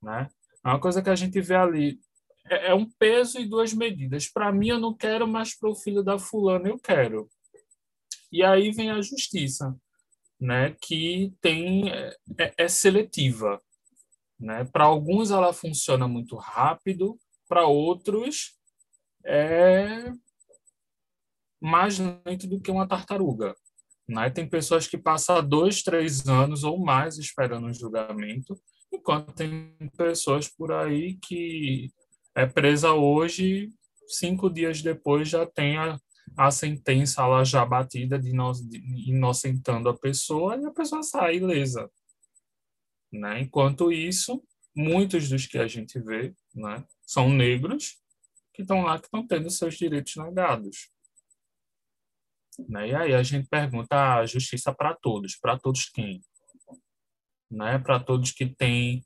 Né? 0.02 0.28
É 0.64 0.68
uma 0.68 0.80
coisa 0.80 1.02
que 1.02 1.10
a 1.10 1.14
gente 1.14 1.40
vê 1.40 1.54
ali. 1.54 2.00
É, 2.46 2.68
é 2.68 2.74
um 2.74 2.88
peso 2.98 3.38
e 3.38 3.48
duas 3.48 3.72
medidas. 3.72 4.28
Para 4.28 4.52
mim, 4.52 4.68
eu 4.68 4.80
não 4.80 4.94
quero, 4.94 5.26
mas 5.26 5.56
para 5.56 5.70
o 5.70 5.74
filho 5.74 6.02
da 6.02 6.18
fulana 6.18 6.68
eu 6.68 6.78
quero. 6.78 7.28
E 8.32 8.44
aí 8.44 8.70
vem 8.70 8.90
a 8.90 9.02
justiça, 9.02 9.76
né? 10.40 10.74
que 10.80 11.34
tem 11.40 11.90
é, 11.90 12.16
é, 12.56 12.68
seletiva. 12.68 13.60
Né? 14.38 14.64
Para 14.64 14.84
alguns, 14.84 15.30
ela 15.30 15.52
funciona 15.52 16.06
muito 16.06 16.36
rápido, 16.36 17.18
para 17.48 17.66
outros, 17.66 18.56
é 19.24 20.12
mais 21.60 21.98
lento 21.98 22.46
do 22.46 22.60
que 22.60 22.70
uma 22.70 22.86
tartaruga. 22.86 23.54
Né? 24.08 24.30
Tem 24.30 24.48
pessoas 24.48 24.86
que 24.86 24.96
passam 24.96 25.46
dois, 25.46 25.82
três 25.82 26.26
anos 26.28 26.64
ou 26.64 26.78
mais 26.78 27.18
esperando 27.18 27.66
um 27.66 27.74
julgamento, 27.74 28.58
enquanto 28.92 29.32
tem 29.32 29.74
pessoas 29.96 30.48
por 30.48 30.72
aí 30.72 31.14
que 31.16 31.90
é 32.34 32.46
presa 32.46 32.92
hoje, 32.92 33.70
cinco 34.08 34.50
dias 34.50 34.82
depois 34.82 35.28
já 35.28 35.46
tem 35.46 35.76
a, 35.76 35.98
a 36.36 36.50
sentença 36.50 37.26
lá 37.26 37.44
já 37.44 37.64
batida 37.64 38.18
de, 38.18 38.32
no, 38.32 38.52
de 38.52 39.10
inocentando 39.10 39.88
a 39.88 39.96
pessoa 39.96 40.56
e 40.56 40.64
a 40.64 40.70
pessoa 40.70 41.02
sai 41.02 41.36
ilesa. 41.36 41.90
Né? 43.12 43.40
Enquanto 43.40 43.90
isso, 43.90 44.42
muitos 44.74 45.28
dos 45.28 45.46
que 45.46 45.58
a 45.58 45.66
gente 45.66 45.98
vê 46.00 46.34
né, 46.54 46.84
são 47.06 47.28
negros 47.28 47.98
que 48.54 48.62
estão 48.62 48.82
lá 48.82 48.98
que 48.98 49.06
estão 49.06 49.26
tendo 49.26 49.50
seus 49.50 49.76
direitos 49.76 50.16
negados. 50.16 50.90
Né? 52.68 52.88
E 52.88 52.94
aí 52.94 53.14
a 53.14 53.22
gente 53.22 53.48
pergunta 53.48 53.96
a 53.96 54.18
ah, 54.18 54.26
justiça 54.26 54.72
para 54.74 54.94
todos, 54.94 55.36
para 55.36 55.58
todos 55.58 55.88
quem? 55.88 56.20
Né? 57.50 57.78
Para 57.78 57.98
todos 57.98 58.32
que 58.32 58.46
têm 58.46 59.02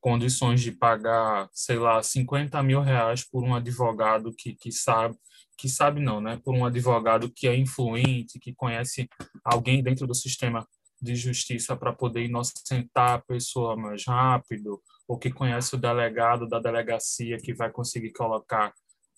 condições 0.00 0.60
de 0.60 0.70
pagar, 0.70 1.48
sei 1.52 1.78
lá, 1.78 2.02
50 2.02 2.62
mil 2.62 2.80
reais 2.80 3.28
por 3.28 3.42
um 3.42 3.54
advogado 3.54 4.32
que, 4.32 4.54
que 4.54 4.70
sabe, 4.70 5.16
que 5.58 5.68
sabe 5.68 6.00
não, 6.00 6.20
né? 6.20 6.38
Por 6.44 6.54
um 6.54 6.64
advogado 6.64 7.28
que 7.28 7.48
é 7.48 7.56
influente, 7.56 8.38
que 8.38 8.54
conhece 8.54 9.08
alguém 9.44 9.82
dentro 9.82 10.06
do 10.06 10.14
sistema 10.14 10.66
de 11.00 11.16
justiça 11.16 11.76
para 11.76 11.92
poder 11.92 12.24
inocentar 12.24 13.14
a 13.14 13.18
pessoa 13.18 13.76
mais 13.76 14.04
rápido, 14.06 14.80
ou 15.08 15.18
que 15.18 15.30
conhece 15.30 15.74
o 15.74 15.78
delegado 15.78 16.48
da 16.48 16.58
delegacia 16.58 17.38
que 17.38 17.54
vai 17.54 17.70
conseguir 17.70 18.12
colocar 18.12 18.72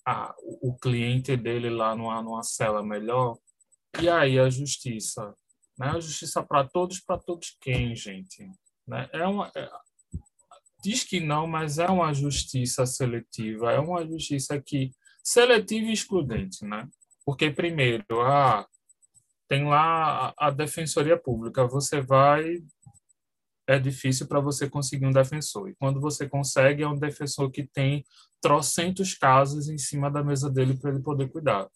a, 0.07 0.35
o 0.63 0.77
cliente 0.79 1.37
dele 1.37 1.71
lá 1.71 1.95
numa, 1.95 2.23
numa 2.23 2.43
cela 2.43 2.83
melhor. 2.83 3.37
E 4.01 4.09
aí 4.09 4.39
a 4.39 4.49
justiça? 4.49 5.35
Né? 5.79 5.89
A 5.89 6.01
justiça 6.01 6.43
para 6.43 6.67
todos, 6.67 7.01
para 7.01 7.19
todos 7.19 7.57
quem, 7.61 7.95
gente? 7.95 8.49
Né? 8.89 9.09
É 9.13 9.27
uma, 9.27 9.53
é, 9.55 9.69
diz 10.83 11.05
que 11.05 11.21
não, 11.21 11.47
mas 11.47 11.79
é 11.79 11.87
uma 11.87 12.13
justiça 12.15 12.87
seletiva, 12.87 13.71
é 13.71 13.79
uma 13.79 14.07
justiça 14.07 14.61
que 14.61 14.91
seletiva 15.23 15.87
e 15.87 15.93
excludente, 15.93 16.65
né? 16.65 16.89
Porque 17.25 17.51
primeiro, 17.51 18.23
ah, 18.23 18.67
tem 19.47 19.67
lá 19.67 20.35
a, 20.39 20.49
a 20.49 20.51
defensoria 20.51 21.19
pública, 21.19 21.67
você 21.67 22.01
vai 22.01 22.63
é 23.69 23.79
difícil 23.79 24.27
para 24.27 24.41
você 24.41 24.69
conseguir 24.69 25.05
um 25.05 25.13
defensor. 25.13 25.69
E 25.69 25.75
quando 25.75 26.01
você 26.01 26.27
consegue, 26.27 26.83
é 26.83 26.89
um 26.89 26.99
defensor 26.99 27.51
que 27.51 27.67
tem 27.67 28.03
trocentos 28.41 29.13
casos 29.13 29.69
em 29.69 29.77
cima 29.77 30.11
da 30.11 30.25
mesa 30.25 30.51
dele 30.51 30.75
para 30.75 30.91
ele 30.91 31.03
poder 31.03 31.29
cuidar. 31.29 31.69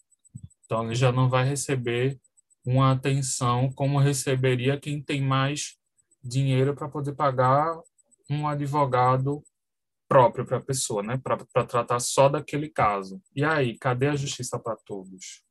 Então, 0.65 0.87
ele 0.87 0.95
já 0.95 1.13
não 1.13 1.29
vai 1.29 1.47
receber 1.47 2.19
uma 2.65 2.93
atenção 2.93 3.71
como 3.75 3.99
receberia 3.99 4.81
quem 4.81 5.03
tem 5.03 5.21
mais 5.21 5.77
dinheiro 6.23 6.75
para 6.75 6.89
poder 6.89 7.15
pagar 7.15 7.79
um 8.31 8.47
advogado 8.47 9.43
próprio 10.09 10.45
para 10.45 10.59
a 10.59 10.63
pessoa, 10.63 11.03
né? 11.03 11.19
para 11.19 11.65
tratar 11.65 12.01
só 12.01 12.29
daquele 12.29 12.69
caso. 12.69 13.21
E 13.35 13.45
aí, 13.45 13.79
cadê 13.79 14.09
a 14.09 14.17
justiça 14.17 14.59
para 14.59 14.77
todos? 14.77 15.43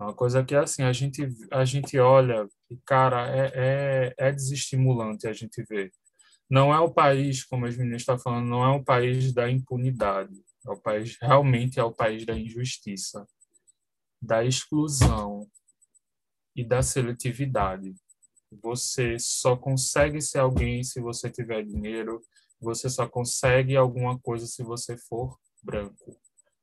É 0.00 0.04
uma 0.04 0.14
coisa 0.14 0.44
que, 0.44 0.54
assim, 0.54 0.82
a 0.82 0.92
gente, 0.92 1.26
a 1.50 1.64
gente 1.64 1.98
olha 1.98 2.46
e, 2.70 2.76
cara, 2.84 3.28
é, 3.28 3.52
é, 3.54 4.14
é 4.18 4.32
desestimulante 4.32 5.26
a 5.26 5.32
gente 5.32 5.62
ver. 5.64 5.90
Não 6.48 6.72
é 6.72 6.78
o 6.78 6.92
país, 6.92 7.44
como 7.44 7.66
as 7.66 7.76
meninas 7.76 8.02
estão 8.02 8.18
falando, 8.18 8.48
não 8.48 8.64
é 8.64 8.68
o 8.76 8.84
país 8.84 9.32
da 9.32 9.50
impunidade. 9.50 10.34
É 10.66 10.70
o 10.70 10.80
país, 10.80 11.16
realmente 11.20 11.80
é 11.80 11.84
o 11.84 11.92
país 11.92 12.24
da 12.24 12.36
injustiça 12.36 13.26
da 14.20 14.44
exclusão 14.44 15.48
e 16.54 16.64
da 16.64 16.82
seletividade. 16.82 17.94
Você 18.50 19.18
só 19.18 19.56
consegue 19.56 20.20
ser 20.20 20.38
alguém 20.38 20.82
se 20.84 21.00
você 21.00 21.30
tiver 21.30 21.64
dinheiro, 21.64 22.20
você 22.60 22.88
só 22.88 23.06
consegue 23.08 23.76
alguma 23.76 24.18
coisa 24.18 24.46
se 24.46 24.62
você 24.62 24.96
for 24.96 25.38
branco. 25.62 26.18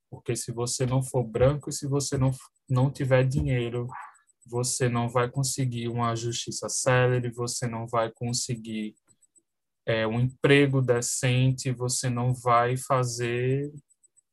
Porque 0.10 0.36
se 0.36 0.52
você 0.52 0.86
não 0.86 1.02
for 1.02 1.24
branco 1.24 1.70
e 1.70 1.74
se 1.74 1.88
você 1.88 2.18
não, 2.18 2.32
não 2.70 2.92
tiver 2.92 3.24
dinheiro, 3.28 3.88
você 4.46 4.88
não 4.88 5.10
vai 5.10 5.30
conseguir 5.30 5.88
uma 5.88 6.16
justiça 6.16 6.70
célere, 6.70 7.32
você 7.32 7.68
não 7.68 7.88
vai 7.88 8.12
conseguir 8.12 8.96
é, 9.86 10.08
um 10.08 10.20
emprego 10.20 10.82
decente, 10.82 11.72
você 11.72 12.10
não 12.10 12.34
vai 12.34 12.78
fazer 12.78 13.72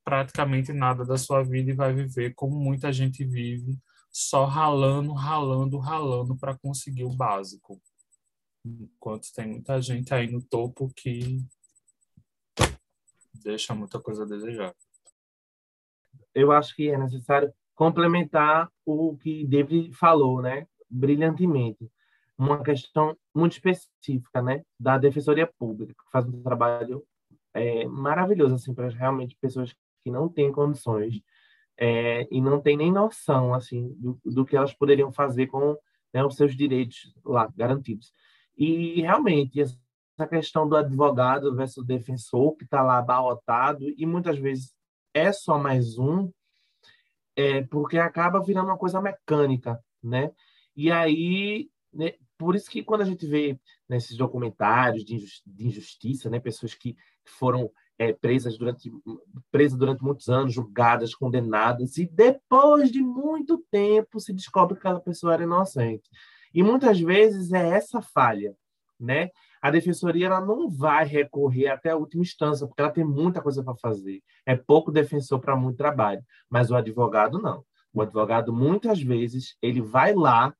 praticamente 0.04 0.72
nada 0.72 1.04
da 1.04 1.16
sua 1.16 1.42
vida 1.42 1.70
e 1.70 1.74
vai 1.74 1.92
viver 1.92 2.34
como 2.34 2.58
muita 2.58 2.92
gente 2.92 3.24
vive, 3.24 3.78
só 4.10 4.44
ralando, 4.44 5.12
ralando, 5.12 5.78
ralando 5.78 6.36
para 6.36 6.58
conseguir 6.58 7.04
o 7.04 7.14
básico. 7.14 7.80
Enquanto 8.64 9.32
tem 9.32 9.48
muita 9.48 9.80
gente 9.80 10.12
aí 10.12 10.30
no 10.30 10.42
topo 10.42 10.92
que 10.94 11.42
deixa 13.42 13.74
muita 13.74 14.00
coisa 14.00 14.24
a 14.24 14.26
desejar. 14.26 14.74
Eu 16.34 16.52
acho 16.52 16.74
que 16.74 16.90
é 16.90 16.98
necessário 16.98 17.52
complementar 17.74 18.70
o 18.84 19.16
que 19.16 19.46
David 19.46 19.92
falou, 19.94 20.42
né? 20.42 20.66
Brilhantemente. 20.88 21.90
Uma 22.36 22.62
questão 22.62 23.16
muito 23.34 23.52
específica, 23.52 24.42
né? 24.42 24.62
Da 24.78 24.98
Defensoria 24.98 25.46
Pública, 25.58 25.94
que 25.94 26.10
faz 26.10 26.26
um 26.26 26.42
trabalho 26.42 27.04
é, 27.54 27.86
maravilhoso, 27.86 28.54
assim, 28.54 28.74
para 28.74 28.88
realmente 28.88 29.36
pessoas 29.40 29.72
que 30.02 30.10
não 30.10 30.28
têm 30.28 30.52
condições 30.52 31.22
é, 31.80 32.28
e 32.30 32.42
não 32.42 32.60
têm 32.60 32.76
nem 32.76 32.92
noção 32.92 33.54
assim 33.54 33.88
do, 33.98 34.20
do 34.22 34.44
que 34.44 34.54
elas 34.54 34.74
poderiam 34.74 35.10
fazer 35.10 35.46
com 35.46 35.74
né, 36.12 36.22
os 36.22 36.36
seus 36.36 36.54
direitos 36.54 37.14
lá 37.24 37.50
garantidos. 37.56 38.12
E 38.56 39.00
realmente 39.00 39.62
essa 39.62 40.28
questão 40.28 40.68
do 40.68 40.76
advogado 40.76 41.56
versus 41.56 41.86
defensor 41.86 42.54
que 42.56 42.64
está 42.64 42.82
lá 42.82 42.98
abarrotado 42.98 43.86
e 43.96 44.04
muitas 44.04 44.38
vezes 44.38 44.74
é 45.14 45.32
só 45.32 45.58
mais 45.58 45.98
um, 45.98 46.30
é, 47.34 47.62
porque 47.62 47.96
acaba 47.96 48.44
virando 48.44 48.66
uma 48.66 48.76
coisa 48.76 49.00
mecânica, 49.00 49.82
né? 50.02 50.30
E 50.76 50.92
aí, 50.92 51.70
né, 51.92 52.12
por 52.36 52.54
isso 52.54 52.70
que 52.70 52.82
quando 52.82 53.00
a 53.00 53.06
gente 53.06 53.26
vê 53.26 53.58
nesses 53.88 54.16
documentários 54.16 55.04
de 55.04 55.16
injustiça, 55.58 56.28
né, 56.28 56.38
pessoas 56.38 56.74
que 56.74 56.94
foram 57.24 57.70
é, 58.00 58.14
presas 58.14 58.56
durante 58.56 58.90
presas 59.52 59.76
durante 59.76 60.02
muitos 60.02 60.30
anos, 60.30 60.54
julgadas, 60.54 61.14
condenadas, 61.14 61.98
e 61.98 62.06
depois 62.06 62.90
de 62.90 63.02
muito 63.02 63.58
tempo 63.70 64.18
se 64.18 64.32
descobre 64.32 64.74
que 64.74 64.80
aquela 64.80 65.00
pessoa 65.00 65.34
era 65.34 65.42
inocente. 65.42 66.08
E 66.54 66.62
muitas 66.62 66.98
vezes 66.98 67.52
é 67.52 67.68
essa 67.68 68.00
falha, 68.00 68.56
né? 68.98 69.28
A 69.60 69.70
defensoria 69.70 70.28
ela 70.28 70.40
não 70.40 70.70
vai 70.70 71.04
recorrer 71.04 71.68
até 71.68 71.90
a 71.90 71.96
última 71.96 72.22
instância, 72.22 72.66
porque 72.66 72.80
ela 72.80 72.90
tem 72.90 73.04
muita 73.04 73.42
coisa 73.42 73.62
para 73.62 73.76
fazer. 73.76 74.22
É 74.46 74.56
pouco 74.56 74.90
defensor 74.90 75.38
para 75.38 75.54
muito 75.54 75.76
trabalho, 75.76 76.24
mas 76.48 76.70
o 76.70 76.76
advogado 76.76 77.38
não. 77.38 77.62
O 77.92 78.00
advogado 78.00 78.50
muitas 78.50 79.02
vezes 79.02 79.58
ele 79.60 79.82
vai 79.82 80.14
lá, 80.14 80.54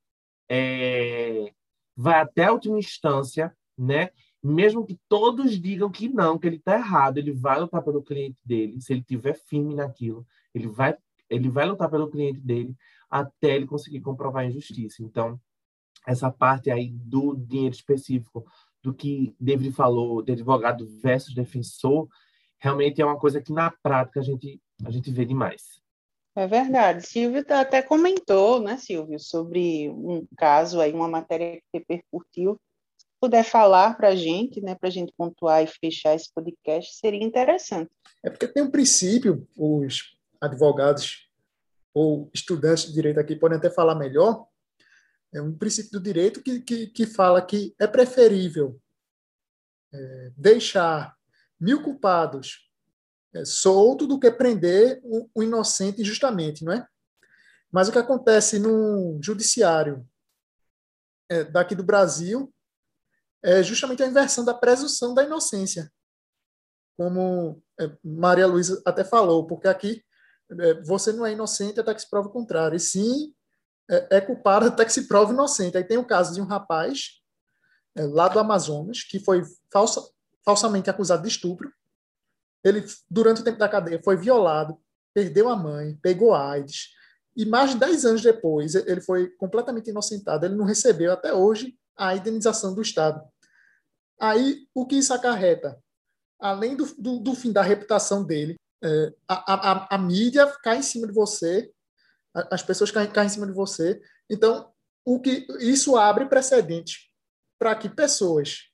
é, 0.47 1.51
vai 1.97 2.20
até 2.20 2.45
a 2.45 2.53
última 2.53 2.78
instância, 2.78 3.57
né? 3.78 4.11
Mesmo 4.43 4.86
que 4.86 4.99
todos 5.09 5.61
digam 5.61 5.91
que 5.91 6.09
não, 6.09 6.38
que 6.38 6.47
ele 6.47 6.57
está 6.57 6.74
errado, 6.74 7.18
ele 7.18 7.32
vai 7.32 7.61
lutar 7.61 7.82
pelo 7.82 8.03
cliente 8.03 8.38
dele. 8.45 8.80
Se 8.80 8.93
ele 8.93 9.03
tiver 9.03 9.34
firme 9.34 9.74
naquilo, 9.74 10.26
ele 10.55 10.66
vai, 10.66 10.97
ele 11.28 11.49
vai 11.49 11.66
lutar 11.66 11.91
pelo 11.91 12.11
cliente 12.11 12.41
dele 12.41 12.74
até 13.11 13.57
ele 13.57 13.66
conseguir 13.66 14.01
comprovar 14.01 14.45
a 14.45 14.47
injustiça. 14.47 15.03
Então, 15.03 15.38
essa 16.07 16.30
parte 16.30 16.70
aí 16.70 16.88
do 16.88 17.36
dinheiro 17.36 17.74
específico, 17.74 18.47
do 18.82 18.95
que 18.95 19.34
David 19.38 19.72
falou, 19.72 20.22
de 20.22 20.32
advogado 20.32 20.86
versus 20.86 21.34
defensor, 21.34 22.09
realmente 22.59 23.03
é 23.03 23.05
uma 23.05 23.18
coisa 23.18 23.41
que 23.41 23.53
na 23.53 23.70
prática 23.82 24.20
a 24.20 24.22
gente, 24.22 24.61
a 24.84 24.91
gente 24.91 25.11
vê 25.11 25.24
demais. 25.24 25.80
É 26.34 26.47
verdade. 26.47 27.07
Silvio 27.07 27.45
até 27.51 27.82
comentou, 27.82 28.61
né, 28.61 28.78
Silvio, 28.78 29.18
sobre 29.18 29.91
um 29.91 30.26
caso 30.38 30.80
aí, 30.80 30.93
uma 30.93 31.09
matéria 31.09 31.57
que 31.57 31.78
repercutiu 31.78 32.59
puder 33.21 33.45
falar 33.45 33.97
para 33.97 34.09
a 34.09 34.16
gente, 34.16 34.61
né, 34.61 34.75
para 34.75 34.89
a 34.89 34.93
gente 34.93 35.12
pontuar 35.16 35.62
e 35.62 35.66
fechar 35.66 36.14
esse 36.14 36.33
podcast, 36.33 36.97
seria 36.97 37.23
interessante. 37.23 37.91
É 38.25 38.31
porque 38.31 38.49
tem 38.49 38.62
um 38.62 38.71
princípio, 38.71 39.47
os 39.57 40.16
advogados 40.41 41.29
ou 41.93 42.31
estudantes 42.33 42.87
de 42.87 42.93
direito 42.93 43.21
aqui 43.21 43.37
podem 43.37 43.59
até 43.59 43.68
falar 43.68 43.95
melhor, 43.95 44.47
é 45.33 45.41
um 45.41 45.57
princípio 45.57 45.93
do 45.93 46.01
direito 46.01 46.43
que, 46.43 46.61
que, 46.61 46.87
que 46.89 47.07
fala 47.07 47.41
que 47.45 47.75
é 47.79 47.87
preferível 47.87 48.81
é, 49.93 50.33
deixar 50.37 51.14
mil 51.59 51.83
culpados 51.83 52.68
é, 53.35 53.45
solto 53.45 54.07
do 54.07 54.18
que 54.18 54.31
prender 54.31 55.01
o, 55.05 55.29
o 55.35 55.43
inocente 55.43 56.01
injustamente, 56.01 56.64
não 56.64 56.73
é? 56.73 56.87
Mas 57.71 57.89
o 57.89 57.93
que 57.93 57.99
acontece 57.99 58.59
no 58.59 59.21
judiciário 59.23 60.05
é, 61.29 61.45
daqui 61.45 61.75
do 61.75 61.85
Brasil 61.85 62.53
é 63.43 63.62
justamente 63.62 64.03
a 64.03 64.07
inversão 64.07 64.45
da 64.45 64.55
presunção 64.55 65.14
da 65.14 65.24
inocência, 65.24 65.91
como 66.97 67.62
é, 67.80 67.91
Maria 68.05 68.47
Luísa 68.47 68.82
até 68.84 69.03
falou, 69.03 69.47
porque 69.47 69.68
aqui 69.68 70.05
é, 70.51 70.82
você 70.82 71.12
não 71.12 71.24
é 71.24 71.32
inocente 71.32 71.80
até 71.80 71.95
que 71.95 72.03
se 72.03 72.11
prove 72.11 72.28
o 72.28 72.32
contrário, 72.32 72.76
e 72.76 72.80
sim 72.80 73.34
é, 73.91 74.18
é 74.18 74.20
culpado 74.20 74.66
até 74.66 74.84
que 74.84 74.93
se 74.93 75.09
prove 75.09 75.32
inocente. 75.32 75.76
Aí 75.76 75.84
tem 75.84 75.99
o 75.99 76.05
caso 76.05 76.34
de 76.34 76.41
um 76.41 76.45
rapaz 76.45 77.20
lá 77.97 78.28
do 78.28 78.38
Amazonas 78.38 79.03
que 79.03 79.18
foi 79.18 79.43
falsa, 79.72 80.01
falsamente 80.45 80.88
acusado 80.88 81.22
de 81.22 81.28
estupro. 81.28 81.72
Ele, 82.62 82.84
durante 83.11 83.41
o 83.41 83.45
tempo 83.45 83.59
da 83.59 83.68
cadeia, 83.68 84.01
foi 84.05 84.16
violado, 84.16 84.78
perdeu 85.14 85.49
a 85.49 85.57
mãe, 85.57 85.99
pegou 86.03 86.34
AIDS, 86.34 86.91
e 87.36 87.47
mais 87.47 87.70
de 87.70 87.78
10 87.78 88.05
anos 88.05 88.22
depois 88.22 88.74
ele 88.74 89.01
foi 89.01 89.28
completamente 89.30 89.91
inocentado. 89.91 90.45
Ele 90.45 90.57
não 90.57 90.64
recebeu 90.64 91.12
até 91.12 91.32
hoje 91.32 91.76
a 92.01 92.16
indenização 92.16 92.74
do 92.74 92.80
Estado. 92.80 93.22
Aí, 94.18 94.66
o 94.74 94.86
que 94.86 94.96
isso 94.96 95.12
acarreta? 95.12 95.78
Além 96.38 96.74
do, 96.74 96.86
do, 96.96 97.18
do 97.18 97.34
fim 97.34 97.53
da 97.53 97.61
reputação 97.61 98.24
dele, 98.24 98.57
é, 98.82 99.14
a, 99.28 99.55
a, 99.55 99.94
a, 99.94 99.98
mídia 99.98 100.46
cai 100.62 100.78
em 100.78 100.82
cima 100.82 101.07
de 101.07 101.12
você, 101.12 101.70
as 102.51 102.62
pessoas 102.62 102.90
caem, 102.90 103.11
caem 103.11 103.26
em 103.26 103.30
cima 103.30 103.46
de 103.46 103.53
você. 103.53 104.01
Então, 104.30 104.72
o 105.05 105.20
que 105.20 105.46
isso 105.61 105.96
abre 105.96 106.26
precedente 106.26 107.11
para 107.59 107.74
que 107.74 107.88
pessoas 107.88 108.70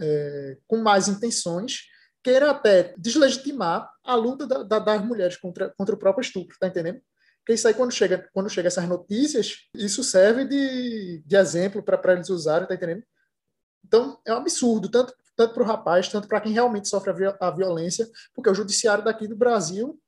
é, 0.00 0.56
com 0.66 0.78
mais 0.78 1.08
intenções 1.08 1.82
queiram 2.22 2.48
até 2.48 2.94
deslegitimar 2.96 3.90
a 4.02 4.14
luta 4.14 4.46
da, 4.46 4.62
da, 4.62 4.78
das 4.78 5.04
mulheres 5.04 5.36
contra, 5.36 5.74
contra 5.76 5.94
o 5.94 5.98
próprio 5.98 6.22
estupro, 6.22 6.56
tá 6.58 6.68
entendendo? 6.68 7.02
Porque 7.44 7.52
isso 7.52 7.68
aí, 7.68 7.74
quando 7.74 7.92
chega, 7.92 8.26
quando 8.32 8.48
chega 8.48 8.68
essas 8.68 8.88
notícias, 8.88 9.68
isso 9.74 10.02
serve 10.02 10.46
de, 10.46 11.22
de 11.26 11.36
exemplo 11.36 11.82
para 11.82 12.14
eles 12.14 12.30
usarem, 12.30 12.66
tá 12.66 12.74
entendendo? 12.74 13.04
Então, 13.84 14.18
é 14.24 14.32
um 14.32 14.38
absurdo, 14.38 14.90
tanto, 14.90 15.14
tanto 15.36 15.52
para 15.52 15.62
o 15.62 15.66
rapaz, 15.66 16.08
tanto 16.08 16.26
para 16.26 16.40
quem 16.40 16.52
realmente 16.54 16.88
sofre 16.88 17.12
a, 17.38 17.50
violência, 17.50 18.10
porque 18.34 18.48
o 18.48 18.54
judiciário 18.54 19.04
daqui 19.04 19.28
do 19.28 19.36
Brasil 19.36 20.00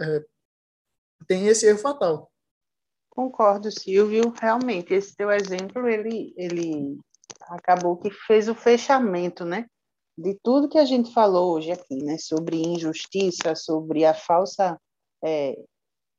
é, 0.00 0.24
tem 1.26 1.48
esse 1.48 1.66
erro 1.66 1.78
fatal. 1.78 2.30
Concordo, 3.10 3.68
Silvio. 3.72 4.32
Realmente, 4.40 4.94
esse 4.94 5.16
teu 5.16 5.32
exemplo, 5.32 5.88
ele, 5.88 6.32
ele 6.36 7.00
acabou 7.48 7.96
que 7.96 8.12
fez 8.12 8.48
o 8.48 8.54
fechamento, 8.54 9.44
né? 9.44 9.66
De 10.16 10.38
tudo 10.40 10.68
que 10.68 10.78
a 10.78 10.84
gente 10.84 11.12
falou 11.12 11.56
hoje 11.56 11.72
aqui, 11.72 11.96
né? 11.96 12.16
Sobre 12.16 12.62
injustiça, 12.62 13.56
sobre 13.56 14.04
a 14.04 14.14
falsa 14.14 14.80
é, 15.24 15.56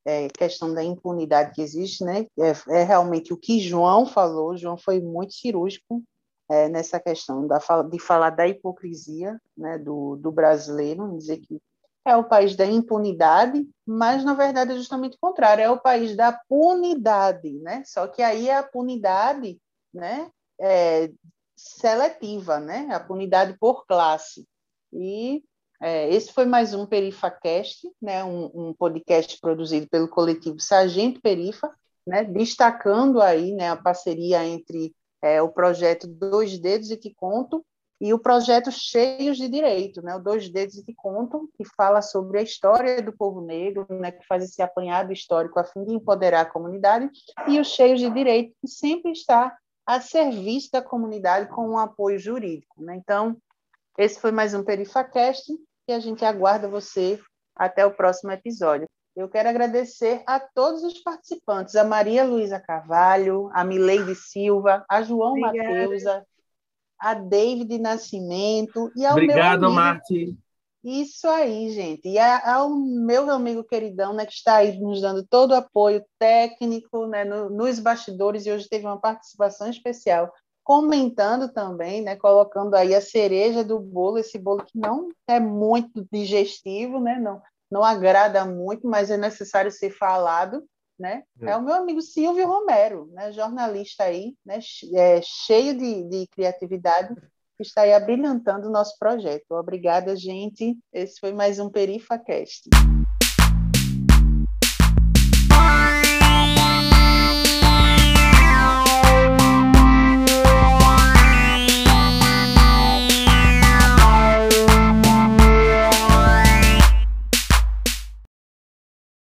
é, 0.06 0.28
questão 0.30 0.74
da 0.74 0.84
impunidade 0.84 1.54
que 1.54 1.62
existe, 1.62 2.04
né? 2.04 2.28
É, 2.38 2.80
é, 2.80 2.84
realmente 2.84 3.34
o 3.34 3.38
que 3.38 3.60
João 3.60 4.06
falou. 4.06 4.56
João 4.56 4.78
foi 4.78 5.02
muito 5.02 5.34
cirúrgico 5.34 6.04
é, 6.50 6.70
nessa 6.70 7.00
questão 7.00 7.48
da, 7.48 7.60
de 7.90 8.00
falar 8.00 8.30
da 8.30 8.48
hipocrisia 8.48 9.40
né, 9.58 9.80
do, 9.80 10.16
do 10.16 10.32
brasileiro, 10.32 11.18
dizer 11.18 11.38
que 11.38 11.60
é 12.06 12.16
o 12.16 12.24
país 12.24 12.56
da 12.56 12.66
impunidade, 12.66 13.68
mas 13.84 14.24
na 14.24 14.36
verdade 14.36 14.74
é 14.74 14.76
justamente 14.76 15.16
o 15.16 15.20
contrário, 15.20 15.64
é 15.64 15.70
o 15.72 15.82
país 15.82 16.16
da 16.16 16.32
punidade, 16.48 17.52
né? 17.60 17.82
Só 17.84 18.08
que 18.08 18.22
aí 18.22 18.48
é 18.48 18.58
a 18.58 18.64
punidade, 18.64 19.60
né, 19.92 20.30
é, 20.60 21.12
seletiva, 21.56 22.60
né? 22.60 22.90
A 22.92 23.00
punidade 23.00 23.58
por 23.58 23.88
classe. 23.88 24.48
E 24.94 25.44
é, 25.82 26.10
esse 26.14 26.32
foi 26.32 26.46
mais 26.46 26.74
um 26.74 26.86
PerifaCast, 26.86 27.90
né, 28.02 28.24
um, 28.24 28.52
um, 28.54 28.74
podcast 28.74 29.40
produzido 29.40 29.88
pelo 29.88 30.08
coletivo 30.08 30.60
Sargento 30.60 31.22
Perifa, 31.22 31.70
né, 32.08 32.24
destacando 32.24 33.22
aí 33.22 33.54
né, 33.54 33.70
a 33.70 33.76
parceria 33.76 34.46
entre 34.46 34.96
é, 35.22 35.42
o 35.42 35.50
projeto 35.50 36.08
Dois 36.08 36.58
Dedos 36.58 36.92
e 36.92 36.98
Te 36.98 37.14
Conto 37.14 37.66
e 38.00 38.14
o 38.14 38.20
projeto 38.20 38.72
Cheios 38.72 39.38
de 39.38 39.48
Direito, 39.48 40.02
né, 40.02 40.16
o 40.16 40.20
Dois 40.20 40.50
Dedos 40.50 40.76
e 40.78 40.84
Te 40.84 40.94
Conto, 40.94 41.50
que 41.58 41.66
fala 41.76 42.02
sobre 42.02 42.40
a 42.40 42.42
história 42.42 43.02
do 43.02 43.12
povo 43.12 43.42
negro, 43.42 43.86
né, 43.90 44.12
que 44.12 44.26
faz 44.28 44.44
esse 44.44 44.62
apanhado 44.62 45.12
histórico 45.12 45.60
a 45.60 45.64
fim 45.64 45.84
de 45.84 45.94
empoderar 45.94 46.42
a 46.42 46.50
comunidade, 46.50 47.10
e 47.48 47.60
o 47.60 47.66
Cheios 47.66 48.00
de 48.00 48.10
Direito, 48.10 48.54
que 48.62 48.68
sempre 48.68 49.12
está 49.12 49.56
a 49.86 50.02
serviço 50.02 50.72
da 50.72 50.82
comunidade 50.82 51.50
com 51.50 51.70
um 51.70 51.78
apoio 51.78 52.18
jurídico. 52.18 52.82
Né? 52.82 52.96
Então, 52.96 53.38
esse 53.98 54.20
foi 54.20 54.32
mais 54.32 54.54
um 54.54 54.64
PerifaCast 54.64 55.52
e 55.88 55.94
a 55.94 56.00
gente 56.00 56.26
aguarda 56.26 56.68
você 56.68 57.20
até 57.56 57.86
o 57.86 57.94
próximo 57.94 58.32
episódio. 58.32 58.88
Eu 59.16 59.30
quero 59.30 59.48
agradecer 59.48 60.22
a 60.28 60.40
todos 60.40 60.84
os 60.84 61.00
participantes, 61.00 61.76
a 61.78 61.86
Maria 61.86 62.26
Luísa 62.26 62.60
Carvalho, 62.60 63.50
a 63.54 63.64
Mileide 63.64 64.14
Silva, 64.14 64.84
a 64.90 65.02
João 65.02 65.40
Mateusa, 65.40 66.26
a 67.00 67.14
David 67.14 67.78
Nascimento 67.80 68.92
e 68.96 69.06
ao 69.06 69.14
Obrigado, 69.14 69.62
meu 69.62 69.70
amigo... 69.70 69.82
Marti. 69.82 70.38
Isso 70.84 71.28
aí, 71.28 71.72
gente. 71.72 72.10
E 72.10 72.20
ao 72.20 72.70
meu 72.70 73.30
amigo 73.32 73.64
queridão, 73.64 74.14
né, 74.14 74.26
que 74.26 74.34
está 74.34 74.58
aí 74.58 74.78
nos 74.78 75.02
dando 75.02 75.26
todo 75.26 75.52
o 75.52 75.56
apoio 75.56 76.04
técnico 76.20 77.08
né, 77.08 77.24
no, 77.24 77.50
nos 77.50 77.80
bastidores, 77.80 78.46
e 78.46 78.52
hoje 78.52 78.70
teve 78.70 78.86
uma 78.86 79.00
participação 79.00 79.68
especial 79.68 80.32
comentando 80.66 81.48
também, 81.48 82.02
né, 82.02 82.16
colocando 82.16 82.74
aí 82.74 82.96
a 82.96 83.00
cereja 83.00 83.64
do 83.64 83.80
bolo, 83.80 84.18
esse 84.18 84.40
bolo 84.40 84.66
que 84.66 84.76
não 84.76 85.10
é 85.28 85.40
muito 85.40 86.06
digestivo, 86.12 87.00
né, 87.00 87.20
não, 87.20 87.40
não 87.72 87.84
agrada 87.84 88.44
muito, 88.44 88.88
mas 88.88 89.12
é 89.12 89.16
necessário 89.16 89.72
ser 89.72 89.92
falado, 89.92 90.66
né? 90.98 91.24
É, 91.40 91.52
é 91.52 91.56
o 91.56 91.62
meu 91.62 91.76
amigo 91.76 92.02
Silvio 92.02 92.48
Romero, 92.48 93.08
né, 93.14 93.32
jornalista 93.32 94.06
aí, 94.06 94.36
né, 94.44 94.58
é, 94.96 95.22
cheio 95.22 95.78
de, 95.78 96.04
de 96.04 96.28
criatividade, 96.28 97.14
que 97.56 97.62
está 97.62 97.84
aí 97.84 97.94
abrilhantando 97.94 98.68
o 98.68 98.72
nosso 98.72 98.98
projeto. 98.98 99.52
Obrigada, 99.52 100.16
gente. 100.16 100.76
Esse 100.92 101.20
foi 101.20 101.32
mais 101.32 101.60
um 101.60 101.70
PerifaCast. 101.70 102.70